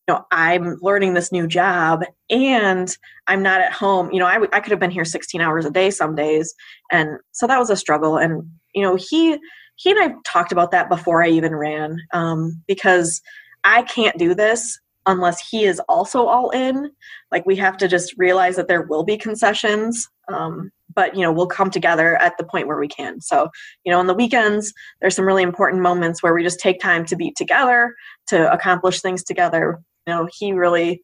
you 0.08 0.14
know 0.14 0.26
i'm 0.32 0.78
learning 0.82 1.14
this 1.14 1.32
new 1.32 1.48
job 1.48 2.04
and 2.30 2.98
i'm 3.28 3.42
not 3.42 3.62
at 3.62 3.72
home 3.72 4.12
you 4.12 4.20
know 4.20 4.26
I, 4.26 4.34
w- 4.34 4.50
I 4.54 4.60
could 4.60 4.72
have 4.72 4.80
been 4.80 4.92
here 4.92 5.06
16 5.06 5.42
hours 5.42 5.66
a 5.66 5.72
day 5.72 5.90
some 5.90 6.16
days. 6.16 6.54
And 6.92 7.20
so 7.32 7.48
that 7.48 7.60
was 7.60 7.70
a 7.70 7.76
struggle. 7.76 8.18
And 8.18 8.44
you 8.74 8.82
know 8.82 8.96
he 8.96 9.38
he 9.76 9.92
and 9.92 10.00
i 10.00 10.14
talked 10.26 10.52
about 10.52 10.72
that 10.72 10.90
before 10.90 11.24
i 11.24 11.30
even 11.30 11.56
ran 11.56 11.98
um, 12.14 12.62
because 12.68 13.22
i 13.64 13.82
can't 13.84 14.18
do 14.18 14.34
this 14.34 14.80
unless 15.06 15.46
he 15.50 15.66
is 15.66 15.82
also 15.90 16.28
all 16.28 16.50
in. 16.52 16.90
Like 17.30 17.46
we 17.46 17.58
have 17.58 17.76
to 17.78 17.90
just 17.90 18.14
realize 18.18 18.56
that 18.56 18.70
there 18.70 18.84
will 18.84 19.04
be 19.04 19.18
concessions 19.18 20.08
um, 20.30 20.72
but 20.96 21.16
you 21.16 21.22
know 21.22 21.32
we'll 21.32 21.48
come 21.48 21.70
together 21.70 22.16
at 22.22 22.38
the 22.38 22.44
point 22.44 22.68
where 22.68 22.80
we 22.80 22.88
can. 22.88 23.20
So 23.22 23.50
you 23.84 23.92
know 23.92 24.00
on 24.00 24.08
the 24.08 24.14
weekends 24.14 24.74
there's 25.02 25.16
some 25.16 25.26
really 25.26 25.44
important 25.44 25.82
moments 25.82 26.22
where 26.22 26.34
we 26.34 26.44
just 26.44 26.60
take 26.60 26.80
time 26.80 27.06
to 27.06 27.16
be 27.16 27.34
together 27.36 27.94
to 28.28 28.52
accomplish 28.52 29.02
things 29.02 29.24
together 29.24 29.80
you 30.08 30.14
know 30.14 30.28
he 30.38 30.54
really 30.54 31.02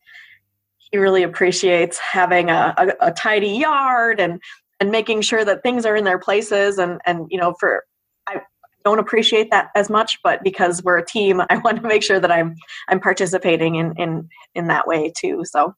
he 0.91 0.97
really 0.97 1.23
appreciates 1.23 1.97
having 1.99 2.49
a, 2.49 2.73
a, 2.77 3.07
a, 3.07 3.11
tidy 3.11 3.49
yard 3.49 4.19
and 4.19 4.41
and 4.79 4.91
making 4.91 5.21
sure 5.21 5.45
that 5.45 5.61
things 5.61 5.85
are 5.85 5.95
in 5.95 6.03
their 6.03 6.19
places 6.19 6.77
and 6.77 6.99
and 7.05 7.27
you 7.29 7.39
know 7.39 7.53
for 7.59 7.83
i 8.27 8.41
don't 8.83 8.99
appreciate 8.99 9.51
that 9.51 9.69
as 9.75 9.89
much 9.89 10.17
but 10.23 10.43
because 10.43 10.83
we're 10.83 10.97
a 10.97 11.05
team 11.05 11.41
i 11.49 11.57
want 11.57 11.81
to 11.81 11.87
make 11.87 12.03
sure 12.03 12.19
that 12.19 12.31
i'm 12.31 12.55
i'm 12.89 12.99
participating 12.99 13.75
in 13.75 13.93
in 13.97 14.27
in 14.55 14.67
that 14.67 14.87
way 14.87 15.11
too. 15.15 15.43
So 15.45 15.73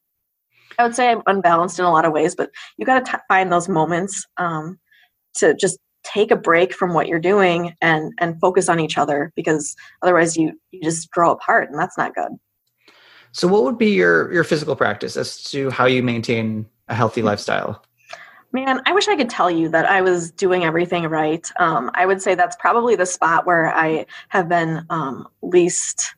i 0.79 0.83
would 0.83 0.95
say 0.95 1.09
i'm 1.09 1.21
unbalanced 1.27 1.79
in 1.79 1.85
a 1.85 1.91
lot 1.91 2.05
of 2.05 2.13
ways 2.13 2.35
but 2.35 2.49
you 2.77 2.85
got 2.85 3.05
to 3.05 3.21
find 3.27 3.51
those 3.51 3.69
moments 3.69 4.25
um, 4.37 4.79
to 5.35 5.53
just 5.55 5.77
take 6.03 6.31
a 6.31 6.35
break 6.35 6.73
from 6.73 6.93
what 6.93 7.07
you're 7.07 7.19
doing 7.19 7.75
and 7.81 8.11
and 8.19 8.39
focus 8.39 8.69
on 8.69 8.79
each 8.79 8.97
other 8.97 9.31
because 9.35 9.75
otherwise 10.01 10.35
you 10.35 10.53
you 10.71 10.81
just 10.81 11.11
grow 11.11 11.31
apart 11.31 11.69
and 11.69 11.79
that's 11.79 11.97
not 11.97 12.15
good 12.15 12.31
so, 13.31 13.47
what 13.47 13.63
would 13.63 13.77
be 13.77 13.91
your 13.91 14.31
your 14.33 14.43
physical 14.43 14.75
practice 14.75 15.15
as 15.17 15.41
to 15.43 15.69
how 15.69 15.85
you 15.85 16.03
maintain 16.03 16.65
a 16.87 16.95
healthy 16.95 17.21
lifestyle? 17.21 17.83
Man, 18.53 18.81
I 18.85 18.91
wish 18.91 19.07
I 19.07 19.15
could 19.15 19.29
tell 19.29 19.49
you 19.49 19.69
that 19.69 19.85
I 19.85 20.01
was 20.01 20.29
doing 20.31 20.65
everything 20.65 21.05
right. 21.05 21.49
Um, 21.57 21.89
I 21.93 22.05
would 22.05 22.21
say 22.21 22.35
that's 22.35 22.57
probably 22.57 22.97
the 22.97 23.05
spot 23.05 23.45
where 23.45 23.73
I 23.73 24.05
have 24.27 24.49
been 24.49 24.85
um, 24.89 25.27
least 25.41 26.13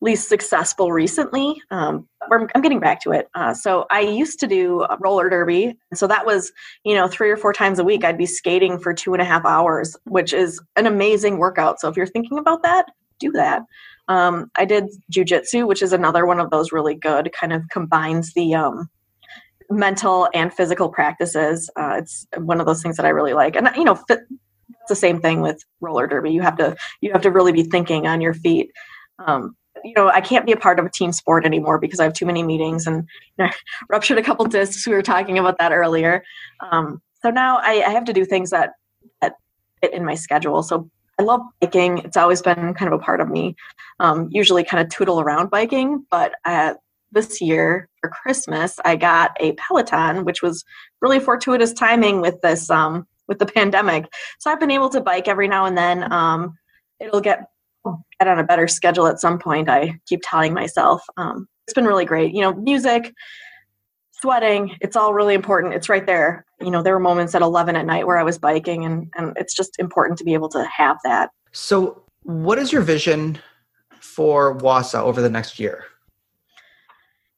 least 0.00 0.28
successful 0.28 0.90
recently. 0.92 1.62
Um, 1.70 2.08
I'm 2.30 2.60
getting 2.60 2.80
back 2.80 3.00
to 3.02 3.12
it. 3.12 3.28
Uh, 3.34 3.54
so 3.54 3.86
I 3.90 4.00
used 4.00 4.40
to 4.40 4.48
do 4.48 4.84
roller 4.98 5.30
derby. 5.30 5.78
So 5.94 6.08
that 6.08 6.26
was, 6.26 6.52
you 6.84 6.94
know, 6.94 7.06
three 7.06 7.30
or 7.30 7.36
four 7.36 7.52
times 7.52 7.78
a 7.78 7.84
week. 7.84 8.04
I'd 8.04 8.18
be 8.18 8.26
skating 8.26 8.80
for 8.80 8.92
two 8.92 9.12
and 9.14 9.22
a 9.22 9.24
half 9.24 9.44
hours, 9.44 9.96
which 10.04 10.32
is 10.32 10.60
an 10.74 10.86
amazing 10.86 11.38
workout. 11.38 11.80
So 11.80 11.88
if 11.88 11.96
you're 11.96 12.06
thinking 12.06 12.38
about 12.38 12.64
that, 12.64 12.86
do 13.20 13.30
that. 13.32 13.62
Um, 14.08 14.50
I 14.56 14.64
did 14.64 14.90
jujitsu, 15.12 15.66
which 15.66 15.82
is 15.82 15.92
another 15.92 16.26
one 16.26 16.40
of 16.40 16.50
those 16.50 16.72
really 16.72 16.94
good, 16.94 17.32
kind 17.32 17.52
of 17.52 17.62
combines 17.70 18.32
the 18.34 18.54
um, 18.54 18.88
mental 19.70 20.28
and 20.34 20.52
physical 20.52 20.88
practices. 20.88 21.70
Uh, 21.76 21.96
it's 21.98 22.26
one 22.36 22.60
of 22.60 22.66
those 22.66 22.82
things 22.82 22.96
that 22.96 23.06
I 23.06 23.10
really 23.10 23.32
like. 23.32 23.56
And, 23.56 23.70
you 23.76 23.84
know, 23.84 23.98
it's 24.08 24.22
the 24.88 24.96
same 24.96 25.20
thing 25.20 25.40
with 25.40 25.64
roller 25.80 26.06
derby. 26.06 26.30
You 26.30 26.42
have 26.42 26.56
to, 26.56 26.76
you 27.00 27.12
have 27.12 27.22
to 27.22 27.30
really 27.30 27.52
be 27.52 27.62
thinking 27.62 28.06
on 28.06 28.20
your 28.20 28.34
feet. 28.34 28.70
Um, 29.18 29.56
you 29.84 29.94
know, 29.96 30.08
I 30.08 30.20
can't 30.20 30.46
be 30.46 30.52
a 30.52 30.56
part 30.56 30.78
of 30.78 30.86
a 30.86 30.90
team 30.90 31.12
sport 31.12 31.44
anymore 31.44 31.78
because 31.78 32.00
I 32.00 32.04
have 32.04 32.12
too 32.12 32.26
many 32.26 32.42
meetings 32.42 32.86
and 32.86 33.08
you 33.38 33.44
know, 33.44 33.50
ruptured 33.88 34.18
a 34.18 34.22
couple 34.22 34.44
discs. 34.46 34.86
We 34.86 34.94
were 34.94 35.02
talking 35.02 35.38
about 35.38 35.58
that 35.58 35.72
earlier. 35.72 36.22
Um, 36.70 37.00
so 37.22 37.30
now 37.30 37.58
I, 37.58 37.84
I, 37.86 37.90
have 37.90 38.04
to 38.06 38.12
do 38.12 38.24
things 38.24 38.50
that, 38.50 38.72
that 39.20 39.34
fit 39.80 39.92
in 39.92 40.04
my 40.04 40.14
schedule. 40.14 40.62
So 40.62 40.90
I 41.18 41.22
love 41.24 41.40
biking. 41.60 41.98
It's 41.98 42.16
always 42.16 42.42
been 42.42 42.74
kind 42.74 42.92
of 42.92 43.00
a 43.00 43.02
part 43.02 43.20
of 43.20 43.28
me. 43.28 43.54
Um, 44.00 44.28
usually, 44.30 44.64
kind 44.64 44.82
of 44.82 44.90
tootle 44.90 45.20
around 45.20 45.50
biking, 45.50 46.06
but 46.10 46.32
uh, 46.44 46.74
this 47.12 47.40
year 47.40 47.88
for 48.00 48.08
Christmas, 48.10 48.78
I 48.84 48.96
got 48.96 49.36
a 49.38 49.52
Peloton, 49.52 50.24
which 50.24 50.42
was 50.42 50.64
really 51.00 51.20
fortuitous 51.20 51.72
timing 51.72 52.20
with 52.20 52.40
this 52.40 52.70
um, 52.70 53.06
with 53.28 53.38
the 53.38 53.46
pandemic. 53.46 54.06
So 54.38 54.50
I've 54.50 54.60
been 54.60 54.70
able 54.70 54.88
to 54.90 55.00
bike 55.00 55.28
every 55.28 55.48
now 55.48 55.66
and 55.66 55.76
then. 55.76 56.10
Um, 56.12 56.56
it'll 57.00 57.20
get 57.20 57.46
get 58.18 58.28
on 58.28 58.38
a 58.38 58.44
better 58.44 58.68
schedule 58.68 59.06
at 59.06 59.20
some 59.20 59.38
point. 59.38 59.68
I 59.68 59.98
keep 60.06 60.20
telling 60.22 60.54
myself. 60.54 61.02
Um, 61.16 61.46
it's 61.66 61.74
been 61.74 61.84
really 61.84 62.04
great. 62.04 62.34
You 62.34 62.40
know, 62.40 62.54
music. 62.54 63.12
sweating. 64.22 64.76
It's 64.80 64.96
all 64.96 65.12
really 65.12 65.34
important. 65.34 65.74
It's 65.74 65.88
right 65.88 66.06
there. 66.06 66.46
You 66.62 66.70
know, 66.70 66.82
there 66.82 66.94
were 66.94 67.00
moments 67.00 67.34
at 67.34 67.42
11 67.42 67.76
at 67.76 67.86
night 67.86 68.06
where 68.06 68.18
I 68.18 68.22
was 68.22 68.38
biking, 68.38 68.84
and, 68.84 69.12
and 69.16 69.32
it's 69.36 69.54
just 69.54 69.78
important 69.78 70.18
to 70.18 70.24
be 70.24 70.34
able 70.34 70.48
to 70.50 70.64
have 70.64 70.98
that. 71.04 71.30
So, 71.52 72.02
what 72.22 72.58
is 72.58 72.72
your 72.72 72.82
vision 72.82 73.38
for 74.00 74.56
Wausau 74.58 75.02
over 75.02 75.20
the 75.20 75.30
next 75.30 75.58
year? 75.58 75.84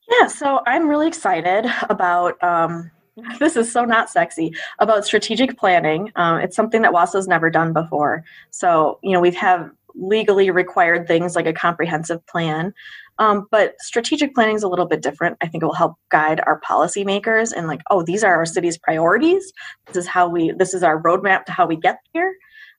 Yeah, 0.09 0.27
so 0.27 0.61
I'm 0.67 0.89
really 0.89 1.09
excited 1.09 1.67
about. 1.89 2.43
Um, 2.43 2.91
this 3.39 3.57
is 3.57 3.71
so 3.71 3.85
not 3.85 4.11
sexy 4.11 4.53
about 4.81 5.07
strategic 5.07 5.57
planning. 5.57 6.11
Um, 6.17 6.41
it's 6.41 6.57
something 6.57 6.83
that 6.83 6.93
Wausau's 6.93 7.29
never 7.29 7.49
done 7.49 7.73
before. 7.73 8.25
So, 8.51 8.99
you 9.03 9.13
know, 9.13 9.21
we've 9.21 9.37
have 9.37 9.71
legally 9.95 10.51
required 10.51 11.07
things 11.07 11.37
like 11.37 11.47
a 11.47 11.53
comprehensive 11.53 12.25
plan. 12.27 12.75
Um, 13.19 13.47
but 13.51 13.75
strategic 13.81 14.35
planning 14.35 14.57
is 14.57 14.63
a 14.63 14.69
little 14.69 14.87
bit 14.87 15.03
different. 15.03 15.37
I 15.41 15.47
think 15.47 15.63
it 15.63 15.67
will 15.67 15.75
help 15.75 15.95
guide 16.11 16.41
our 16.47 16.61
policymakers 16.61 17.53
and 17.53 17.67
like, 17.67 17.81
oh, 17.91 18.03
these 18.03 18.25
are 18.25 18.35
our 18.35 18.47
city's 18.47 18.79
priorities. 18.79 19.53
This 19.87 19.97
is 19.97 20.07
how 20.07 20.29
we. 20.29 20.53
This 20.57 20.75
is 20.75 20.83
our 20.83 21.01
roadmap 21.03 21.45
to 21.45 21.53
how 21.53 21.67
we 21.67 21.77
get 21.77 21.99
there. 22.13 22.33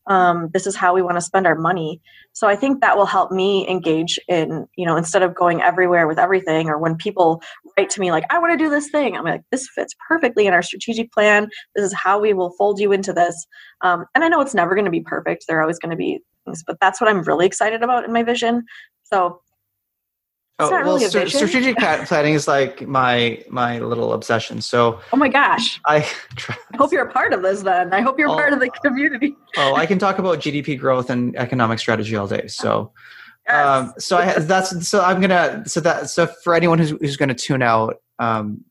Um, 0.08 0.50
this 0.54 0.68
is 0.68 0.76
how 0.76 0.94
we 0.94 1.02
want 1.02 1.18
to 1.18 1.22
spend 1.22 1.48
our 1.48 1.56
money. 1.56 2.00
So 2.34 2.48
I 2.48 2.56
think 2.56 2.82
that 2.82 2.96
will 2.96 3.08
help 3.08 3.32
me 3.32 3.68
engage 3.68 4.20
in, 4.28 4.68
you 4.76 4.86
know, 4.86 4.98
instead 4.98 5.24
of 5.24 5.34
going 5.34 5.62
everywhere 5.62 6.06
with 6.06 6.20
everything, 6.20 6.70
or 6.70 6.78
when 6.78 6.96
people 6.96 7.42
write 7.76 7.90
to 7.92 8.00
me 8.00 8.12
like, 8.12 8.26
I 8.30 8.38
want 8.38 8.52
to 8.52 8.64
do 8.64 8.70
this 8.70 8.90
thing, 8.90 9.18
I'm 9.18 9.24
like, 9.24 9.42
this 9.52 9.68
fits 9.74 9.96
perfectly 10.08 10.46
in 10.46 10.54
our 10.54 10.62
strategic 10.62 11.12
plan. 11.12 11.50
This 11.76 11.86
is 11.86 11.94
how 11.94 12.20
we 12.20 12.34
will 12.34 12.52
fold 12.52 12.80
you 12.80 12.92
into 12.92 13.14
this. 13.14 13.48
Um, 13.82 14.06
and 14.14 14.24
I 14.24 14.28
know 14.28 14.42
it's 14.42 14.54
never 14.54 14.76
going 14.76 14.86
to 14.86 14.92
be 14.92 15.02
perfect. 15.02 15.46
There 15.48 15.58
are 15.58 15.62
always 15.62 15.80
going 15.80 15.92
to 15.92 15.98
be 15.98 16.20
things, 16.46 16.64
but 16.68 16.78
that's 16.80 17.02
what 17.02 17.10
I'm 17.10 17.24
really 17.24 17.48
excited 17.48 17.82
about 17.82 18.06
in 18.06 18.14
my 18.14 18.22
vision. 18.22 18.64
So 19.04 19.42
oh, 20.60 20.70
well, 20.70 21.00
st- 21.00 21.30
strategic 21.30 21.78
planning 21.78 22.34
is 22.34 22.48
like 22.48 22.88
my 22.88 23.44
my 23.50 23.80
little 23.80 24.14
obsession. 24.14 24.62
So, 24.62 25.00
oh 25.12 25.18
my 25.18 25.30
gosh, 25.30 25.80
I, 25.86 25.98
I 25.98 26.78
hope 26.78 26.92
you're 26.92 27.08
a 27.08 27.12
part 27.12 27.34
of 27.34 27.42
this. 27.42 27.62
Then 27.62 27.94
I 27.94 28.02
hope 28.02 28.18
you're 28.20 28.30
oh, 28.30 28.36
part 28.36 28.54
of 28.54 28.60
the 28.60 28.70
community. 28.70 29.36
oh, 29.58 29.76
I 29.76 29.86
can 29.86 30.00
talk 30.00 30.20
about 30.20 30.40
GDP 30.40 30.80
growth 30.80 31.10
and 31.10 31.36
economic 31.36 31.80
strategy 31.80 32.16
all 32.16 32.28
day. 32.28 32.48
So, 32.48 32.92
yes. 33.48 33.66
um, 33.66 33.94
so 33.98 34.18
I 34.18 34.40
that's 34.40 34.88
so 34.88 35.02
I'm 35.02 35.22
gonna 35.22 35.64
so 35.68 35.80
that 35.82 36.10
so 36.10 36.28
for 36.44 36.56
anyone 36.56 36.80
who's 36.80 36.92
who's 36.92 37.18
gonna 37.18 37.36
tune 37.36 37.62
out, 37.62 38.02
um, 38.20 38.64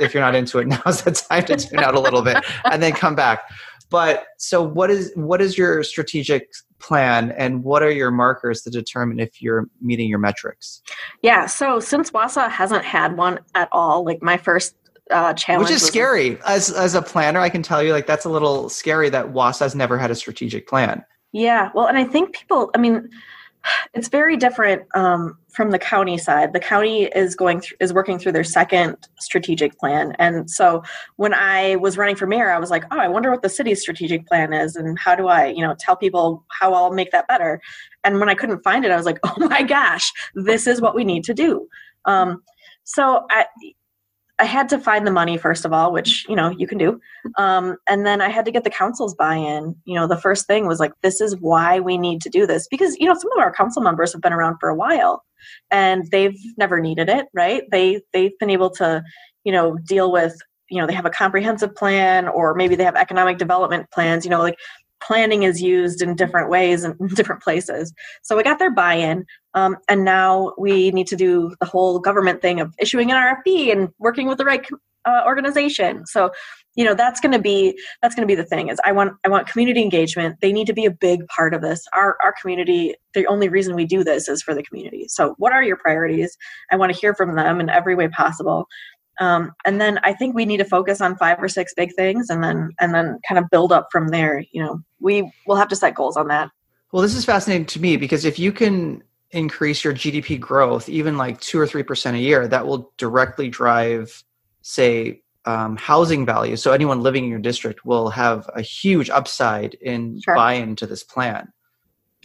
if 0.00 0.14
you're 0.14 0.22
not 0.22 0.34
into 0.34 0.58
it, 0.58 0.66
now's 0.86 1.02
the 1.02 1.12
time 1.12 1.44
to 1.44 1.56
tune 1.56 1.80
out 1.80 1.94
a 1.94 2.00
little 2.00 2.22
bit 2.22 2.42
and 2.70 2.82
then 2.82 2.92
come 2.92 3.14
back. 3.14 3.42
But 3.90 4.24
so 4.38 4.62
what 4.62 4.90
is 4.90 5.12
what 5.14 5.40
is 5.40 5.58
your 5.58 5.82
strategic 5.82 6.50
plan 6.78 7.32
and 7.32 7.64
what 7.64 7.82
are 7.82 7.90
your 7.90 8.10
markers 8.10 8.62
to 8.62 8.70
determine 8.70 9.20
if 9.20 9.40
you're 9.40 9.68
meeting 9.80 10.08
your 10.08 10.18
metrics? 10.18 10.82
Yeah, 11.22 11.46
so 11.46 11.80
since 11.80 12.10
Wausau 12.10 12.50
hasn't 12.50 12.84
had 12.84 13.16
one 13.16 13.40
at 13.54 13.68
all, 13.72 14.04
like 14.04 14.22
my 14.22 14.36
first 14.36 14.76
uh, 15.10 15.34
challenge, 15.34 15.68
which 15.68 15.76
is 15.76 15.82
scary 15.82 16.38
as 16.46 16.70
as 16.70 16.94
a 16.94 17.02
planner, 17.02 17.40
I 17.40 17.48
can 17.48 17.62
tell 17.62 17.82
you 17.82 17.92
like 17.92 18.06
that's 18.06 18.24
a 18.24 18.30
little 18.30 18.68
scary 18.68 19.10
that 19.10 19.32
Wausau 19.32 19.60
has 19.60 19.74
never 19.74 19.98
had 19.98 20.10
a 20.10 20.14
strategic 20.14 20.66
plan. 20.66 21.04
Yeah, 21.32 21.70
well, 21.74 21.86
and 21.86 21.98
I 21.98 22.04
think 22.04 22.32
people, 22.34 22.70
I 22.74 22.78
mean, 22.78 23.10
it's 23.92 24.08
very 24.08 24.36
different 24.36 24.82
um, 24.94 25.38
from 25.52 25.70
the 25.70 25.78
county 25.78 26.18
side. 26.18 26.52
The 26.52 26.60
county 26.60 27.04
is 27.06 27.34
going 27.34 27.60
th- 27.60 27.74
is 27.80 27.92
working 27.92 28.18
through 28.18 28.32
their 28.32 28.44
second 28.44 28.96
strategic 29.20 29.78
plan, 29.78 30.14
and 30.18 30.50
so 30.50 30.82
when 31.16 31.34
I 31.34 31.76
was 31.76 31.96
running 31.96 32.16
for 32.16 32.26
mayor, 32.26 32.50
I 32.50 32.58
was 32.58 32.70
like, 32.70 32.84
oh, 32.90 32.98
I 32.98 33.08
wonder 33.08 33.30
what 33.30 33.42
the 33.42 33.48
city's 33.48 33.80
strategic 33.80 34.26
plan 34.26 34.52
is, 34.52 34.76
and 34.76 34.98
how 34.98 35.14
do 35.14 35.28
I, 35.28 35.46
you 35.46 35.62
know, 35.62 35.74
tell 35.78 35.96
people 35.96 36.44
how 36.50 36.74
I'll 36.74 36.92
make 36.92 37.10
that 37.12 37.28
better. 37.28 37.60
And 38.04 38.20
when 38.20 38.28
I 38.28 38.34
couldn't 38.34 38.62
find 38.62 38.84
it, 38.84 38.90
I 38.90 38.96
was 38.96 39.06
like, 39.06 39.18
oh 39.24 39.34
my 39.38 39.62
gosh, 39.62 40.12
this 40.34 40.66
is 40.66 40.80
what 40.80 40.94
we 40.94 41.04
need 41.04 41.24
to 41.24 41.34
do. 41.34 41.68
Um, 42.04 42.42
so 42.84 43.26
I, 43.30 43.46
I 44.38 44.44
had 44.44 44.68
to 44.70 44.78
find 44.78 45.06
the 45.06 45.12
money 45.12 45.38
first 45.38 45.64
of 45.64 45.72
all, 45.72 45.92
which 45.92 46.26
you 46.28 46.34
know 46.34 46.48
you 46.50 46.66
can 46.66 46.78
do, 46.78 47.00
um, 47.38 47.76
and 47.88 48.04
then 48.04 48.20
I 48.20 48.28
had 48.28 48.44
to 48.46 48.50
get 48.50 48.64
the 48.64 48.70
council's 48.70 49.14
buy-in. 49.14 49.76
You 49.84 49.94
know, 49.94 50.08
the 50.08 50.20
first 50.20 50.46
thing 50.46 50.66
was 50.66 50.80
like, 50.80 50.92
this 51.02 51.20
is 51.20 51.36
why 51.36 51.78
we 51.78 51.96
need 51.96 52.20
to 52.22 52.30
do 52.30 52.46
this 52.46 52.66
because 52.68 52.96
you 52.98 53.06
know 53.06 53.14
some 53.14 53.30
of 53.32 53.38
our 53.38 53.54
council 53.54 53.82
members 53.82 54.12
have 54.12 54.22
been 54.22 54.32
around 54.32 54.56
for 54.58 54.68
a 54.68 54.74
while, 54.74 55.22
and 55.70 56.10
they've 56.10 56.36
never 56.58 56.80
needed 56.80 57.08
it, 57.08 57.26
right? 57.32 57.62
They 57.70 58.00
they've 58.12 58.36
been 58.40 58.50
able 58.50 58.70
to, 58.70 59.02
you 59.44 59.52
know, 59.52 59.76
deal 59.84 60.10
with 60.10 60.36
you 60.70 60.80
know 60.80 60.86
they 60.86 60.94
have 60.94 61.06
a 61.06 61.10
comprehensive 61.10 61.74
plan 61.76 62.26
or 62.26 62.54
maybe 62.54 62.74
they 62.74 62.84
have 62.84 62.96
economic 62.96 63.38
development 63.38 63.86
plans. 63.92 64.24
You 64.24 64.30
know, 64.30 64.40
like 64.40 64.56
planning 65.04 65.42
is 65.42 65.60
used 65.60 66.02
in 66.02 66.16
different 66.16 66.50
ways 66.50 66.84
in 66.84 66.96
different 67.14 67.42
places. 67.42 67.92
So 68.22 68.36
we 68.36 68.42
got 68.42 68.58
their 68.58 68.70
buy-in, 68.72 69.26
um, 69.54 69.76
and 69.88 70.04
now 70.04 70.52
we 70.58 70.90
need 70.90 71.06
to 71.08 71.16
do 71.16 71.54
the 71.60 71.66
whole 71.66 71.98
government 71.98 72.42
thing 72.42 72.60
of 72.60 72.74
issuing 72.78 73.10
an 73.10 73.16
RFP 73.16 73.70
and 73.70 73.88
working 73.98 74.26
with 74.28 74.38
the 74.38 74.44
right 74.44 74.66
uh, 75.04 75.22
organization. 75.26 76.06
So 76.06 76.30
you 76.76 76.84
know 76.84 76.94
that's 76.94 77.20
going 77.20 77.32
to 77.32 77.38
be 77.38 77.78
that's 78.02 78.14
going 78.14 78.26
to 78.26 78.32
be 78.32 78.34
the 78.34 78.44
thing 78.44 78.68
is 78.68 78.80
i 78.84 78.90
want 78.90 79.12
i 79.24 79.28
want 79.28 79.46
community 79.46 79.80
engagement. 79.80 80.36
They 80.40 80.52
need 80.52 80.66
to 80.66 80.72
be 80.72 80.84
a 80.84 80.90
big 80.90 81.26
part 81.28 81.54
of 81.54 81.62
this. 81.62 81.84
Our 81.92 82.16
our 82.22 82.34
community 82.40 82.94
the 83.12 83.26
only 83.26 83.48
reason 83.48 83.76
we 83.76 83.86
do 83.86 84.02
this 84.02 84.28
is 84.28 84.42
for 84.42 84.54
the 84.54 84.62
community. 84.62 85.06
So 85.08 85.34
what 85.38 85.52
are 85.52 85.62
your 85.62 85.76
priorities? 85.76 86.36
I 86.72 86.76
want 86.76 86.92
to 86.92 86.98
hear 86.98 87.14
from 87.14 87.36
them 87.36 87.60
in 87.60 87.70
every 87.70 87.94
way 87.94 88.08
possible 88.08 88.66
um, 89.20 89.52
and 89.64 89.80
then 89.80 89.98
i 90.02 90.12
think 90.12 90.34
we 90.34 90.44
need 90.44 90.58
to 90.58 90.64
focus 90.64 91.00
on 91.00 91.16
five 91.16 91.42
or 91.42 91.48
six 91.48 91.72
big 91.74 91.94
things 91.94 92.30
and 92.30 92.42
then 92.42 92.70
and 92.80 92.94
then 92.94 93.18
kind 93.28 93.38
of 93.38 93.48
build 93.50 93.72
up 93.72 93.88
from 93.90 94.08
there 94.08 94.44
you 94.52 94.62
know. 94.62 94.80
We 95.00 95.30
will 95.46 95.56
have 95.56 95.68
to 95.68 95.76
set 95.76 95.94
goals 95.94 96.16
on 96.16 96.28
that. 96.28 96.50
Well 96.92 97.02
this 97.02 97.14
is 97.14 97.24
fascinating 97.24 97.66
to 97.66 97.80
me 97.80 97.96
because 97.96 98.24
if 98.24 98.38
you 98.38 98.52
can 98.52 99.02
increase 99.30 99.82
your 99.82 99.92
gdp 99.92 100.38
growth 100.38 100.88
even 100.88 101.16
like 101.16 101.40
two 101.40 101.58
or 101.58 101.66
three 101.66 101.82
percent 101.82 102.16
a 102.16 102.20
year 102.20 102.46
that 102.46 102.66
will 102.66 102.92
directly 102.96 103.48
drive 103.48 104.22
say 104.62 105.20
um, 105.46 105.76
housing 105.76 106.24
value. 106.24 106.56
So 106.56 106.72
anyone 106.72 107.02
living 107.02 107.24
in 107.24 107.30
your 107.30 107.38
district 107.38 107.84
will 107.84 108.08
have 108.08 108.48
a 108.54 108.62
huge 108.62 109.10
upside 109.10 109.74
in 109.74 110.18
sure. 110.22 110.34
buy-in 110.34 110.74
to 110.76 110.86
this 110.86 111.02
plan. 111.02 111.52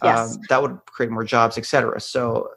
Yes. 0.02 0.36
Um, 0.36 0.42
that 0.48 0.62
would 0.62 0.78
create 0.86 1.10
more 1.12 1.24
jobs 1.24 1.58
etc 1.58 2.00
so 2.00 2.48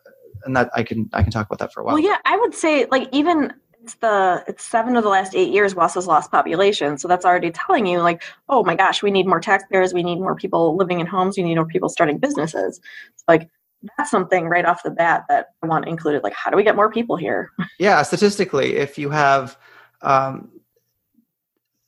and 0.45 0.55
that 0.55 0.69
i 0.73 0.81
can 0.81 1.09
i 1.11 1.21
can 1.21 1.31
talk 1.31 1.45
about 1.47 1.59
that 1.59 1.73
for 1.73 1.81
a 1.81 1.83
while. 1.83 1.95
Well 1.95 2.03
yeah 2.03 2.17
i 2.23 2.37
would 2.37 2.53
say 2.53 2.85
like 2.89 3.09
even 3.11 3.51
it's 3.83 3.95
the 3.95 4.43
it's 4.47 4.63
seven 4.63 4.95
of 4.95 5.03
the 5.03 5.09
last 5.09 5.35
eight 5.35 5.51
years 5.51 5.73
Wausau's 5.73 6.07
lost 6.07 6.31
population. 6.31 6.97
So 6.97 7.07
that's 7.07 7.25
already 7.25 7.51
telling 7.51 7.85
you 7.85 7.99
like, 8.01 8.23
oh 8.47 8.63
my 8.63 8.75
gosh, 8.75 9.03
we 9.03 9.11
need 9.11 9.27
more 9.27 9.41
taxpayers, 9.41 9.93
we 9.93 10.03
need 10.03 10.19
more 10.19 10.35
people 10.35 10.77
living 10.77 11.01
in 11.01 11.05
homes, 11.05 11.37
we 11.37 11.43
need 11.43 11.55
more 11.55 11.65
people 11.65 11.89
starting 11.89 12.17
businesses. 12.17 12.79
It's 13.13 13.23
like 13.27 13.49
that's 13.97 14.09
something 14.09 14.47
right 14.47 14.63
off 14.63 14.83
the 14.83 14.91
bat 14.91 15.25
that 15.27 15.47
I 15.61 15.67
want 15.67 15.87
included. 15.87 16.23
Like, 16.23 16.33
how 16.33 16.49
do 16.49 16.55
we 16.55 16.63
get 16.63 16.75
more 16.75 16.89
people 16.89 17.17
here? 17.17 17.51
Yeah, 17.79 18.01
statistically, 18.03 18.77
if 18.77 18.97
you 18.97 19.09
have 19.09 19.57
um, 20.01 20.49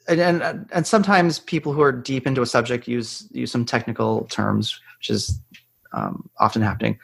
and, 0.07 0.19
and 0.19 0.69
and 0.71 0.85
sometimes 0.85 1.39
people 1.39 1.71
who 1.71 1.81
are 1.81 1.91
deep 1.91 2.27
into 2.27 2.41
a 2.41 2.45
subject 2.45 2.87
use 2.87 3.27
use 3.31 3.51
some 3.51 3.63
technical 3.63 4.25
terms, 4.25 4.81
which 4.99 5.09
is 5.09 5.39
um, 5.93 6.29
often 6.39 6.61
happening. 6.61 6.99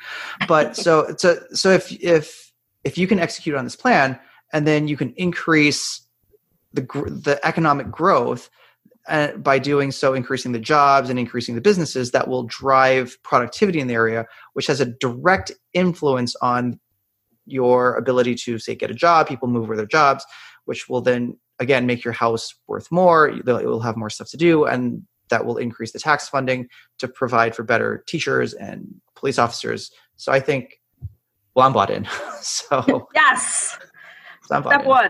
But 0.47 0.75
so 0.85 1.15
so 1.17 1.39
so 1.53 1.69
if 1.71 1.91
if 2.03 2.51
if 2.83 2.97
you 2.97 3.07
can 3.07 3.19
execute 3.19 3.55
on 3.55 3.63
this 3.63 3.75
plan, 3.75 4.19
and 4.53 4.67
then 4.67 4.87
you 4.87 4.97
can 4.97 5.13
increase 5.17 6.01
the 6.73 6.81
the 6.81 7.39
economic 7.43 7.89
growth 7.89 8.49
uh, 9.07 9.31
by 9.37 9.57
doing 9.57 9.91
so 9.91 10.13
increasing 10.13 10.51
the 10.51 10.59
jobs 10.59 11.09
and 11.09 11.17
increasing 11.17 11.55
the 11.55 11.61
businesses 11.61 12.11
that 12.11 12.27
will 12.27 12.43
drive 12.43 13.17
productivity 13.23 13.79
in 13.79 13.87
the 13.87 13.93
area 13.93 14.25
which 14.53 14.67
has 14.67 14.79
a 14.79 14.85
direct 14.85 15.51
influence 15.73 16.35
on 16.41 16.79
your 17.45 17.95
ability 17.95 18.35
to 18.35 18.59
say 18.59 18.75
get 18.75 18.91
a 18.91 18.95
job 18.95 19.27
people 19.27 19.47
move 19.47 19.67
where 19.67 19.77
their 19.77 19.85
jobs 19.85 20.23
which 20.65 20.87
will 20.87 21.01
then 21.01 21.37
again 21.59 21.85
make 21.85 22.03
your 22.03 22.13
house 22.13 22.53
worth 22.67 22.91
more 22.91 23.33
will 23.45 23.79
have 23.79 23.97
more 23.97 24.09
stuff 24.09 24.29
to 24.29 24.37
do 24.37 24.65
and 24.65 25.03
that 25.31 25.45
will 25.45 25.57
increase 25.57 25.91
the 25.91 25.99
tax 25.99 26.29
funding 26.29 26.67
to 26.99 27.07
provide 27.07 27.55
for 27.55 27.63
better 27.63 28.03
teachers 28.07 28.53
and 28.53 28.87
police 29.15 29.39
officers. 29.39 29.91
So 30.17 30.31
i 30.31 30.39
think 30.39 30.79
well 31.55 31.65
i'm 31.65 31.73
bought 31.73 31.89
in. 31.89 32.07
So 32.43 33.07
yes 33.15 33.77
Step 34.59 34.85
one. 34.85 35.09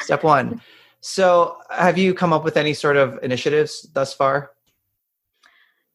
Step 0.00 0.24
one. 0.24 0.60
So, 1.00 1.56
have 1.70 1.96
you 1.96 2.12
come 2.12 2.32
up 2.32 2.44
with 2.44 2.56
any 2.56 2.74
sort 2.74 2.96
of 2.96 3.18
initiatives 3.22 3.88
thus 3.94 4.12
far? 4.12 4.50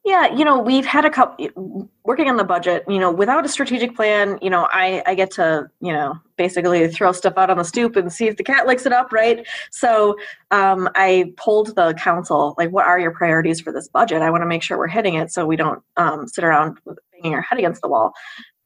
Yeah, 0.05 0.31
you 0.31 0.45
know, 0.45 0.59
we've 0.59 0.85
had 0.85 1.03
a 1.03 1.09
couple 1.09 1.89
working 2.03 2.29
on 2.29 2.37
the 2.37 2.43
budget. 2.43 2.83
You 2.87 2.99
know, 2.99 3.11
without 3.11 3.43
a 3.43 3.49
strategic 3.49 3.95
plan, 3.95 4.37
you 4.39 4.51
know, 4.51 4.67
I 4.71 5.01
I 5.07 5.15
get 5.15 5.31
to 5.31 5.67
you 5.81 5.91
know 5.91 6.19
basically 6.37 6.87
throw 6.87 7.11
stuff 7.11 7.33
out 7.37 7.49
on 7.49 7.57
the 7.57 7.63
stoop 7.63 7.95
and 7.95 8.13
see 8.13 8.27
if 8.27 8.37
the 8.37 8.43
cat 8.43 8.67
licks 8.67 8.85
it 8.85 8.93
up, 8.93 9.11
right? 9.11 9.47
So 9.71 10.15
um, 10.51 10.89
I 10.93 11.33
polled 11.37 11.75
the 11.75 11.95
council, 11.95 12.53
like, 12.57 12.69
what 12.69 12.85
are 12.85 12.99
your 12.99 13.11
priorities 13.11 13.59
for 13.61 13.71
this 13.71 13.87
budget? 13.87 14.21
I 14.21 14.29
want 14.29 14.43
to 14.43 14.47
make 14.47 14.61
sure 14.61 14.77
we're 14.77 14.87
hitting 14.87 15.15
it, 15.15 15.31
so 15.31 15.47
we 15.47 15.55
don't 15.55 15.81
um, 15.97 16.27
sit 16.27 16.43
around 16.43 16.77
banging 17.11 17.33
our 17.33 17.41
head 17.41 17.57
against 17.57 17.81
the 17.81 17.87
wall. 17.87 18.13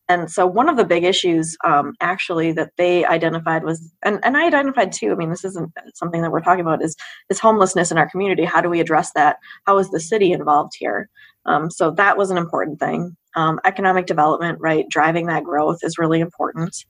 And 0.09 0.29
so 0.29 0.47
one 0.47 0.67
of 0.67 0.75
the 0.75 0.83
big 0.83 1.03
issues 1.03 1.55
um, 1.63 1.93
actually 2.01 2.51
that 2.53 2.71
they 2.77 3.05
identified 3.05 3.63
was, 3.63 3.93
and, 4.03 4.19
and 4.23 4.35
I 4.35 4.47
identified 4.47 4.91
too, 4.91 5.11
I 5.11 5.15
mean, 5.15 5.29
this 5.29 5.45
isn't 5.45 5.71
something 5.93 6.23
that 6.23 6.31
we're 6.31 6.41
talking 6.41 6.61
about, 6.61 6.83
is, 6.83 6.95
is 7.29 7.39
homelessness 7.39 7.91
in 7.91 7.99
our 7.99 8.09
community. 8.09 8.43
How 8.43 8.59
do 8.59 8.69
we 8.69 8.79
address 8.79 9.11
that? 9.13 9.37
How 9.67 9.77
is 9.77 9.91
the 9.91 9.99
city 9.99 10.31
involved 10.31 10.73
here? 10.77 11.09
Um, 11.45 11.69
so 11.69 11.91
that 11.91 12.17
was 12.17 12.31
an 12.31 12.37
important 12.37 12.79
thing. 12.79 13.15
Um, 13.35 13.59
economic 13.63 14.07
development, 14.07 14.59
right? 14.59 14.89
Driving 14.89 15.27
that 15.27 15.43
growth 15.43 15.79
is 15.83 15.99
really 15.99 16.19
important. 16.19 16.85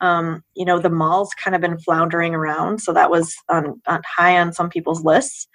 Um, 0.00 0.44
you 0.54 0.64
know, 0.64 0.78
the 0.78 0.88
mall's 0.88 1.34
kind 1.34 1.54
of 1.56 1.60
been 1.60 1.78
floundering 1.78 2.34
around, 2.34 2.80
so 2.80 2.92
that 2.92 3.10
was 3.10 3.34
on, 3.48 3.82
on 3.86 4.00
high 4.06 4.38
on 4.40 4.52
some 4.52 4.70
people's 4.70 5.04
lists. 5.04 5.48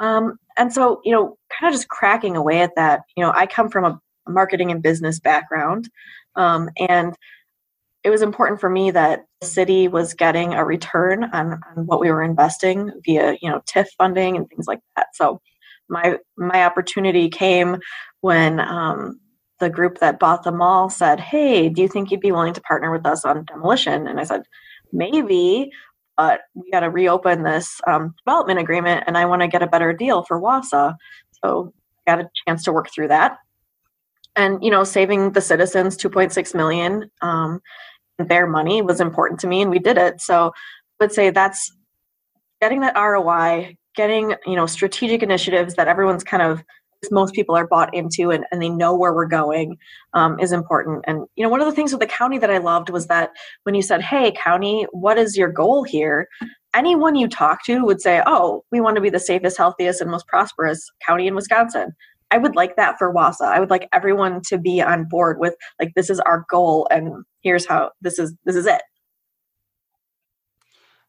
Um, 0.00 0.38
and 0.56 0.72
so, 0.72 1.00
you 1.04 1.12
know, 1.12 1.38
kind 1.58 1.72
of 1.72 1.78
just 1.78 1.88
cracking 1.88 2.36
away 2.36 2.60
at 2.60 2.74
that. 2.76 3.02
You 3.16 3.24
know, 3.24 3.32
I 3.34 3.46
come 3.46 3.68
from 3.68 3.84
a 3.84 4.00
marketing 4.28 4.70
and 4.70 4.82
business 4.82 5.18
background, 5.20 5.88
um, 6.38 6.70
and 6.78 7.14
it 8.04 8.10
was 8.10 8.22
important 8.22 8.60
for 8.60 8.70
me 8.70 8.90
that 8.92 9.26
the 9.40 9.46
city 9.46 9.88
was 9.88 10.14
getting 10.14 10.54
a 10.54 10.64
return 10.64 11.24
on, 11.24 11.60
on 11.76 11.86
what 11.86 12.00
we 12.00 12.10
were 12.10 12.22
investing 12.22 12.90
via, 13.04 13.36
you 13.42 13.50
know, 13.50 13.60
TIF 13.66 13.86
funding 13.98 14.36
and 14.36 14.48
things 14.48 14.66
like 14.66 14.80
that. 14.96 15.08
So, 15.14 15.40
my 15.90 16.18
my 16.36 16.64
opportunity 16.64 17.30
came 17.30 17.78
when 18.20 18.60
um, 18.60 19.18
the 19.58 19.70
group 19.70 19.98
that 19.98 20.18
bought 20.18 20.42
the 20.44 20.52
mall 20.52 20.90
said, 20.90 21.18
"Hey, 21.18 21.68
do 21.68 21.82
you 21.82 21.88
think 21.88 22.10
you'd 22.10 22.20
be 22.20 22.32
willing 22.32 22.54
to 22.54 22.60
partner 22.60 22.92
with 22.92 23.06
us 23.06 23.24
on 23.24 23.44
demolition?" 23.46 24.06
And 24.06 24.20
I 24.20 24.24
said, 24.24 24.42
"Maybe, 24.92 25.70
but 26.16 26.42
we 26.54 26.70
got 26.70 26.80
to 26.80 26.90
reopen 26.90 27.42
this 27.42 27.80
um, 27.86 28.14
development 28.24 28.60
agreement, 28.60 29.04
and 29.06 29.16
I 29.16 29.24
want 29.24 29.42
to 29.42 29.48
get 29.48 29.62
a 29.62 29.66
better 29.66 29.92
deal 29.92 30.24
for 30.24 30.40
Wausau." 30.40 30.94
So, 31.42 31.72
I 32.06 32.16
got 32.16 32.24
a 32.24 32.30
chance 32.46 32.64
to 32.64 32.72
work 32.72 32.90
through 32.94 33.08
that, 33.08 33.38
and 34.38 34.62
you 34.64 34.70
know, 34.70 34.84
saving 34.84 35.32
the 35.32 35.42
citizens 35.42 35.96
2.6 35.98 36.54
million 36.54 37.10
um, 37.20 37.60
their 38.18 38.46
money 38.46 38.80
was 38.80 39.00
important 39.00 39.38
to 39.40 39.46
me, 39.46 39.60
and 39.60 39.70
we 39.70 39.78
did 39.78 39.98
it. 39.98 40.20
So, 40.20 40.52
I 41.00 41.04
would 41.04 41.12
say 41.12 41.30
that's 41.30 41.70
getting 42.60 42.80
that 42.80 42.96
ROI, 42.96 43.76
getting 43.94 44.34
you 44.46 44.56
know 44.56 44.66
strategic 44.66 45.22
initiatives 45.22 45.74
that 45.74 45.88
everyone's 45.88 46.24
kind 46.24 46.42
of 46.42 46.62
most 47.12 47.32
people 47.32 47.54
are 47.54 47.66
bought 47.68 47.94
into 47.94 48.32
and, 48.32 48.44
and 48.50 48.60
they 48.60 48.68
know 48.68 48.92
where 48.92 49.14
we're 49.14 49.24
going 49.24 49.76
um, 50.14 50.38
is 50.40 50.50
important. 50.50 51.04
And 51.06 51.26
you 51.36 51.44
know 51.44 51.50
one 51.50 51.60
of 51.60 51.66
the 51.66 51.72
things 51.72 51.92
with 51.92 52.00
the 52.00 52.06
county 52.06 52.38
that 52.38 52.50
i 52.50 52.58
loved 52.58 52.90
was 52.90 53.06
that 53.06 53.30
when 53.62 53.74
you 53.74 53.82
said 53.82 54.02
hey 54.02 54.32
county 54.32 54.86
what 54.90 55.18
is 55.18 55.36
your 55.36 55.48
goal 55.48 55.84
here? 55.84 56.28
anyone 56.74 57.14
you 57.14 57.28
talk 57.28 57.64
to 57.64 57.84
would 57.84 58.00
say 58.00 58.22
oh 58.26 58.62
we 58.70 58.80
want 58.80 58.94
to 58.94 59.00
be 59.00 59.10
the 59.10 59.18
safest 59.18 59.56
healthiest 59.56 60.00
and 60.00 60.10
most 60.10 60.26
prosperous 60.26 60.90
county 61.06 61.26
in 61.26 61.34
wisconsin 61.34 61.94
i 62.30 62.38
would 62.38 62.56
like 62.56 62.76
that 62.76 62.96
for 62.98 63.12
wausau 63.12 63.46
i 63.46 63.60
would 63.60 63.70
like 63.70 63.88
everyone 63.92 64.40
to 64.42 64.58
be 64.58 64.80
on 64.80 65.04
board 65.04 65.38
with 65.38 65.54
like 65.80 65.92
this 65.94 66.10
is 66.10 66.20
our 66.20 66.44
goal 66.48 66.86
and 66.90 67.24
here's 67.42 67.66
how 67.66 67.90
this 68.00 68.18
is 68.18 68.34
this 68.44 68.56
is 68.56 68.66
it. 68.66 68.82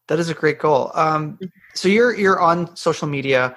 That 0.08 0.18
is 0.18 0.28
a 0.28 0.34
great 0.34 0.58
goal. 0.58 0.90
Um, 0.94 1.34
mm-hmm. 1.34 1.46
so 1.74 1.88
you're 1.88 2.14
you're 2.14 2.40
on 2.40 2.74
social 2.76 3.08
media. 3.08 3.56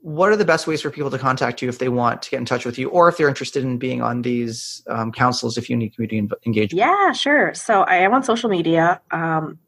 What 0.00 0.30
are 0.30 0.36
the 0.36 0.44
best 0.44 0.68
ways 0.68 0.80
for 0.80 0.90
people 0.90 1.10
to 1.10 1.18
contact 1.18 1.60
you 1.60 1.68
if 1.68 1.80
they 1.80 1.88
want 1.88 2.22
to 2.22 2.30
get 2.30 2.38
in 2.38 2.44
touch 2.44 2.64
with 2.64 2.78
you 2.78 2.88
or 2.90 3.08
if 3.08 3.16
they're 3.16 3.28
interested 3.28 3.64
in 3.64 3.78
being 3.78 4.00
on 4.00 4.22
these 4.22 4.80
um, 4.88 5.10
councils 5.10 5.58
if 5.58 5.68
you 5.68 5.76
need 5.76 5.94
community 5.94 6.32
engagement? 6.46 6.78
Yeah 6.78 7.12
sure. 7.12 7.52
So 7.54 7.82
i 7.82 7.96
am 7.96 8.14
on 8.14 8.22
social 8.22 8.48
media. 8.48 9.00
Um, 9.10 9.58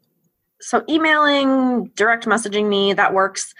so 0.61 0.83
emailing 0.87 1.91
direct 1.95 2.25
messaging 2.25 2.69
me 2.69 2.93
that 2.93 3.13
works. 3.13 3.53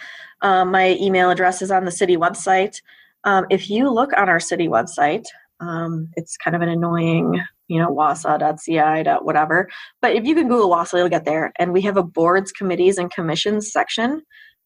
Um, 0.44 0.72
my 0.72 0.98
email 1.00 1.30
address 1.30 1.62
is 1.62 1.72
on 1.72 1.86
the 1.86 1.92
city 1.92 2.16
website 2.16 2.82
um, 3.24 3.46
if 3.50 3.70
you 3.70 3.90
look 3.90 4.12
on 4.14 4.30
our 4.30 4.40
city 4.40 4.68
website 4.68 5.26
um, 5.60 6.10
it's 6.16 6.38
kind 6.38 6.56
of 6.56 6.62
an 6.62 6.70
annoying 6.70 7.40
you 7.68 7.80
know 7.80 7.90
wausau.ci 7.90 9.10
whatever 9.22 9.70
but 10.02 10.16
if 10.16 10.26
you 10.26 10.36
can 10.36 10.48
google 10.48 10.70
wausau 10.70 10.98
you'll 10.98 11.10
get 11.10 11.26
there 11.26 11.52
and 11.60 11.74
we 11.74 11.82
have 11.82 11.98
a 11.98 12.04
boards 12.04 12.52
committees 12.52 12.98
and 12.98 13.12
commissions 13.12 13.72
section 13.72 14.22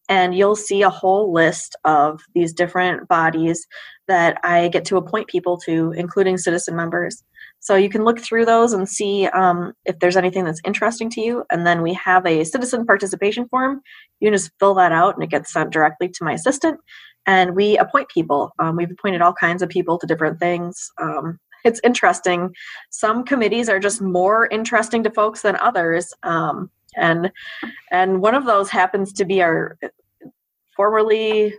and 0.07 0.35
you'll 0.35 0.55
see 0.55 0.81
a 0.81 0.89
whole 0.89 1.33
list 1.33 1.75
of 1.83 2.21
these 2.33 2.53
different 2.53 3.07
bodies 3.07 3.65
that 4.07 4.37
I 4.43 4.67
get 4.67 4.85
to 4.85 4.97
appoint 4.97 5.27
people 5.27 5.57
to, 5.65 5.93
including 5.93 6.37
citizen 6.37 6.75
members. 6.75 7.23
So 7.59 7.75
you 7.75 7.89
can 7.89 8.03
look 8.03 8.19
through 8.19 8.45
those 8.45 8.73
and 8.73 8.87
see 8.87 9.25
um, 9.27 9.73
if 9.85 9.97
there's 9.97 10.17
anything 10.17 10.43
that's 10.43 10.61
interesting 10.63 11.09
to 11.11 11.21
you. 11.21 11.43
And 11.49 11.65
then 11.65 11.81
we 11.81 11.93
have 11.93 12.25
a 12.27 12.43
citizen 12.43 12.85
participation 12.85 13.47
form. 13.47 13.81
You 14.19 14.27
can 14.27 14.37
just 14.37 14.51
fill 14.59 14.75
that 14.75 14.91
out 14.91 15.15
and 15.15 15.23
it 15.23 15.31
gets 15.31 15.51
sent 15.51 15.71
directly 15.71 16.09
to 16.09 16.23
my 16.23 16.33
assistant. 16.33 16.79
And 17.27 17.55
we 17.55 17.77
appoint 17.77 18.09
people. 18.09 18.51
Um, 18.59 18.75
we've 18.75 18.91
appointed 18.91 19.21
all 19.21 19.33
kinds 19.33 19.61
of 19.61 19.69
people 19.69 19.97
to 19.99 20.07
different 20.07 20.39
things. 20.39 20.91
Um, 21.01 21.39
it's 21.63 21.81
interesting. 21.83 22.53
Some 22.91 23.23
committees 23.23 23.69
are 23.69 23.79
just 23.79 24.01
more 24.01 24.47
interesting 24.47 25.03
to 25.03 25.09
folks 25.09 25.41
than 25.41 25.55
others. 25.57 26.13
Um, 26.23 26.69
and 26.95 27.31
and 27.91 28.21
one 28.21 28.35
of 28.35 28.45
those 28.45 28.69
happens 28.69 29.13
to 29.13 29.25
be 29.25 29.41
our 29.41 29.77
formerly 30.75 31.53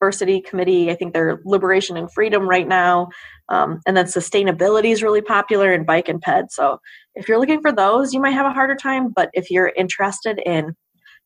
diversity 0.00 0.40
committee 0.40 0.90
i 0.90 0.94
think 0.94 1.12
they're 1.12 1.40
liberation 1.44 1.96
and 1.96 2.12
freedom 2.12 2.48
right 2.48 2.66
now 2.66 3.08
um, 3.48 3.80
and 3.86 3.96
then 3.96 4.06
sustainability 4.06 4.90
is 4.92 5.02
really 5.02 5.22
popular 5.22 5.72
in 5.72 5.84
bike 5.84 6.08
and 6.08 6.20
ped 6.20 6.50
so 6.50 6.78
if 7.14 7.28
you're 7.28 7.38
looking 7.38 7.60
for 7.60 7.72
those 7.72 8.12
you 8.12 8.20
might 8.20 8.32
have 8.32 8.46
a 8.46 8.52
harder 8.52 8.74
time 8.74 9.12
but 9.14 9.30
if 9.32 9.50
you're 9.50 9.72
interested 9.76 10.40
in 10.44 10.74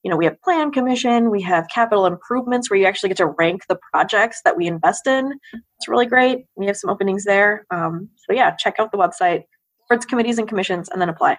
you 0.02 0.10
know 0.10 0.16
we 0.16 0.24
have 0.24 0.40
plan 0.42 0.70
commission 0.70 1.30
we 1.30 1.42
have 1.42 1.66
capital 1.72 2.06
improvements 2.06 2.70
where 2.70 2.78
you 2.78 2.86
actually 2.86 3.08
get 3.08 3.16
to 3.18 3.26
rank 3.26 3.62
the 3.68 3.78
projects 3.92 4.40
that 4.44 4.56
we 4.56 4.66
invest 4.66 5.06
in. 5.06 5.32
It's 5.54 5.88
really 5.88 6.06
great. 6.06 6.46
We 6.56 6.66
have 6.66 6.76
some 6.76 6.90
openings 6.90 7.24
there. 7.24 7.66
Um, 7.70 8.08
so 8.16 8.34
yeah 8.34 8.52
check 8.52 8.76
out 8.78 8.92
the 8.92 8.98
website. 8.98 9.44
Boards 9.88 10.04
committees 10.04 10.38
and 10.38 10.48
commissions 10.48 10.88
and 10.88 11.00
then 11.00 11.08
apply. 11.08 11.38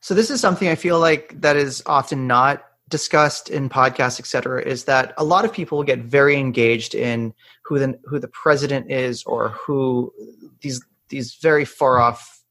So 0.00 0.14
this 0.14 0.30
is 0.30 0.40
something 0.40 0.68
I 0.68 0.74
feel 0.74 0.98
like 0.98 1.40
that 1.40 1.56
is 1.56 1.82
often 1.86 2.26
not 2.26 2.64
discussed 2.88 3.48
in 3.48 3.68
podcasts, 3.68 4.20
et 4.20 4.26
cetera, 4.26 4.62
is 4.62 4.84
that 4.84 5.14
a 5.16 5.24
lot 5.24 5.44
of 5.44 5.52
people 5.52 5.82
get 5.82 6.00
very 6.00 6.36
engaged 6.36 6.94
in 6.94 7.32
who 7.64 7.78
the 7.78 7.98
who 8.04 8.18
the 8.18 8.28
president 8.28 8.90
is 8.90 9.24
or 9.24 9.48
who 9.50 10.12
these 10.60 10.84
these 11.08 11.34
very 11.36 11.64
far 11.64 11.98
off 11.98 12.42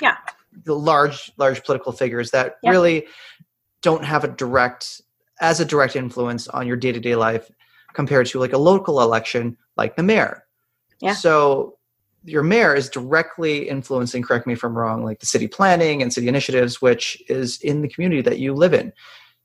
yeah. 0.00 0.16
the 0.64 0.74
large 0.74 1.32
large 1.36 1.62
political 1.64 1.92
figures 1.92 2.30
that 2.30 2.56
yeah. 2.62 2.70
really 2.70 3.06
don't 3.82 4.04
have 4.04 4.24
a 4.24 4.28
direct 4.28 5.02
as 5.40 5.60
a 5.60 5.64
direct 5.64 5.96
influence 5.96 6.48
on 6.48 6.66
your 6.66 6.76
day-to-day 6.76 7.16
life 7.16 7.50
compared 7.94 8.26
to 8.26 8.38
like 8.38 8.52
a 8.52 8.58
local 8.58 9.02
election 9.02 9.56
like 9.76 9.96
the 9.96 10.02
mayor. 10.02 10.44
Yeah. 11.00 11.14
So 11.14 11.78
your 12.24 12.42
mayor 12.42 12.74
is 12.74 12.88
directly 12.88 13.68
influencing 13.68 14.22
correct 14.22 14.46
me 14.46 14.52
if 14.52 14.62
i'm 14.62 14.76
wrong 14.76 15.04
like 15.04 15.20
the 15.20 15.26
city 15.26 15.48
planning 15.48 16.02
and 16.02 16.12
city 16.12 16.28
initiatives 16.28 16.80
which 16.80 17.22
is 17.28 17.60
in 17.60 17.82
the 17.82 17.88
community 17.88 18.22
that 18.22 18.38
you 18.38 18.54
live 18.54 18.72
in 18.72 18.92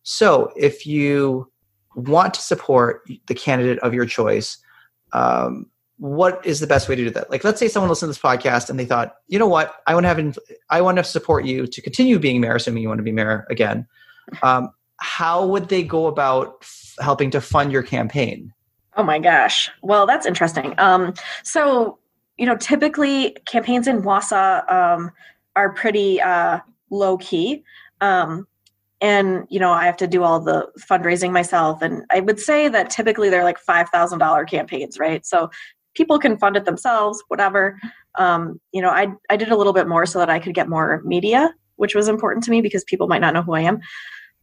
so 0.04 0.52
if 0.56 0.86
you 0.86 1.52
want 1.96 2.34
to 2.34 2.42
support 2.42 3.02
the 3.28 3.34
candidate 3.34 3.80
of 3.80 3.94
your 3.94 4.06
choice 4.06 4.58
um, 5.14 5.66
what 5.98 6.46
is 6.46 6.60
the 6.60 6.68
best 6.68 6.88
way 6.88 6.96
to 6.96 7.04
do 7.04 7.10
that 7.10 7.30
like 7.30 7.44
let's 7.44 7.60
say 7.60 7.68
someone 7.68 7.90
listened 7.90 8.08
to 8.08 8.20
this 8.20 8.22
podcast 8.22 8.70
and 8.70 8.80
they 8.80 8.86
thought 8.86 9.16
you 9.28 9.40
know 9.40 9.48
what 9.48 9.82
i 9.88 9.94
want 9.94 10.04
to 10.04 10.08
have 10.08 10.40
i 10.70 10.82
want 10.82 10.98
to 10.98 11.04
support 11.04 11.46
you 11.46 11.66
to 11.66 11.82
continue 11.82 12.20
being 12.20 12.40
mayor 12.40 12.56
assuming 12.56 12.84
you 12.84 12.90
want 12.90 13.00
to 13.00 13.04
be 13.04 13.12
mayor 13.12 13.48
again 13.50 13.88
um, 14.42 14.70
how 15.00 15.46
would 15.46 15.70
they 15.70 15.84
go 15.84 16.08
about 16.08 16.58
f- 16.62 16.96
helping 17.00 17.30
to 17.32 17.42
fund 17.42 17.72
your 17.72 17.84
campaign 17.84 18.54
oh 18.96 19.04
my 19.04 19.20
gosh 19.20 19.70
well 19.82 20.06
that's 20.06 20.26
interesting 20.26 20.74
um, 20.78 21.14
so 21.44 22.00
you 22.38 22.46
know, 22.46 22.56
typically 22.56 23.36
campaigns 23.46 23.88
in 23.88 24.04
Wausau 24.04 24.72
um, 24.72 25.12
are 25.56 25.74
pretty 25.74 26.22
uh, 26.22 26.60
low 26.90 27.18
key. 27.18 27.64
Um, 28.00 28.48
and, 29.02 29.46
you 29.50 29.60
know, 29.60 29.72
I 29.72 29.86
have 29.86 29.98
to 29.98 30.08
do 30.08 30.24
all 30.24 30.40
the 30.40 30.68
fundraising 30.90 31.32
myself. 31.32 31.82
And 31.82 32.04
I 32.10 32.20
would 32.20 32.40
say 32.40 32.68
that 32.70 32.90
typically 32.90 33.30
they're 33.30 33.44
like 33.44 33.58
$5,000 33.64 34.50
campaigns, 34.50 34.98
right? 34.98 35.26
So 35.26 35.50
people 35.96 36.20
can 36.20 36.38
fund 36.38 36.56
it 36.56 36.66
themselves, 36.66 37.24
whatever. 37.28 37.80
Um, 38.18 38.60
you 38.72 38.82
know, 38.82 38.90
I, 38.90 39.08
I 39.30 39.38
did 39.38 39.50
a 39.50 39.56
little 39.56 39.74
bit 39.74 39.88
more 39.88 40.06
so 40.06 40.20
that 40.20 40.30
I 40.30 40.40
could 40.40 40.56
get 40.56 40.70
more 40.70 41.02
media, 41.04 41.54
which 41.76 41.96
was 41.96 42.08
important 42.08 42.44
to 42.46 42.52
me 42.52 42.62
because 42.62 42.84
people 42.84 43.08
might 43.08 43.22
not 43.22 43.34
know 43.34 43.44
who 43.44 43.54
I 43.54 43.62
am. 43.62 43.80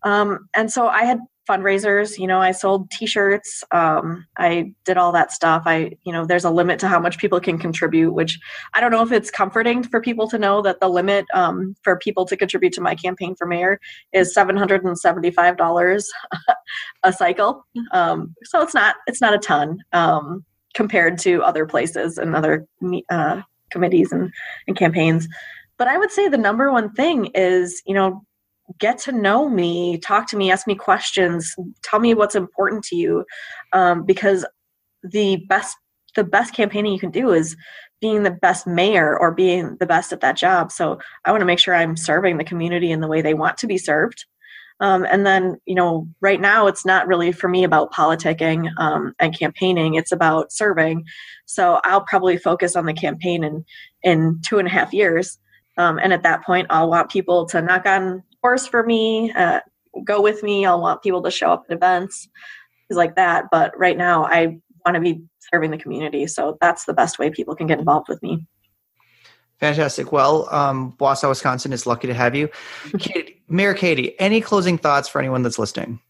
Um, 0.04 0.48
and 0.54 0.70
so 0.70 0.88
I 0.88 1.04
had 1.04 1.18
fundraisers 1.48 2.18
you 2.18 2.26
know 2.26 2.38
i 2.38 2.50
sold 2.50 2.90
t-shirts 2.90 3.62
um, 3.70 4.26
i 4.38 4.72
did 4.84 4.96
all 4.96 5.12
that 5.12 5.30
stuff. 5.30 5.62
I 5.66 5.92
you 6.04 6.12
know 6.12 6.24
there's 6.24 6.44
a 6.44 6.50
limit 6.50 6.78
to 6.80 6.88
how 6.88 6.98
much 6.98 7.18
people 7.18 7.38
can 7.40 7.58
contribute 7.58 8.12
which 8.12 8.38
i 8.72 8.80
don't 8.80 8.90
know 8.90 9.02
if 9.02 9.12
it's 9.12 9.30
comforting 9.30 9.82
for 9.82 10.00
people 10.00 10.28
to 10.28 10.38
know 10.38 10.62
that 10.62 10.80
the 10.80 10.88
limit 10.88 11.26
um, 11.34 11.74
for 11.82 11.98
people 11.98 12.24
to 12.26 12.36
contribute 12.36 12.72
to 12.74 12.80
my 12.80 12.94
campaign 12.94 13.34
for 13.36 13.46
mayor 13.46 13.78
is 14.12 14.34
$775 14.34 16.04
a 17.02 17.12
cycle. 17.12 17.66
Um, 17.92 18.34
so 18.44 18.62
it's 18.62 18.74
not 18.74 18.96
it's 19.06 19.20
not 19.20 19.34
a 19.34 19.38
ton 19.38 19.78
um, 19.92 20.44
compared 20.74 21.18
to 21.18 21.42
other 21.42 21.66
places 21.66 22.18
and 22.18 22.34
other 22.34 22.66
uh, 23.10 23.42
committees 23.70 24.12
and, 24.12 24.32
and 24.66 24.76
campaigns. 24.76 25.28
But 25.76 25.88
i 25.88 25.98
would 25.98 26.10
say 26.10 26.28
the 26.28 26.38
number 26.38 26.72
one 26.72 26.92
thing 26.92 27.26
is 27.34 27.82
you 27.86 27.94
know 27.94 28.24
get 28.78 28.98
to 28.98 29.12
know 29.12 29.48
me 29.48 29.98
talk 29.98 30.28
to 30.28 30.36
me 30.36 30.50
ask 30.50 30.66
me 30.66 30.74
questions 30.74 31.54
tell 31.82 32.00
me 32.00 32.14
what's 32.14 32.34
important 32.34 32.82
to 32.82 32.96
you 32.96 33.24
um, 33.72 34.04
because 34.04 34.46
the 35.02 35.36
best 35.48 35.76
the 36.16 36.24
best 36.24 36.54
campaigning 36.54 36.92
you 36.92 36.98
can 36.98 37.10
do 37.10 37.32
is 37.32 37.56
being 38.00 38.22
the 38.22 38.30
best 38.30 38.66
mayor 38.66 39.18
or 39.18 39.34
being 39.34 39.76
the 39.80 39.86
best 39.86 40.12
at 40.12 40.20
that 40.20 40.36
job 40.36 40.72
so 40.72 40.98
i 41.24 41.30
want 41.30 41.40
to 41.40 41.46
make 41.46 41.58
sure 41.58 41.74
i'm 41.74 41.96
serving 41.96 42.38
the 42.38 42.44
community 42.44 42.90
in 42.90 43.00
the 43.00 43.08
way 43.08 43.20
they 43.22 43.34
want 43.34 43.56
to 43.58 43.66
be 43.66 43.78
served 43.78 44.24
Um, 44.80 45.06
and 45.08 45.24
then, 45.24 45.56
you 45.66 45.74
know, 45.74 46.08
right 46.20 46.40
now 46.40 46.66
it's 46.66 46.84
not 46.84 47.06
really 47.06 47.32
for 47.32 47.48
me 47.48 47.64
about 47.64 47.92
politicking 47.92 48.68
um, 48.78 49.14
and 49.20 49.38
campaigning. 49.38 49.94
It's 49.94 50.12
about 50.12 50.52
serving. 50.52 51.04
So 51.46 51.80
I'll 51.84 52.04
probably 52.04 52.36
focus 52.36 52.74
on 52.76 52.86
the 52.86 52.92
campaign 52.92 53.44
in 53.44 53.64
in 54.02 54.40
two 54.44 54.58
and 54.58 54.68
a 54.68 54.70
half 54.70 54.92
years. 54.92 55.38
Um, 55.78 55.98
and 56.02 56.12
at 56.12 56.22
that 56.24 56.44
point, 56.44 56.66
I'll 56.70 56.90
want 56.90 57.10
people 57.10 57.46
to 57.46 57.62
knock 57.62 57.86
on 57.86 58.22
doors 58.44 58.66
for 58.66 58.84
me, 58.84 59.32
uh, 59.32 59.60
go 60.04 60.20
with 60.20 60.42
me. 60.42 60.66
I'll 60.66 60.80
want 60.80 61.02
people 61.02 61.22
to 61.22 61.30
show 61.30 61.50
up 61.50 61.64
at 61.68 61.74
events, 61.74 62.28
things 62.88 62.96
like 62.96 63.16
that. 63.16 63.46
But 63.50 63.76
right 63.76 63.96
now, 63.96 64.24
I 64.24 64.58
want 64.84 64.94
to 64.94 65.00
be 65.00 65.22
serving 65.52 65.70
the 65.70 65.78
community. 65.78 66.26
So 66.26 66.58
that's 66.60 66.84
the 66.84 66.92
best 66.92 67.18
way 67.18 67.30
people 67.30 67.56
can 67.56 67.66
get 67.66 67.78
involved 67.78 68.08
with 68.08 68.22
me. 68.22 68.46
Fantastic. 69.60 70.12
Well, 70.12 70.48
um, 70.52 70.94
Wausau, 70.98 71.30
Wisconsin 71.30 71.72
is 71.72 71.86
lucky 71.86 72.06
to 72.06 72.14
have 72.14 72.34
you. 72.34 72.50
Katie, 72.98 73.42
Mayor 73.48 73.72
Katie, 73.72 74.18
any 74.20 74.40
closing 74.40 74.76
thoughts 74.76 75.08
for 75.08 75.20
anyone 75.20 75.42
that's 75.42 75.58
listening? 75.58 76.00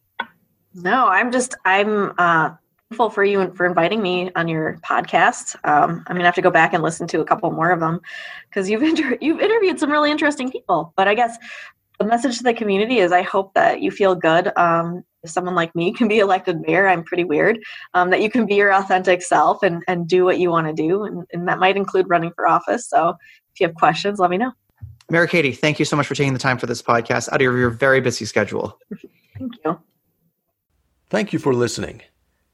No, 0.74 1.06
I'm 1.06 1.30
just, 1.30 1.54
I'm 1.64 2.14
uh, 2.18 2.50
thankful 2.90 3.10
for 3.10 3.22
you 3.22 3.40
and 3.40 3.56
for 3.56 3.64
inviting 3.64 4.02
me 4.02 4.32
on 4.34 4.48
your 4.48 4.80
podcast. 4.82 5.54
Um, 5.62 6.02
I'm 6.06 6.16
gonna 6.16 6.24
have 6.24 6.34
to 6.34 6.42
go 6.42 6.50
back 6.50 6.72
and 6.72 6.82
listen 6.82 7.06
to 7.08 7.20
a 7.20 7.24
couple 7.24 7.50
more 7.52 7.70
of 7.70 7.78
them 7.78 8.00
because 8.48 8.68
you've 8.68 8.82
inter- 8.82 9.18
you've 9.20 9.40
interviewed 9.40 9.78
some 9.78 9.90
really 9.92 10.10
interesting 10.10 10.50
people. 10.50 10.92
But 10.96 11.06
I 11.06 11.14
guess 11.14 11.36
the 11.98 12.04
message 12.04 12.38
to 12.38 12.44
the 12.44 12.54
community 12.54 12.98
is 12.98 13.12
I 13.12 13.22
hope 13.22 13.54
that 13.54 13.80
you 13.80 13.90
feel 13.90 14.14
good. 14.14 14.56
Um, 14.56 15.04
if 15.22 15.30
someone 15.30 15.54
like 15.54 15.74
me 15.74 15.92
can 15.96 16.08
be 16.08 16.18
elected 16.18 16.60
mayor, 16.60 16.88
I'm 16.88 17.04
pretty 17.04 17.24
weird. 17.24 17.58
Um, 17.94 18.10
that 18.10 18.22
you 18.22 18.30
can 18.30 18.46
be 18.46 18.56
your 18.56 18.72
authentic 18.72 19.22
self 19.22 19.62
and, 19.62 19.82
and 19.88 20.08
do 20.08 20.24
what 20.24 20.38
you 20.38 20.50
want 20.50 20.66
to 20.66 20.72
do. 20.72 21.04
And, 21.04 21.24
and 21.32 21.48
that 21.48 21.58
might 21.58 21.76
include 21.76 22.08
running 22.08 22.32
for 22.34 22.46
office. 22.46 22.88
So 22.88 23.10
if 23.52 23.60
you 23.60 23.66
have 23.66 23.76
questions, 23.76 24.18
let 24.18 24.30
me 24.30 24.38
know. 24.38 24.52
Mayor 25.10 25.26
Katie, 25.26 25.52
thank 25.52 25.78
you 25.78 25.84
so 25.84 25.96
much 25.96 26.06
for 26.06 26.14
taking 26.14 26.32
the 26.32 26.38
time 26.38 26.58
for 26.58 26.66
this 26.66 26.82
podcast 26.82 27.28
out 27.30 27.42
of 27.42 27.42
your 27.42 27.70
very 27.70 28.00
busy 28.00 28.24
schedule. 28.24 28.78
Thank 29.38 29.52
you. 29.64 29.80
Thank 31.10 31.32
you 31.32 31.38
for 31.38 31.52
listening. 31.52 32.02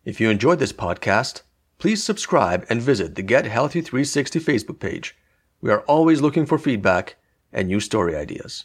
If 0.04 0.18
you 0.18 0.30
enjoyed 0.30 0.58
this 0.58 0.72
podcast, 0.72 1.42
please 1.78 2.02
subscribe 2.02 2.64
and 2.68 2.80
visit 2.80 3.14
the 3.14 3.22
Get 3.22 3.44
Healthy 3.44 3.82
360 3.82 4.40
Facebook 4.40 4.80
page. 4.80 5.16
We 5.60 5.70
are 5.70 5.82
always 5.82 6.22
looking 6.22 6.46
for 6.46 6.58
feedback 6.58 7.16
and 7.52 7.68
new 7.68 7.80
story 7.80 8.16
ideas. 8.16 8.64